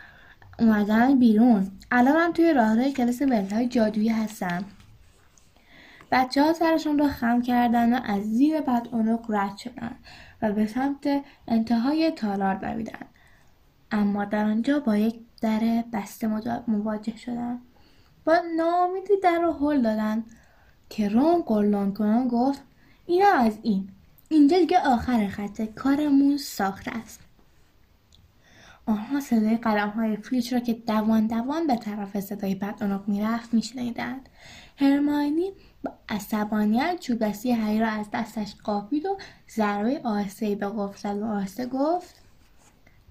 اومدن 0.61 1.19
بیرون. 1.19 1.71
الان 1.91 2.15
من 2.15 2.33
توی 2.33 2.53
راهروی 2.53 2.93
کلاس 2.93 3.23
های 3.23 3.69
جادویی 3.69 4.09
هستم. 4.09 4.65
بچه 6.13 6.43
ها 6.43 6.53
سرشون 6.53 6.99
رو 6.99 7.09
خم 7.09 7.43
کردن 7.43 7.95
و 7.95 8.01
از 8.05 8.23
زیر 8.23 8.61
بد 8.61 8.89
اونق 8.93 9.27
رد 9.29 9.57
شدن 9.57 9.97
و 10.43 10.53
به 10.53 10.67
سمت 10.67 11.23
انتهای 11.49 12.11
تالار 12.11 12.55
دویدن. 12.55 13.07
اما 13.93 14.25
در 14.25 14.45
آنجا 14.45 14.81
با 14.81 14.97
یک 14.97 15.21
در 15.41 15.85
بسته 15.93 16.29
مواجه 16.67 17.17
شدن. 17.17 17.59
با 18.25 18.39
نامیدی 18.57 19.15
در 19.23 19.39
رو 19.39 19.53
هل 19.53 19.83
دادن 19.83 20.25
که 20.89 21.09
روم 21.09 21.43
قرلان 21.43 21.95
کنان 21.95 22.29
گفت 22.29 22.63
اینا 23.07 23.33
از 23.33 23.59
این. 23.63 23.89
اینجا 24.29 24.59
دیگه 24.59 24.79
آخر 24.79 25.29
خطه 25.29 25.67
کارمون 25.67 26.37
ساخته 26.37 26.91
است. 26.91 27.21
آنها 28.91 29.21
صدای 29.21 29.57
قدم 29.57 29.89
های 29.89 30.17
فیلچ 30.17 30.53
را 30.53 30.61
که 30.61 30.73
دوان 30.73 31.27
دوان 31.27 31.67
به 31.67 31.77
طرف 31.77 32.21
صدای 32.21 32.55
بدعنق 32.55 33.09
می‌رفت 33.09 33.55
میشنیدند. 33.55 34.29
هرماینی 34.77 35.53
با 35.85 35.93
عصبانیت 36.09 36.97
چوب 37.01 37.19
دستی 37.19 37.53
هری 37.53 37.79
را 37.79 37.89
از 37.89 38.07
دستش 38.13 38.55
قاپید 38.65 39.07
و 39.07 39.19
ضربه 39.51 40.01
آهسته 40.05 40.55
به 40.55 40.69
قفل 40.69 40.99
زد 40.99 41.23
و 41.23 41.27
آهسته 41.27 41.67
گفت 41.67 42.15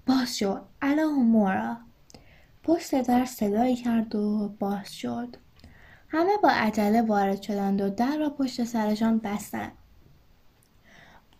باز 0.06 0.38
شو 0.38 0.60
الا 0.82 1.10
مورا. 1.10 1.76
پشت 2.62 3.02
در 3.02 3.24
صدایی 3.24 3.76
کرد 3.76 4.14
و 4.14 4.54
باز 4.58 4.94
شد. 4.94 5.36
همه 6.08 6.32
با 6.42 6.48
عجله 6.50 7.02
وارد 7.02 7.42
شدند 7.42 7.80
و 7.80 7.90
در 7.90 8.16
را 8.16 8.30
پشت 8.30 8.64
سرشان 8.64 9.18
بستند. 9.18 9.72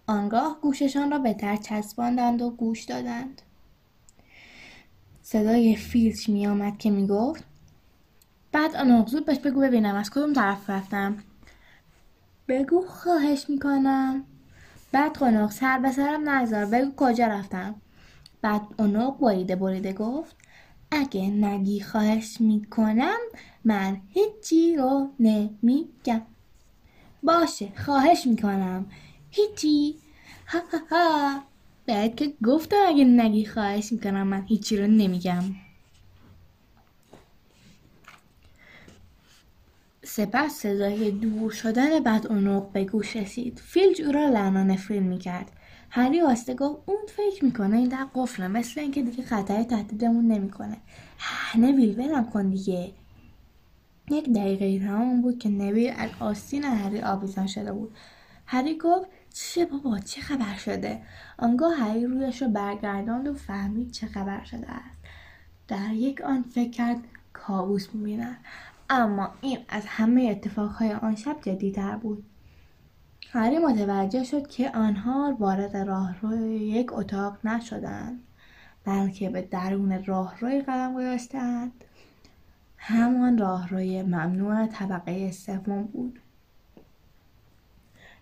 آنگاه 0.06 0.58
گوششان 0.62 1.10
را 1.10 1.18
به 1.18 1.34
در 1.34 1.56
چسباندند 1.56 2.42
و 2.42 2.50
گوش 2.50 2.84
دادند. 2.84 3.42
صدای 5.32 5.76
فیلچ 5.76 6.28
می 6.28 6.46
آمد 6.46 6.78
که 6.78 6.90
می 6.90 7.06
گفت 7.06 7.44
بعد 8.52 8.76
آن 8.76 9.06
زود 9.06 9.26
بهش 9.26 9.38
بگو 9.38 9.60
ببینم 9.60 9.94
از 9.94 10.10
کدوم 10.10 10.32
طرف 10.32 10.70
رفتم. 10.70 11.16
بگو 12.48 12.86
خواهش 12.86 13.46
می‌کنم. 13.48 14.24
بعد 14.92 15.18
قنق 15.18 15.50
سر 15.50 15.78
به 15.78 15.92
سرم 15.92 16.28
نگذار 16.28 16.66
بگو 16.66 16.92
کجا 16.96 17.26
رفتم. 17.26 17.74
بعد 18.42 18.60
اونو 18.78 19.10
بریده 19.10 19.56
بریده 19.56 19.92
گفت 19.92 20.36
اگه 20.90 21.20
نگی 21.30 21.80
خواهش 21.80 22.40
می‌کنم 22.40 23.18
من 23.64 24.00
هیچی 24.08 24.76
رو 24.76 25.10
نمیگم. 25.20 26.22
باشه 27.22 27.68
خواهش 27.84 28.26
می‌کنم. 28.26 28.86
هیچی؟ 29.30 29.94
ها 30.46 30.60
ها 30.72 30.78
ها. 30.90 31.49
بعد 31.90 32.16
که 32.16 32.32
گفتم 32.44 32.76
اگه 32.86 33.04
نگی 33.04 33.46
خواهش 33.46 33.92
می‌کنم 33.92 34.26
من 34.26 34.44
هیچی 34.46 34.76
رو 34.76 34.86
نمیگم. 34.86 35.42
سپس 40.04 40.52
صدای 40.52 41.10
دور 41.10 41.50
شدن 41.50 42.00
بعد 42.00 42.26
اونوق 42.26 42.72
به 42.72 42.84
گوش 42.84 43.16
رسید. 43.16 43.62
فیلج 43.64 44.02
او 44.02 44.12
را 44.12 44.28
لعنا 44.28 44.62
نفرین 44.62 45.02
می‌کرد. 45.02 45.52
هری 45.90 46.20
واسطه 46.20 46.54
گفت 46.54 46.82
اون 46.86 46.98
فکر 47.16 47.44
می‌کنه 47.44 47.76
این 47.76 47.88
در 47.88 48.06
قفله 48.14 48.48
مثل 48.48 48.80
اینکه 48.80 49.02
دیگه 49.02 49.22
خطر 49.22 49.62
تهدیدمون 49.62 50.28
نمی‌کنه. 50.28 50.76
نویل 51.54 51.98
ولم 51.98 52.30
کن 52.30 52.50
دیگه. 52.50 52.92
یک 54.10 54.28
دقیقه 54.28 54.78
تمام 54.78 55.22
بود 55.22 55.38
که 55.38 55.48
نویل 55.48 55.94
از 55.96 56.10
آستین 56.20 56.64
هری 56.64 57.00
آویزان 57.00 57.46
شده 57.46 57.72
بود. 57.72 57.96
هری 58.46 58.78
گفت 58.78 59.08
چه 59.34 59.66
بابا؟ 59.66 59.98
چه 59.98 60.20
خبر 60.20 60.54
شده؟ 60.54 61.02
آنگاه 61.38 61.74
هری 61.74 62.06
رویش 62.06 62.42
رو 62.42 62.48
برگرداند 62.48 63.28
و 63.28 63.34
فهمید 63.34 63.90
چه 63.90 64.06
خبر 64.06 64.44
شده 64.44 64.70
است. 64.70 64.96
در 65.68 65.92
یک 65.92 66.20
آن 66.20 66.42
فکر 66.42 66.70
کرد 66.70 66.98
کابوس 67.32 67.94
می‌بیند. 67.94 68.36
اما 68.90 69.30
این 69.40 69.58
از 69.68 69.86
همه 69.86 70.28
اتفاقهای 70.30 70.92
آن 70.92 71.16
شب 71.16 71.36
جدیتر 71.42 71.96
بود. 71.96 72.24
هری 73.32 73.58
متوجه 73.58 74.24
شد 74.24 74.46
که 74.46 74.70
آنها 74.70 75.36
وارد 75.38 75.76
راهروی 75.76 76.56
یک 76.56 76.92
اتاق 76.92 77.46
نشدند 77.46 78.20
بلکه 78.84 79.30
به 79.30 79.42
درون 79.42 80.04
راهروی 80.04 80.60
قدم 80.60 80.94
گذاشتند. 80.94 81.84
همان 82.76 83.38
راهروی 83.38 84.02
ممنوع 84.02 84.66
طبقه 84.66 85.30
سوم 85.30 85.82
بود. 85.82 86.20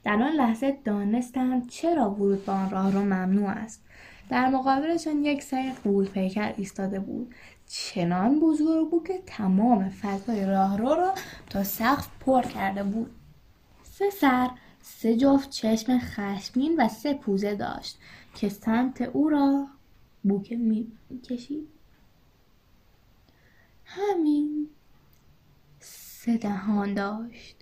در 0.04 0.12
آن 0.12 0.32
لحظه 0.32 0.78
دانستند 0.84 1.68
چرا 1.68 2.10
ورود 2.10 2.46
به 2.46 2.52
آن 2.52 2.70
راهرو 2.70 3.00
ممنوع 3.00 3.48
است. 3.48 3.84
در 4.30 4.48
مقابلشان 4.48 5.24
یک 5.24 5.42
سری 5.42 5.72
قول 5.84 6.06
پیکر 6.06 6.54
ایستاده 6.56 7.00
بود. 7.00 7.34
چنان 7.66 8.40
بزرگ 8.40 8.90
بود 8.90 9.08
که 9.08 9.22
تمام 9.26 9.88
فضای 9.88 10.46
راهرو 10.46 10.94
را 10.94 11.14
تا 11.50 11.64
سقف 11.64 12.08
پر 12.20 12.42
کرده 12.42 12.82
بود. 12.82 13.10
سه 13.82 14.10
سر 14.10 14.50
سه 14.82 15.16
جفت 15.16 15.50
چشم 15.50 15.98
خشمین 15.98 16.74
و 16.78 16.88
سه 16.88 17.14
پوزه 17.14 17.54
داشت 17.54 17.98
که 18.34 18.48
سمت 18.48 19.02
او 19.02 19.28
را 19.28 19.66
بوکه 20.22 20.56
می 20.56 20.92
کشید 21.28 21.68
همین 23.84 24.68
سه 25.80 26.36
دهان 26.36 26.94
داشت. 26.94 27.57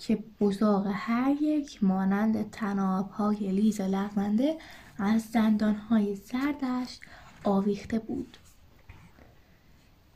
که 0.00 0.18
بزاق 0.40 0.86
هر 0.92 1.36
یک 1.42 1.84
مانند 1.84 2.50
تناب 2.50 3.10
های 3.10 3.52
لیز 3.52 3.80
لغمنده 3.80 4.56
از 4.98 5.32
دندان 5.32 5.74
های 5.74 6.14
زردش 6.16 6.98
آویخته 7.44 7.98
بود. 7.98 8.36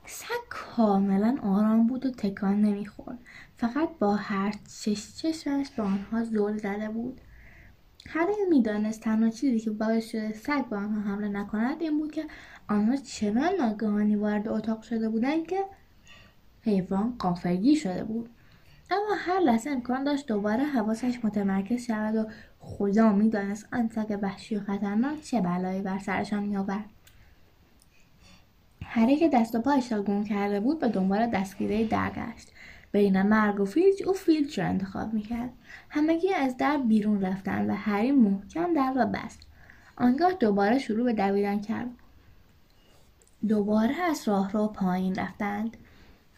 سگ 0.06 0.48
کاملا 0.48 1.38
آرام 1.42 1.86
بود 1.86 2.06
و 2.06 2.10
تکان 2.10 2.62
نمی‌خورد. 2.62 3.18
فقط 3.56 3.88
با 3.98 4.16
هر 4.16 4.54
چش 4.82 5.16
چشمش 5.16 5.70
به 5.70 5.82
آنها 5.82 6.24
زل 6.24 6.56
زده 6.58 6.88
بود. 6.88 7.20
هر 8.06 8.26
می‌دانست 8.50 9.00
تنها 9.00 9.30
چیزی 9.30 9.60
که 9.60 9.70
باعث 9.70 10.10
شده 10.10 10.32
سگ 10.32 10.66
به 10.68 10.76
آنها 10.76 11.00
حمله 11.00 11.28
نکند 11.28 11.82
این 11.82 11.98
بود 11.98 12.12
که 12.12 12.24
آنها 12.68 12.96
چنان 12.96 13.54
ناگهانی 13.58 14.16
وارد 14.16 14.48
اتاق 14.48 14.82
شده 14.82 15.08
بودند 15.08 15.46
که 15.46 15.64
حیوان 16.62 17.14
قافلگیر 17.18 17.78
شده 17.78 18.04
بود. 18.04 18.30
اما 18.90 19.14
هر 19.18 19.40
لحظه 19.40 19.70
امکان 19.70 20.04
داشت 20.04 20.26
دوباره 20.26 20.64
حواسش 20.64 21.18
متمرکز 21.24 21.86
شود 21.86 22.14
و 22.14 22.26
خدا 22.58 23.12
می‌دانست 23.12 23.68
آن 23.72 23.88
سگ 23.88 24.18
وحشی 24.22 24.56
و 24.56 24.60
خطرناک 24.60 25.22
چه 25.22 25.40
بلایی 25.40 25.82
بر 25.82 25.98
سرشان 25.98 26.42
میآورد. 26.42 26.84
هری 28.84 29.16
که 29.16 29.28
دست 29.28 29.54
و 29.54 29.60
پایش 29.60 29.92
را 29.92 30.02
گم 30.02 30.24
کرده 30.24 30.60
بود 30.60 30.78
به 30.78 30.88
دنبال 30.88 31.26
دستگیره 31.26 31.84
درگشت. 31.84 32.52
بین 32.92 33.22
مرگ 33.22 33.60
و 33.60 33.64
فیلج 33.64 34.02
او 34.06 34.12
فیلج 34.12 34.60
را 34.60 34.66
انتخاب 34.66 35.12
می‌کرد. 35.12 35.50
همگی 35.90 36.34
از 36.34 36.56
در 36.56 36.78
بیرون 36.78 37.20
رفتند 37.20 37.70
و 37.70 37.74
هری 37.74 38.12
محکم 38.12 38.74
در 38.74 38.92
را 38.92 39.04
بست. 39.06 39.40
آنگاه 39.96 40.32
دوباره 40.32 40.78
شروع 40.78 41.04
به 41.04 41.12
دویدن 41.12 41.60
کرد. 41.60 41.90
دوباره 43.48 43.94
از 44.10 44.28
راه 44.28 44.52
را 44.52 44.68
پایین 44.68 45.14
رفتند. 45.14 45.76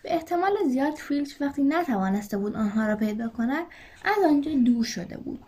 به 0.07 0.15
احتمال 0.15 0.53
زیاد 0.69 0.95
فیلچ 0.95 1.41
وقتی 1.41 1.63
نتوانسته 1.63 2.39
بود 2.39 2.57
آنها 2.57 2.87
را 2.87 2.97
پیدا 2.97 3.29
کند 3.29 3.67
از 4.05 4.25
آنجا 4.29 4.53
دور 4.53 4.85
شده 4.85 5.17
بود. 5.17 5.45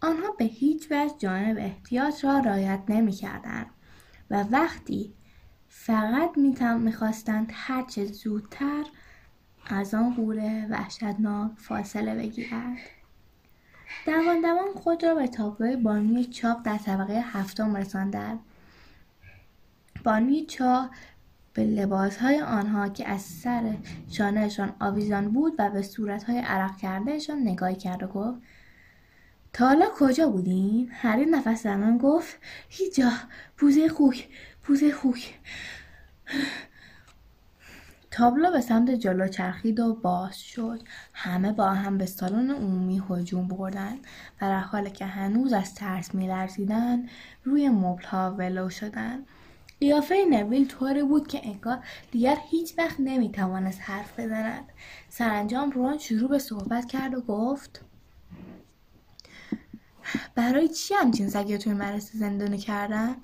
آنها 0.00 0.30
به 0.38 0.44
هیچ 0.44 0.86
وجه 0.90 1.14
جانب 1.18 1.58
احتیاط 1.58 2.24
را 2.24 2.38
رعایت 2.38 2.80
نمی‌کردند 2.88 3.66
و 4.30 4.44
وقتی 4.50 5.12
فقط 5.68 6.38
می‌خواستند 6.78 7.50
هرچه 7.54 8.04
زودتر 8.04 8.84
از 9.66 9.94
آن 9.94 10.14
قوله 10.14 10.66
وحشتناک 10.70 11.52
فاصله 11.56 12.14
بگیرند. 12.14 12.78
دوان 14.06 14.40
دوان 14.40 14.74
خود 14.74 15.04
را 15.04 15.14
به 15.14 15.26
تابلوی 15.26 15.76
بانوی 15.76 16.24
چاق 16.24 16.62
در 16.62 16.78
طبقه 16.78 17.24
هفتم 17.26 17.76
رساندند. 17.76 18.38
بانوی 20.04 20.46
چاق 20.46 20.90
به 21.54 21.64
لباسهای 21.64 22.40
آنها 22.40 22.88
که 22.88 23.08
از 23.08 23.20
سر 23.20 23.76
شانهشان 24.10 24.72
آویزان 24.80 25.28
بود 25.28 25.52
و 25.58 25.70
به 25.70 25.82
صورتهای 25.82 26.38
عرق 26.38 26.76
کردهشان 26.76 27.42
نگاهی 27.42 27.74
کرد 27.74 28.02
و 28.02 28.06
گفت 28.06 28.38
تا 29.52 29.66
حالا 29.66 29.86
کجا 29.98 30.28
بودین؟ 30.28 30.88
هری 30.92 31.26
نفس 31.26 31.62
زنان 31.62 31.98
گفت 31.98 32.36
هیچ 32.68 32.96
جا 32.96 33.10
پوزه 33.56 33.88
خوک 33.88 34.28
پوزه 34.62 34.92
خوک. 34.92 35.34
تابلو 38.10 38.50
به 38.50 38.60
سمت 38.60 38.90
جلو 38.90 39.28
چرخید 39.28 39.80
و 39.80 39.94
باز 39.94 40.40
شد. 40.40 40.82
همه 41.12 41.52
با 41.52 41.70
هم 41.70 41.98
به 41.98 42.06
سالن 42.06 42.50
عمومی 42.50 43.02
هجوم 43.10 43.48
بردند 43.48 43.98
و 44.40 44.48
در 44.48 44.60
حالی 44.60 44.90
که 44.90 45.06
هنوز 45.06 45.52
از 45.52 45.74
ترس 45.74 46.14
میلرزیدند 46.14 47.08
روی 47.44 47.68
مبلها 47.68 48.34
ولو 48.38 48.70
شدند. 48.70 49.26
قیافه 49.82 50.24
نویل 50.30 50.68
طوری 50.68 51.02
بود 51.02 51.28
که 51.28 51.40
انگار 51.44 51.78
دیگر 52.10 52.38
هیچ 52.50 52.78
وقت 52.78 52.96
نمی‌توانست 52.98 53.80
حرف 53.80 54.20
بزند. 54.20 54.64
سرانجام 55.08 55.70
رون 55.70 55.98
شروع 55.98 56.28
به 56.28 56.38
صحبت 56.38 56.86
کرد 56.86 57.14
و 57.14 57.20
گفت 57.20 57.80
برای 60.34 60.68
چی 60.68 60.94
همچین 60.94 61.28
سگی 61.28 61.58
توی 61.58 61.72
مدرسه 61.72 62.18
زندانی 62.18 62.58
کردن؟ 62.58 63.16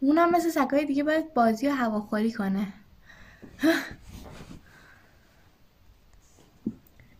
اونم 0.00 0.30
مثل 0.30 0.50
سگای 0.50 0.84
دیگه 0.84 1.04
باید 1.04 1.34
بازی 1.34 1.68
و 1.68 1.70
هواخوری 1.70 2.32
کنه. 2.32 2.66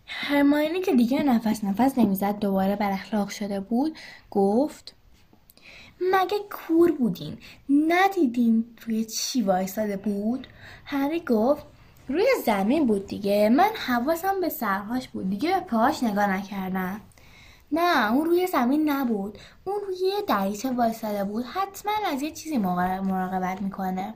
هرماینی 0.07 0.81
که 0.81 0.95
دیگه 0.95 1.23
نفس 1.23 1.65
نفس 1.65 1.99
نمی‌زد 1.99 2.39
دوباره 2.39 2.77
بر 2.77 2.91
اخلاق 2.91 3.29
شده 3.29 3.61
بود 3.61 3.99
گفت 4.31 4.94
مگه 6.01 6.39
کور 6.51 6.93
بودین؟ 6.93 7.39
ندیدین 7.69 8.65
روی 8.87 9.05
چی 9.05 9.43
وایستاده 9.43 9.97
بود؟ 9.97 10.47
هری 10.85 11.21
گفت 11.21 11.67
روی 12.09 12.27
زمین 12.47 12.87
بود 12.87 13.07
دیگه. 13.07 13.49
من 13.49 13.71
حواسم 13.87 14.41
به 14.41 14.49
سرهاش 14.49 15.09
بود 15.09 15.31
دیگه 15.31 15.55
به 15.55 15.61
پاهاش 15.61 16.03
نگاه 16.03 16.37
نکردم. 16.37 17.01
نه 17.73 18.13
اون 18.13 18.25
روی 18.25 18.47
زمین 18.47 18.91
نبود. 18.91 19.39
اون 19.65 19.77
روی 19.87 20.13
دریچه 20.29 20.71
وایستاده 20.71 21.25
بود. 21.25 21.45
حتما 21.45 21.93
از 22.13 22.23
یه 22.23 22.31
چیزی 22.31 22.59
مراقبت 22.59 23.63
می‌کنه. 23.63 24.15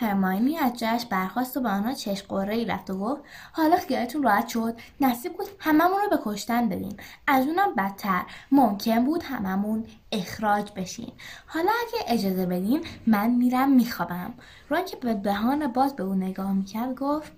هرماینی 0.00 0.58
از 0.58 0.78
جاش 0.78 1.06
برخواست 1.06 1.56
و 1.56 1.60
به 1.60 1.68
آنها 1.68 1.92
چشم 1.92 2.26
قره 2.28 2.54
ای 2.54 2.64
رفت 2.64 2.90
و 2.90 2.98
گفت 2.98 3.22
حالا 3.52 3.76
خیالتون 3.76 4.22
راحت 4.22 4.48
شد. 4.48 4.80
نصیب 5.00 5.32
بود 5.36 5.46
هممون 5.58 5.98
رو 6.04 6.10
به 6.10 6.18
کشتن 6.24 6.68
بدین. 6.68 6.96
از 7.26 7.46
اونم 7.46 7.74
بدتر. 7.74 8.22
ممکن 8.52 9.04
بود 9.04 9.22
هممون 9.22 9.84
اخراج 10.12 10.72
بشین. 10.76 11.12
حالا 11.46 11.70
اگه 11.70 12.12
اجازه 12.14 12.46
بدین 12.46 12.84
من 13.06 13.30
میرم 13.30 13.72
میخوابم. 13.72 14.34
ران 14.68 14.84
که 14.84 14.96
به 14.96 15.14
دهان 15.14 15.66
باز 15.66 15.96
به 15.96 16.02
اون 16.02 16.22
نگاه 16.22 16.52
می‌کرد 16.52 16.94
گفت 16.94 17.32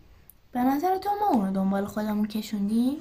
به 0.52 0.60
نظر 0.60 0.98
تو 0.98 1.10
ما 1.20 1.26
اون 1.28 1.46
رو 1.46 1.52
دنبال 1.52 1.86
خودمون 1.86 2.26
کشوندیم؟ 2.26 2.96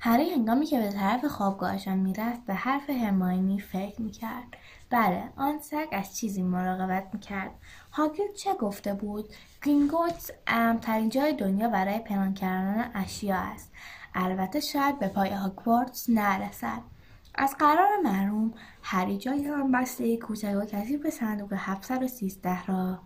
هری 0.00 0.30
هنگامی 0.30 0.66
که 0.66 0.78
به 0.78 0.92
طرف 0.92 1.24
خوابگاهشان 1.24 1.98
می‌رفت 1.98 2.46
به 2.46 2.54
حرف 2.54 2.90
هرماینی 2.90 3.60
فکر 3.60 4.02
می‌کرد. 4.02 4.46
بله 4.90 5.32
آن 5.36 5.60
سگ 5.60 5.88
از 5.92 6.16
چیزی 6.16 6.42
مراقبت 6.42 7.08
می‌کرد. 7.12 7.50
هاگرید 7.92 8.34
چه 8.34 8.54
گفته 8.54 8.94
بود؟ 8.94 9.28
گرینگوتس 9.62 10.30
امترین 10.46 11.08
جای 11.08 11.32
دنیا 11.32 11.68
برای 11.68 11.98
پنهان 11.98 12.34
کردن 12.34 12.90
اشیا 12.94 13.36
است. 13.36 13.72
البته 14.14 14.60
شاید 14.60 14.98
به 14.98 15.08
پای 15.08 15.30
هاگوارتس 15.30 16.10
نرسد. 16.10 16.82
از 17.34 17.56
قرار 17.58 17.88
معلوم 18.04 18.54
هری 18.82 19.18
جای 19.18 19.50
آن 19.50 19.72
بسته 19.72 20.16
کوچک 20.16 20.54
و 20.62 20.64
کسی 20.64 20.96
به 20.96 21.10
صندوق 21.10 21.52
713 21.56 22.66
را 22.66 22.98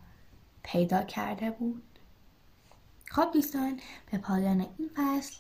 پیدا 0.62 1.03
کرده 1.03 1.51
بود. 1.51 1.99
خب 3.11 3.31
دوستان 3.33 3.81
به 4.12 4.18
پایان 4.18 4.66
این 4.78 4.91
فصل 4.97 5.37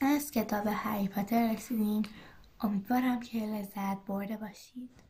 از 0.00 0.30
کتاب 0.30 0.66
هری 0.66 1.08
پاتر 1.08 1.52
رسیدیم. 1.52 2.02
امیدوارم 2.60 3.20
که 3.20 3.38
لذت 3.38 4.04
برده 4.06 4.36
باشید. 4.36 5.05